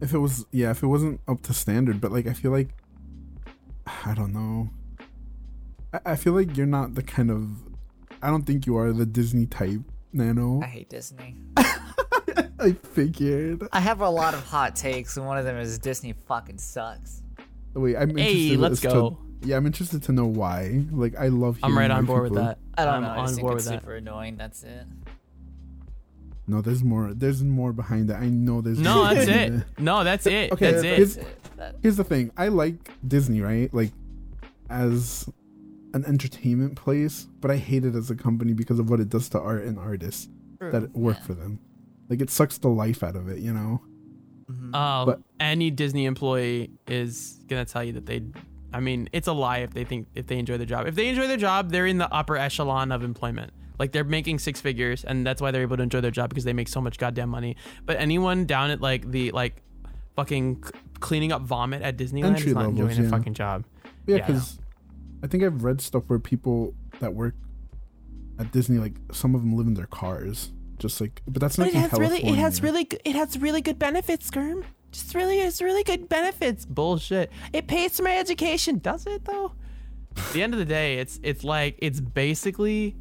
[0.01, 2.69] If it was yeah, if it wasn't up to standard, but like I feel like
[4.05, 4.69] I don't know.
[5.93, 7.47] I, I feel like you're not the kind of
[8.21, 9.81] I don't think you are the Disney type,
[10.13, 10.61] Nano.
[10.61, 11.35] I hate Disney.
[12.59, 13.67] I figured.
[13.71, 17.21] I have a lot of hot takes, and one of them is Disney fucking sucks.
[17.75, 18.59] Wait, I'm Hey, interested.
[18.59, 19.17] let's as to- go.
[19.43, 20.83] yeah, I'm interested to know why.
[20.91, 21.59] Like, I love.
[21.61, 22.57] I'm right on why board with that.
[22.75, 23.09] I don't I'm know.
[23.09, 23.81] I on just think board it's with that.
[23.81, 24.37] super annoying.
[24.37, 24.85] That's it.
[26.47, 27.13] No, there's more.
[27.13, 28.21] There's more behind that.
[28.21, 28.79] I know there's.
[28.79, 29.79] No, that's behind it.
[29.79, 30.51] No, that's it.
[30.53, 30.95] Okay, that's it.
[30.97, 31.27] here's- it.
[31.81, 32.31] Here's the thing.
[32.37, 33.73] I like Disney, right?
[33.73, 33.91] Like,
[34.69, 35.27] as
[35.93, 39.29] an entertainment place, but I hate it as a company because of what it does
[39.29, 40.29] to art and artists
[40.59, 41.23] that work Yeah.
[41.23, 41.59] for them.
[42.09, 43.39] Like, it sucks the life out of it.
[43.39, 43.81] You know.
[44.51, 44.69] Mhm.
[44.73, 48.21] Oh, But- any Disney employee is gonna tell you that they.
[48.73, 50.87] I mean, it's a lie if they think if they enjoy their job.
[50.87, 53.51] If they enjoy their job, they're in the upper echelon of employment.
[53.79, 56.43] Like they're making six figures, and that's why they're able to enjoy their job because
[56.43, 57.55] they make so much goddamn money.
[57.85, 59.61] But anyone down at like the like
[60.15, 63.09] fucking c- cleaning up vomit at Disneyland Entry is not levels, enjoying their yeah.
[63.11, 63.65] fucking job.
[64.07, 64.25] Yeah, Yeah.
[64.27, 64.59] because
[65.23, 67.35] I think I've read stuff where people that work
[68.39, 71.21] at Disney, like some of them live in their cars, just like.
[71.27, 72.09] But that's not in California.
[72.85, 74.63] g- it has really good benefits, Skirm.
[74.91, 76.65] Just really, it's really good benefits.
[76.65, 77.31] Bullshit.
[77.53, 79.51] It pays for my education, does it though?
[80.15, 82.95] At the end of the day, it's it's like it's basically,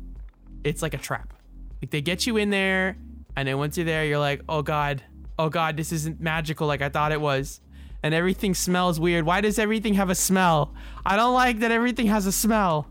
[0.67, 1.33] it's like a trap.
[1.81, 2.97] Like they get you in there,
[3.37, 5.03] and then once you're there, you're like, oh god,
[5.39, 7.61] oh god, this isn't magical like I thought it was,
[8.03, 9.25] and everything smells weird.
[9.25, 10.75] Why does everything have a smell?
[11.05, 12.89] I don't like that everything has a smell.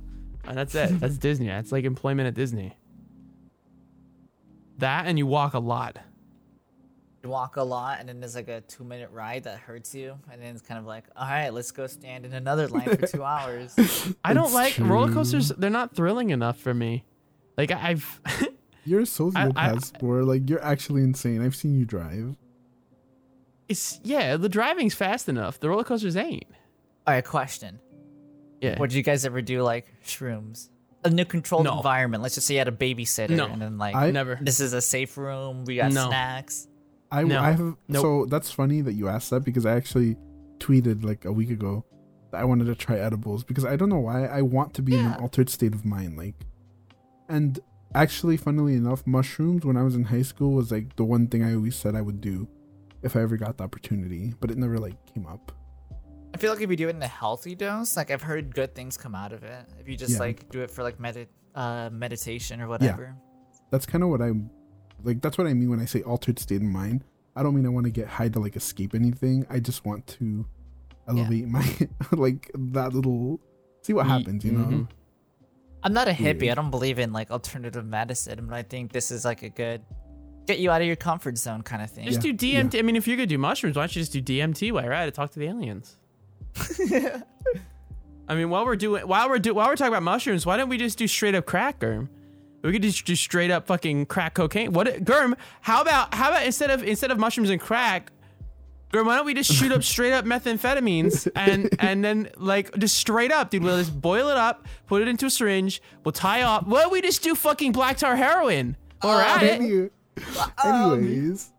[0.47, 0.99] And that's it.
[0.99, 1.47] That's Disney.
[1.47, 2.77] That's like employment at Disney.
[4.77, 5.97] That and you walk a lot.
[7.23, 10.19] You walk a lot, and then there's like a two minute ride that hurts you,
[10.31, 13.07] and then it's kind of like, all right, let's go stand in another line for
[13.07, 13.75] two hours.
[14.23, 15.49] I don't It's like roller coasters.
[15.49, 17.03] They're not thrilling enough for me.
[17.57, 18.21] Like I- I've,
[18.85, 20.23] You're a sociopath, I- Spore.
[20.23, 21.41] Like you're actually insane.
[21.41, 22.35] I've seen you drive.
[23.67, 25.59] it's yeah, the driving's fast enough.
[25.59, 26.45] The roller coasters ain't.
[27.07, 27.79] all right, question.
[28.61, 28.79] Yeah.
[28.79, 30.69] Would you guys ever do like shrooms?
[31.03, 31.77] A new controlled No.
[31.77, 32.23] environment.
[32.23, 33.45] Let's just say you had a babysitter, No.
[33.45, 34.39] and then like I- Never.
[34.41, 35.65] this is a safe room.
[35.65, 36.07] We got No.
[36.07, 36.67] snacks.
[37.11, 37.39] I, No.
[37.39, 37.75] I have.
[37.87, 38.01] Nope.
[38.01, 40.15] So that's funny that you asked that because I actually
[40.57, 41.85] tweeted like a week ago
[42.31, 44.95] that I wanted to try edibles because I don't know why I want to be
[44.95, 46.17] in an altered state of mind.
[46.17, 46.35] Like,
[47.29, 47.59] and
[47.93, 51.43] actually, funnily enough, mushrooms when I was in high school was like the one thing
[51.43, 52.47] I always said I would do
[53.03, 55.51] if I ever got the opportunity, but it never like came up.
[56.33, 58.75] I feel like if you do it in a healthy dose, like I've heard good
[58.75, 59.65] things come out of it.
[59.79, 60.19] If you just Yeah.
[60.19, 63.15] like do it for like medit uh meditation or whatever.
[63.15, 63.57] Yeah.
[63.71, 64.49] That's kind of what I'm
[65.03, 65.21] like.
[65.21, 67.03] That's what I mean when I say altered state of mind.
[67.37, 69.45] I don't mean I want to get high to like escape anything.
[69.49, 70.45] I just want to
[71.07, 71.65] elevate my
[72.11, 73.39] like that little.
[73.83, 74.65] See what happens, you know.
[74.65, 74.87] mhm.
[75.85, 76.41] I'm not a hippie.
[76.41, 76.51] Weird.
[76.51, 79.81] I don't believe in like alternative medicine, but I think this is like a good
[80.47, 82.05] get you out of your comfort zone kind of thing.
[82.05, 82.79] Just Yeah, do DMT.
[82.79, 84.93] I mean, if you're gonna do mushrooms, why don't you just do DMT while you're
[84.93, 85.13] at it?
[85.13, 85.97] Talk to the aliens.
[88.27, 90.69] I mean, while we're doing while we're do while we're talking about mushrooms, why don't
[90.69, 92.09] we just do straight up crack, Germ?
[92.63, 94.73] We could just do straight up fucking crack cocaine.
[94.73, 95.35] What, Germ?
[95.61, 98.11] How about how about instead of instead of mushrooms and crack,
[98.95, 99.07] Germ?
[99.07, 103.31] Why don't we just shoot up straight up methamphetamines and and then like just straight
[103.31, 103.61] up, dude?
[103.61, 106.65] We'll just boil it up, put it into a syringe, we'll tie off.
[106.65, 108.77] Why don't we just do fucking black tar heroin?
[109.01, 109.43] All um, right.
[109.43, 109.89] Any-
[110.63, 111.51] um, anyways,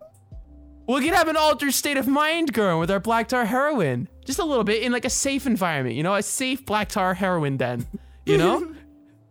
[0.87, 4.09] We could have an altered state of mind, girl, with our black tar heroin.
[4.25, 7.13] Just a little bit in like a safe environment, you know, a safe black tar
[7.13, 7.87] heroin den,
[8.25, 8.75] you know?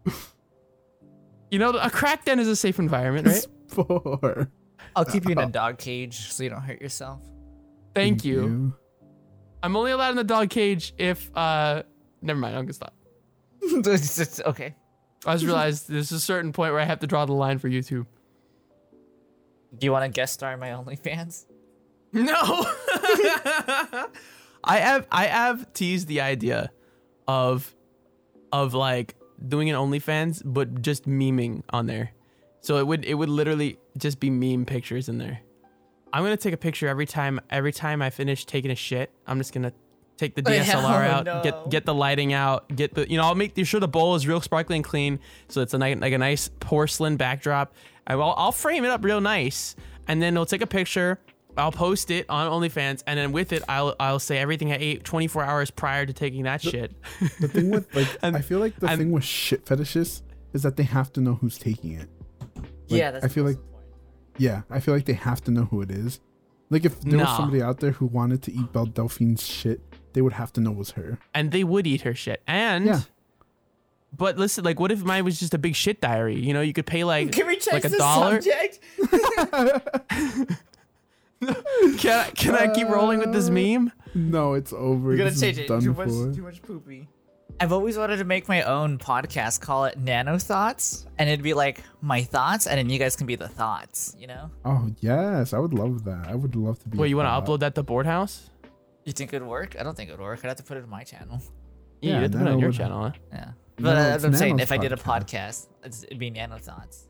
[1.50, 3.48] you know, a crack den is a safe environment, right?
[3.68, 4.52] Spore.
[4.96, 7.20] I'll keep you in a dog cage so you don't hurt yourself.
[7.96, 8.76] Thank you.
[9.64, 11.84] I'm only allowed in the dog cage if, uh,
[12.22, 12.94] never mind, I'm gonna stop.
[13.62, 14.76] It's okay.
[15.26, 17.68] I just realized there's a certain point where I have to draw the line for
[17.68, 18.06] YouTube.
[19.78, 21.46] Do you want to guest star in my OnlyFans?
[22.14, 22.32] No.
[24.64, 26.72] I have I have teased the idea
[27.28, 27.74] of
[28.52, 29.16] of like
[29.48, 32.12] doing an OnlyFans, but just memeing on there.
[32.62, 35.42] So it would it would literally just be meme pictures in there.
[36.16, 39.12] I'm gonna take a picture every time every time I finish taking a shit.
[39.28, 39.74] I'm just gonna
[40.18, 41.42] take the Oh, DSLR out, no.
[41.44, 44.26] get get the lighting out, get the you know I'll make sure the bowl is
[44.28, 45.20] real sparkly and clean,
[45.50, 47.74] so it's a nice like a nice porcelain backdrop.
[48.08, 49.76] I will I'll frame it up real nice,
[50.08, 51.20] and then we'll take a picture.
[51.58, 55.04] I'll post it on OnlyFans, and then with it, I'll I'll say everything I ate
[55.04, 56.94] 24 hours prior to taking that shit.
[57.40, 60.22] The thing with like, And- I feel like the and- thing with shit fetishes
[60.54, 62.08] is that they have to know who's taking it.
[62.56, 63.58] Like, yeah, that's I feel like,
[64.38, 66.20] yeah, I feel like they have to know who it is.
[66.70, 69.82] Like if there was somebody out there who wanted to eat Belle Delphine's shit,
[70.14, 71.20] they would have to know it was her.
[71.34, 72.42] and they would eat her shit.
[72.48, 73.02] And Yeah.
[74.18, 76.40] but listen, like, what if mine was just a big shit diary?
[76.40, 78.42] You know, you could pay like Can we change like a the dollar.
[78.42, 78.80] subject?
[82.00, 83.92] Can I can I keep rolling with this uh, meme?
[84.16, 85.10] No, it's over.
[85.10, 85.68] You're gonna This change it.
[85.68, 86.34] Done Too much, for.
[86.34, 87.08] too much poopy.
[87.60, 91.54] I've always wanted to make my own podcast, call it Nano Thoughts, and it'd be
[91.54, 94.52] like my thoughts, and then you guys can be the thoughts, you know?
[94.66, 96.28] Oh yes, I would love that.
[96.28, 96.98] I would love to be.
[96.98, 98.50] Wait, you want to upload that to Board House?
[99.06, 99.76] You think it'd work?
[99.80, 100.40] I don't think it'd work.
[100.44, 101.40] I'd have to put it on my channel.
[102.02, 103.04] Yeah, Yeah, you have to put it on your would- channel.
[103.04, 103.12] Huh?
[103.32, 103.52] Yeah.
[103.78, 105.68] But No, uh, I'm saying Nano's if I did a podcast.
[105.84, 107.08] podcast, it'd be Nano Thoughts.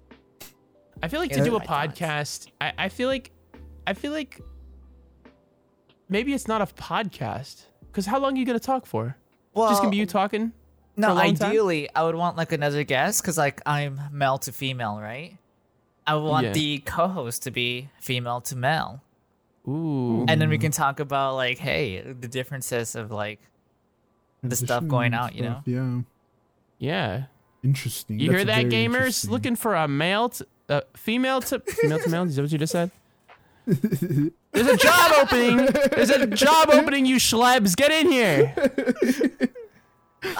[1.01, 1.99] I feel like Yeah, to do a those are my thoughts.
[1.99, 3.31] podcast, I, I feel like,
[3.87, 4.41] I feel like
[6.09, 7.65] maybe it's not a podcast.
[7.87, 9.15] Because how long are you gonna talk for?
[9.55, 10.51] Well, Just gonna be you talking?
[10.97, 11.49] no, long time?
[11.49, 15.37] ideally, I would want like another guest because like I'm male to female, right?
[16.05, 16.51] I want Yeah.
[16.53, 19.01] the co-host to be female to male.
[19.67, 20.25] Ooh.
[20.27, 23.39] and then we can talk about like hey the differences of like
[24.43, 25.63] the stuff going and out, you know?
[25.65, 26.01] Yeah,
[26.77, 27.23] Yeah.
[27.63, 28.19] interesting.
[28.19, 29.27] You That's hear that, gamers?
[29.27, 32.23] Looking for a male, to, uh, female to female to male.
[32.23, 32.91] Is that what you just said?
[33.65, 35.67] There's a job opening.
[35.91, 37.05] There's a job opening.
[37.05, 38.53] You schlebs, get in here.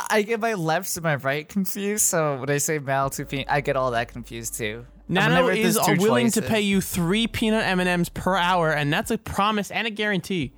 [0.10, 3.46] i get my left and my right confused so when i say male to female
[3.50, 6.82] i get all that confused too Nano Whenever is there's two willing to pay you
[6.82, 10.52] three peanut M and M's per hour, and that's a promise and a guarantee.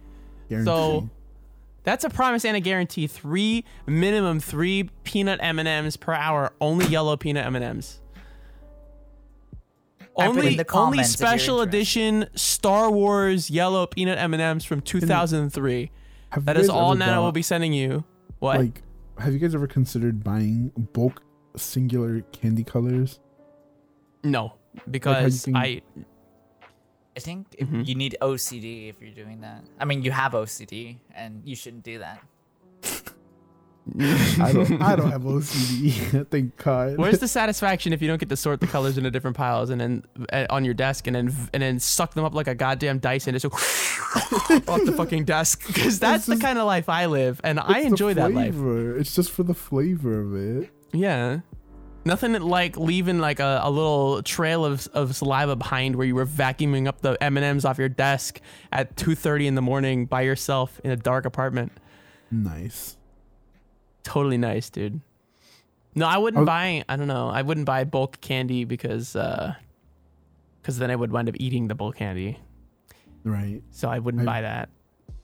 [0.50, 0.66] Guarantee.
[0.66, 1.10] So
[1.84, 3.08] that's a promise and a guarantee.
[3.08, 6.54] Three minimum three peanut M and M's per hour.
[6.62, 8.00] Only yellow peanut M and M's.
[10.18, 14.18] I put in Only the only comments if you're special edition Star Wars yellow peanut
[14.18, 15.92] M and M's from 2003.
[16.32, 18.04] Have That you is guys all ever Nano will be sending you.
[18.40, 18.60] What?
[18.60, 18.82] Like,
[19.20, 21.22] have you guys ever considered buying bulk
[21.56, 23.20] singular candy colors?
[24.24, 24.54] no,
[24.92, 25.82] because can- I
[27.16, 27.88] i think if Mhm.
[27.88, 31.84] you need ocd if you're doing that i mean you have ocd and you shouldn't
[31.84, 32.22] do that
[34.42, 34.82] I don't.
[34.82, 36.28] I don't have OCD.
[36.32, 36.98] Thank God.
[36.98, 39.80] Where's the satisfaction if you don't get to sort the colors into different piles and
[39.80, 43.00] then uh, on your desk and then and then suck them up like a goddamn
[43.00, 43.46] dice and just
[44.68, 45.66] off the fucking desk?
[45.68, 48.56] Because that's the kind of life I live, and I enjoy that life.
[49.00, 50.70] It's just for the flavor of it.
[50.94, 51.40] Yeah,
[52.06, 56.26] nothing like leaving like a, a little trail of, of saliva behind where you were
[56.26, 58.42] vacuuming up the M and M's off your desk
[58.72, 61.72] at two thirty in the morning by yourself in a dark apartment.
[62.32, 62.98] Nice.
[64.04, 65.02] Totally nice, dude.
[65.96, 66.84] No, I wouldn't I was- buy.
[66.90, 67.28] I don't know.
[67.30, 69.56] I wouldn't buy bulk candy because, uh,
[70.62, 72.40] because then I would wind up eating the bulk candy.
[73.24, 73.62] Right.
[73.72, 74.70] So I wouldn't I- buy that.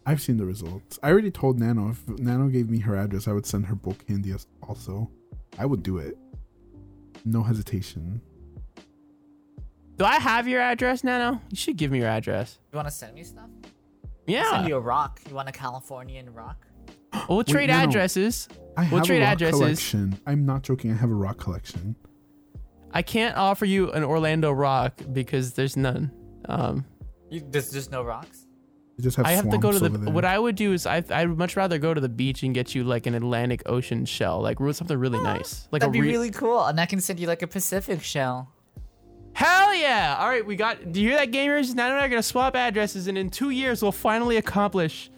[0.06, 1.00] I've seen the results.
[1.02, 4.06] I already told Nano if Nano gave me her address, I would send her bulk
[4.06, 4.34] candy
[4.68, 5.10] also.
[5.58, 6.18] I would do it.
[7.24, 8.20] No hesitation.
[9.95, 11.40] Do I have your address, Nano?
[11.50, 12.60] You should give me your address.
[12.72, 13.48] you want to send me stuff
[14.28, 16.66] Yeah, send you a rock you want a californian rock
[17.30, 17.88] we'll trade Nano.
[17.90, 18.50] addresses.
[18.78, 19.60] I We'll have trade a rock addresses.
[19.60, 20.20] collection.
[20.26, 20.91] I'm not joking.
[20.91, 21.95] I have a rock collection.
[22.91, 26.12] I can't offer you an Orlando rock because there's none.
[26.45, 26.86] Um,
[27.30, 28.45] you, there's just no rocks
[29.00, 29.26] I just have.
[29.26, 30.12] I have to go to the.
[30.12, 32.54] What I would do is I I would much rather go to the beach and
[32.54, 35.94] get you like an Atlantic Ocean shell, like re- something really nice, like that'd a
[35.94, 38.52] be re- really cool and i can send you like a pacific shell
[39.36, 40.18] Hell yeah!
[40.20, 40.91] All right, we got.
[40.91, 41.74] Do you hear that, gamers?
[41.74, 45.10] Now we're gonna swap addresses, and in two years we'll finally accomplish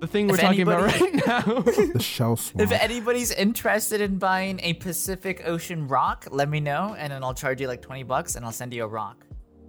[0.00, 1.40] the thing we're If talking about right now.
[1.94, 2.60] the shell swamp.
[2.60, 7.34] If anybody's interested in buying a Pacific Ocean rock, let me know, and then I'll
[7.34, 9.24] charge you like twenty bucks, and I'll send you a rock.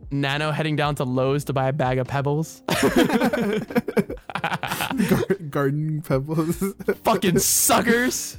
[0.10, 2.62] Nano heading down to Lowe's to buy a bag of pebbles.
[5.50, 6.74] Garden pebbles.
[7.04, 8.38] Fucking suckers.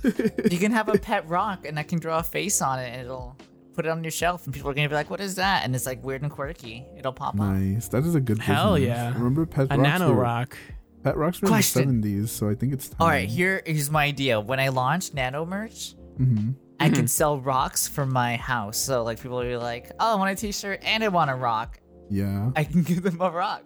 [0.51, 3.03] You can have a pet rock, and I can draw a face on it, and
[3.03, 3.37] it'll
[3.75, 5.75] put it on your shelf, and people are gonna be like, "What is that?" And
[5.75, 6.87] it's like weird and quirky.
[6.97, 7.41] It'll pop up.
[7.41, 7.89] nice.
[7.89, 8.39] That is a good.
[8.39, 8.89] Hell business.
[8.89, 9.13] yeah.
[9.13, 10.57] Remember pet A rocks nano were- rock.
[11.05, 11.83] Pet rocks were Question.
[11.89, 12.97] in the seventies, so I think it's time.
[13.01, 14.41] All right, here is my idea.
[14.41, 16.51] When I launch Nano merch, hmm
[16.81, 18.79] I can sell rocks from my house.
[18.79, 21.35] So like people will be like, "Oh, I want a T-shirt and I want a
[21.35, 22.51] rock." Yeah.
[22.55, 23.63] I can give them a rock.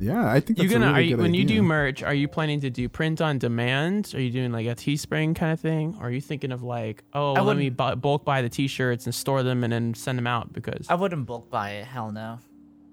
[0.00, 0.28] Yeah.
[0.30, 2.02] I think you're gonna a are really you, good when you do merch?
[2.02, 4.12] Are you planning to do print on demand?
[4.14, 5.96] Are you doing like a Teespring kind of thing?
[6.00, 8.48] Or are you thinking of like, oh, I let me wouldn't- bu- bulk buy the
[8.48, 11.84] T-shirts and store them and then send them out because I wouldn't bulk buy it.
[11.86, 12.38] Hell no.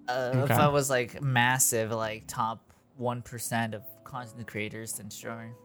[0.08, 5.56] Uh, If I was like massive, like top one percent of content creators, then sure.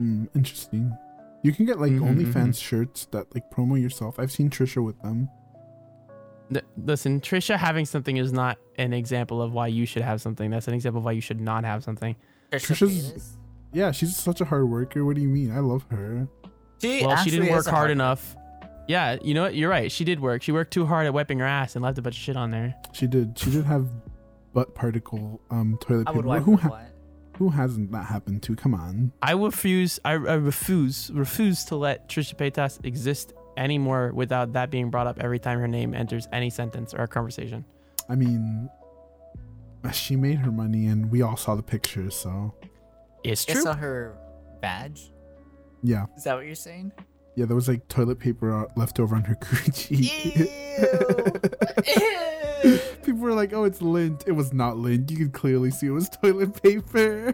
[0.00, 0.96] Mm, interesting.
[1.42, 4.18] You can get like Mhm, OnlyFans shirts that like promo yourself.
[4.18, 5.28] I've seen Trisha with them.
[6.52, 10.50] Th- listen, Trisha having something is not an example of why you should have something.
[10.50, 12.14] That's an example of why you should not have something.
[12.52, 13.36] Trisha Trisha's- Paytas.
[13.72, 15.04] Yeah, she's such a hard worker.
[15.04, 15.50] What do you mean?
[15.50, 16.28] I love her.
[16.80, 18.36] She well, she didn't work a hard enough.
[18.88, 19.54] Yeah, you know what?
[19.56, 19.90] You're right.
[19.90, 20.42] She did work.
[20.42, 22.50] She worked too hard at wiping her ass and left a bunch of shit on
[22.52, 22.74] there.
[22.92, 23.36] She did.
[23.38, 23.88] She did have
[24.56, 26.26] butt particle um toilet I paper.
[26.28, 26.80] would who ha-
[27.36, 28.56] who hasn't that happened to?
[28.56, 29.12] Come on.
[29.22, 30.00] I refuse.
[30.06, 31.10] I, I refuse.
[31.12, 35.68] Refuse to let Trisha Paytas exist anymore without that being brought up every time her
[35.68, 37.66] name enters any sentence or a conversation.
[38.08, 38.70] I mean,
[39.84, 42.14] uh, she made her money, and we all saw the pictures.
[42.16, 42.54] So
[43.22, 43.52] It's true.
[43.52, 43.62] I true.
[43.64, 44.16] saw her
[44.62, 45.12] badge.
[45.82, 46.92] Yeah, Is that what you're saying?
[47.36, 47.44] yeah.
[47.44, 50.08] There was like toilet paper uh, left over on her coochie.
[52.64, 52.80] Ew.
[53.06, 55.10] People were like, "Oh, it's lint." It was not lint.
[55.10, 57.32] You could clearly see it was toilet paper.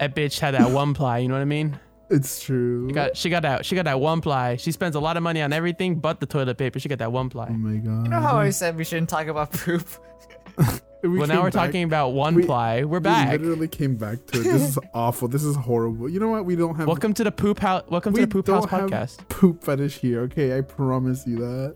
[0.00, 1.18] That bitch had that one ply.
[1.18, 1.78] You know what I mean?
[2.10, 2.88] it's true.
[2.88, 4.56] She got she got that she got that one ply.
[4.56, 6.78] She spends a lot of money on everything but the toilet paper.
[6.80, 7.46] She got that one ply.
[7.50, 8.04] oh my god.
[8.04, 9.86] You know how I said we shouldn't talk about poop?
[11.02, 12.84] We well, now we're back- talking about one we- ply.
[12.84, 13.32] We're back.
[13.32, 14.44] We literally came back to it.
[14.44, 15.26] This is awful.
[15.26, 16.08] This is horrible.
[16.08, 16.44] You know what?
[16.44, 17.82] We don't have Welcome to the poop house.
[17.88, 19.28] Welcome to the poop house don't have podcast.
[19.28, 20.20] poop fetish here.
[20.22, 21.74] Okay, I promise you that.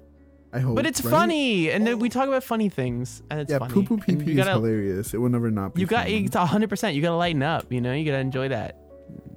[0.53, 0.77] I hope.
[0.77, 1.11] But it's right?
[1.11, 3.75] funny, and then we talk about funny things, and it's Yeah, funny.
[3.75, 5.13] poo poo pee pee is hilarious.
[5.13, 5.81] It will never not be.
[5.83, 6.15] you got fun.
[6.15, 6.95] it's hundred percent.
[6.95, 7.71] You gotta lighten up.
[7.73, 8.79] You know, you gotta enjoy that.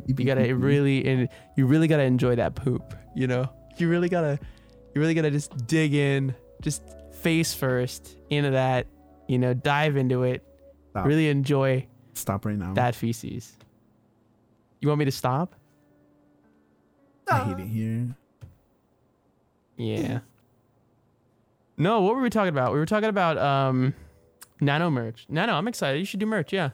[0.07, 2.95] You gotta really, and you really gotta enjoy that poop.
[3.15, 4.39] You know, you really gotta,
[4.95, 6.81] you really gotta just dig in, just
[7.11, 8.87] face first into that.
[9.27, 10.43] You know, dive into it.
[10.91, 11.05] Stop.
[11.05, 12.73] Really enjoy Stop right now.
[12.73, 13.55] that feces.
[14.81, 15.53] You want me to stop?
[17.29, 18.15] I hate it here.
[19.77, 20.19] Yeah.
[21.79, 22.73] No, what were we talking about?
[22.73, 23.95] We were talking about um,
[24.59, 25.25] nano merch.
[25.29, 25.97] Nano, I'm excited.
[25.97, 26.53] You should do merch.
[26.53, 26.71] Yeah.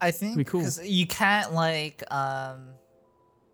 [0.00, 0.66] I think be cool.
[0.82, 2.70] you can't like um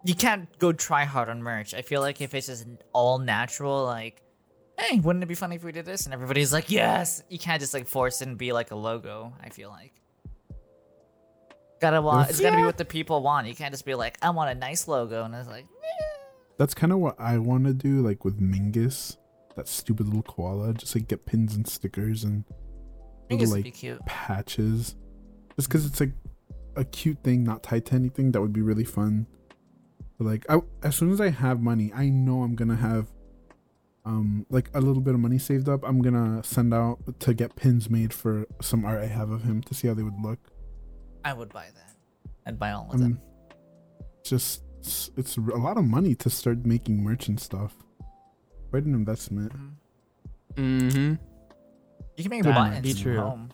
[0.05, 1.75] you can't go try hard on merch.
[1.75, 4.23] I feel like if it's just all natural, like,
[4.79, 6.05] hey, wouldn't it be funny if we did this?
[6.05, 7.25] And everybody's like, yes.
[7.29, 9.35] You can't just like force it and be like a logo.
[9.43, 9.93] I feel like
[11.81, 12.31] gotta want.
[12.31, 13.49] It's gotta be what the people want.
[13.49, 15.67] You can't just be like, I want a nice logo, and it's like,
[16.59, 19.17] That's kind of what I want to do, like with Mingus,
[19.57, 20.75] that stupid little koala.
[20.75, 22.45] Just like get pins and stickers and
[23.31, 24.05] little like cute.
[24.07, 24.95] patches.
[25.57, 26.13] Just because it's like
[26.77, 29.27] a cute thing, not tied to anything, that would be really fun.
[30.19, 33.09] But like, I, as soon as I have money, I know I'm gonna have,
[34.05, 35.83] um, like a little bit of money saved up.
[35.85, 39.63] I'm gonna send out to get pins made for some art I have of him
[39.63, 40.39] to see how they would look.
[41.25, 41.97] I would buy that.
[42.47, 43.21] I'd buy all of Um, them.
[44.25, 47.75] Just it's, it's a lot of money to start making merch and stuff.
[48.77, 49.53] Quite an investment.
[50.57, 51.15] Mm-hmm.
[52.19, 53.19] You can make that might buttons be true.
[53.19, 53.49] home.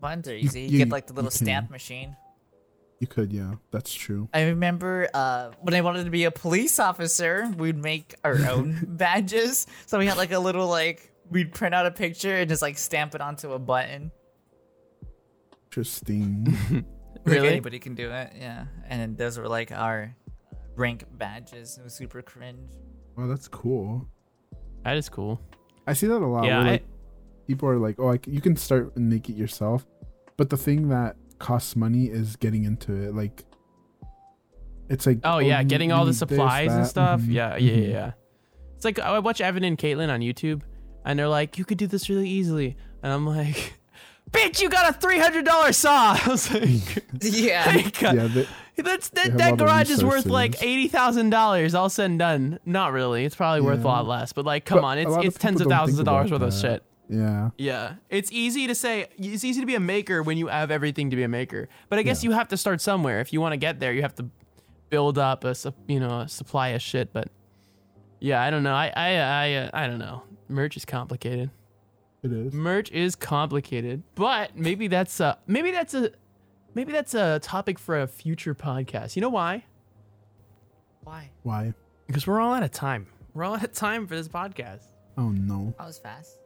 [0.00, 0.60] Buttons are easy.
[0.60, 2.14] You, you- get like the little stamp machine.
[3.00, 4.28] You could, yeah, that's true.
[4.32, 8.84] I remember uh, when I wanted to be a police officer, we'd make our own
[8.86, 9.66] badges.
[9.86, 12.78] So we had like a little like we'd print out a picture and just like
[12.78, 14.12] stamp it onto a button.
[15.66, 16.56] Interesting.
[17.26, 17.48] Like Really?
[17.48, 18.66] anybody can do it, yeah.
[18.88, 20.14] And those were like our
[20.76, 21.76] rank badges.
[21.76, 22.70] It was super cringe.
[23.16, 24.06] well, that's cool.
[24.84, 25.40] That is cool.
[25.86, 26.44] I see that a lot.
[26.44, 26.86] Yeah, I- like,
[27.46, 29.86] people are like, "Oh, I c you can start and make it yourself,"
[30.36, 33.14] but the thing that costs money is getting into it.
[33.14, 33.44] Like,
[34.88, 36.88] it's like, Oh yeah, you getting all the need this, supplies and that.
[36.88, 37.20] stuff.
[37.20, 37.90] Mhm, Yeah, yeah, mhm.
[37.90, 38.10] yeah.
[38.76, 40.62] It's like I watch Evan and Katelyn on YouTube,
[41.04, 43.74] and they're like, "You could do this really easily," and I'm like,
[44.30, 47.64] "Bitch, you got a three hundred dollar saw." I was like, Yeah.
[47.74, 48.46] like, uh, Yeah, they,
[48.84, 52.58] That's that, that garage is worth like eighty thousand dollars, all said and done.
[52.64, 53.24] Not really.
[53.24, 54.32] It's probably worth a lot less.
[54.32, 56.40] But like, come But on, a it's of it's tens of thousands of dollars worth
[56.42, 56.82] about of shit.
[57.08, 59.08] yeah, Yeah, it's easy to say.
[59.18, 61.68] It's easy to be a maker when you have everything to be a maker.
[61.88, 62.30] But I guess Yeah.
[62.30, 63.20] you have to start somewhere.
[63.20, 64.26] If you want to get there, you have to
[64.90, 65.54] build up a
[65.86, 67.12] you know a supply of shit.
[67.12, 67.28] But
[68.20, 68.74] yeah, I don't know.
[68.74, 70.22] I I I uh, I don't know.
[70.48, 71.50] Merch is complicated.
[72.22, 72.52] it is.
[72.52, 74.02] Merch is complicated.
[74.14, 76.10] But maybe that's a maybe that's a
[76.74, 79.16] maybe that's a topic for a future podcast.
[79.16, 79.64] You know why?
[81.04, 81.30] Why?
[81.42, 81.74] Why?
[82.06, 83.06] Because we're all out of time.
[83.34, 84.86] We're all out of time for this podcast.
[85.16, 85.74] Oh no.
[85.78, 86.38] That was fast.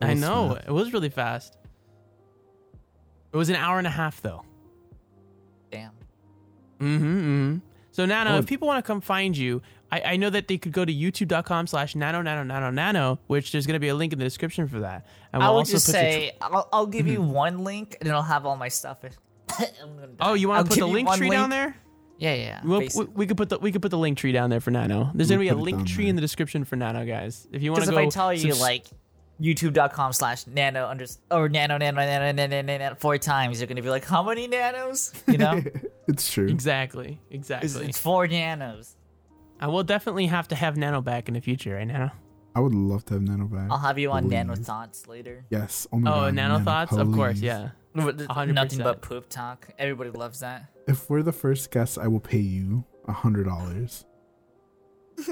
[0.00, 0.54] That I was know.
[0.54, 0.68] fast.
[0.68, 1.58] It was really fast.
[3.32, 4.44] It was an hour and a half though.
[5.70, 5.90] Damn.
[6.80, 7.04] Mm-hmm.
[7.04, 7.56] mm-hmm.
[7.90, 8.38] So Nano, Oh.
[8.38, 10.92] if people want to come find you, I, I know that they could go to
[10.92, 14.68] youtube.com slash nano nano nano nano, which there's gonna be a link in the description
[14.68, 15.06] for that.
[15.32, 17.64] And I we'll will also just put the tr- say I'll, I'll give you one
[17.64, 19.02] link and it'll have all my stuff.
[19.82, 21.76] I'm gonna Oh, you want to put the link one tree down there?
[22.18, 22.42] Yeah, yeah.
[22.44, 24.70] yeah, We'll, we, we could put the we could put the Linktree down there for
[24.70, 25.10] Nano.
[25.14, 26.06] There's gonna We'll be a Linktree there.
[26.06, 27.46] in the description for Nano, guys.
[27.52, 28.86] If you want Because to if I tell you subs- like
[29.38, 33.90] youtube.com slash nano under or nano nano nano nano nano four times, you're gonna be
[33.90, 35.12] like, how many nanos?
[35.28, 35.62] You know,
[36.08, 36.46] it's true.
[36.48, 37.86] exactly, exactly.
[37.86, 38.96] it's four nanos.
[39.60, 42.10] I will definitely have to have Nano back in the future, right, Nano?
[42.54, 43.70] I would love to have nano back.
[43.70, 45.44] I'll have you on nano thoughts later.
[45.50, 45.86] Yes.
[45.92, 47.70] Oh, my Oh, God, Nano thoughts, of course, yeah.
[48.04, 49.68] With hundred Nothing but poop talk.
[49.78, 50.66] Everybody loves that.
[50.86, 54.04] If we're the first guests, I will pay you a hundred dollars.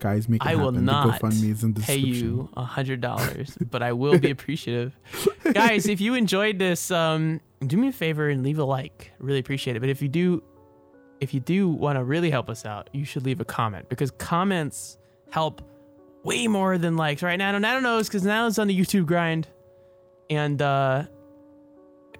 [0.00, 0.84] Guys, make it I will happen.
[0.84, 2.26] not the GoFundMe is in the pay description.
[2.26, 4.98] you a hundred dollars, but I will be appreciative.
[5.52, 9.12] Guys, if you enjoyed this, um, do me a favor and leave a like.
[9.20, 9.80] Really appreciate it.
[9.80, 10.42] But if you do,
[11.20, 14.10] if you do want to really help us out, you should leave a comment because
[14.10, 14.98] comments
[15.30, 15.62] help
[16.24, 17.22] way more than likes.
[17.22, 19.46] Right now, Nano knows because now it's on the YouTube grind,
[20.32, 21.04] and uh,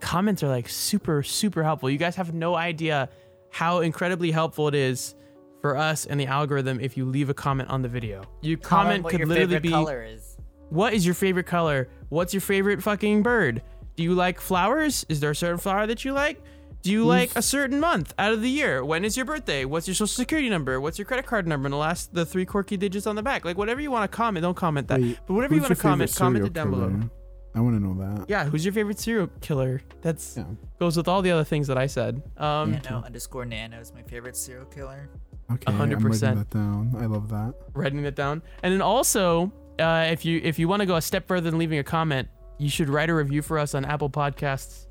[0.01, 1.91] comments are like super super helpful.
[1.91, 3.09] You guys have no idea
[3.51, 5.15] how incredibly helpful it is
[5.61, 8.25] for us and the algorithm if you leave a comment on the video.
[8.43, 10.37] Your comment, could literally be color is.
[10.71, 11.89] what is your favorite color?
[12.09, 13.63] What's your favorite fucking bird?
[13.97, 15.07] Do you like flowers?
[15.09, 16.43] Is there a certain flower that you like?
[16.83, 18.85] Do you like a certain month out of the year?
[18.85, 19.65] When is your birthday?
[19.65, 20.81] What's your social security number?
[20.81, 21.67] What's your credit card number?
[21.67, 23.45] And the last the three quirky digits on the back.
[23.45, 25.01] Like whatever you want to comment, don't comment that.
[25.01, 27.09] Wait, but whatever you want to comment, comment it down below.
[27.53, 27.61] Killer?
[27.61, 28.29] I want to know that.
[28.29, 29.83] Yeah, who's your favorite serial killer?
[30.03, 30.45] That's Yeah.
[30.79, 32.23] goes with all the other things that I said.
[32.37, 35.09] Um, Nano underscore Nano is my favorite serial killer.
[35.51, 36.03] Okay, I'm 100%.
[36.03, 36.95] writing that down.
[36.99, 37.55] I love that.
[37.75, 38.43] writing it down.
[38.63, 41.59] And then also, uh, if you if you want to go a step further than
[41.59, 44.87] leaving a comment, you should write a review for us on Apple Podcasts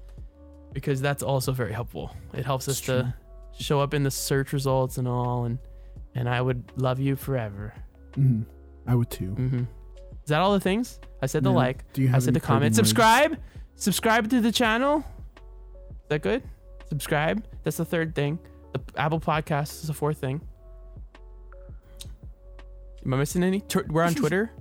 [0.73, 2.15] because that's also very helpful.
[2.33, 3.13] It helps us It's to
[3.57, 5.57] show up in the search results and all, and
[6.15, 7.73] and I would love you forever.
[8.15, 8.41] hmm
[8.87, 9.31] I would too.
[9.31, 9.63] hmm
[10.23, 10.99] Is that all the things?
[11.21, 11.55] I said the Yeah.
[11.55, 11.91] like.
[11.93, 12.61] Do you I said the comment.
[12.61, 12.75] parting words?
[12.77, 13.37] Subscribe.
[13.75, 14.99] Subscribe to the channel.
[14.99, 16.43] Is that good?
[16.89, 17.43] Subscribe.
[17.63, 18.39] That's the third thing.
[18.73, 20.41] The Apple Podcast is the fourth thing.
[23.05, 23.63] Am I missing any?
[23.89, 24.51] We're on Twitter.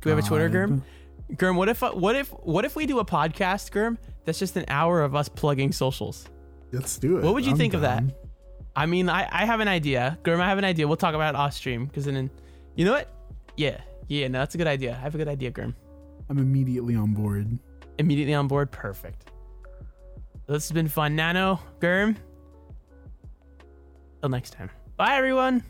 [0.00, 0.82] Do we have a Twitter, Germ?
[1.38, 3.98] Germ, what if uh, what if what if we do a podcast, Germ?
[4.24, 6.26] That's just an hour of us plugging socials.
[6.72, 7.24] Let's do it.
[7.24, 8.02] What would you I'm think of that?
[8.74, 10.18] I mean, I, I have an idea.
[10.24, 10.86] Germ, I have an idea.
[10.88, 12.30] We'll talk about it off stream because then,
[12.76, 13.08] you know what?
[13.56, 13.80] Yeah,
[14.10, 14.90] yeah, no, that's a good idea.
[14.92, 15.74] I have a good idea, Germ.
[16.28, 17.58] I'm immediately on board.
[17.98, 18.72] Immediately on board.
[18.72, 19.30] Perfect.
[20.48, 22.16] This has been fun, Nano, Germ.
[24.20, 24.68] Till next time.
[24.96, 25.62] Bye, everyone.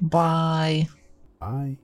[0.00, 0.86] Bye.
[1.40, 1.76] Bye.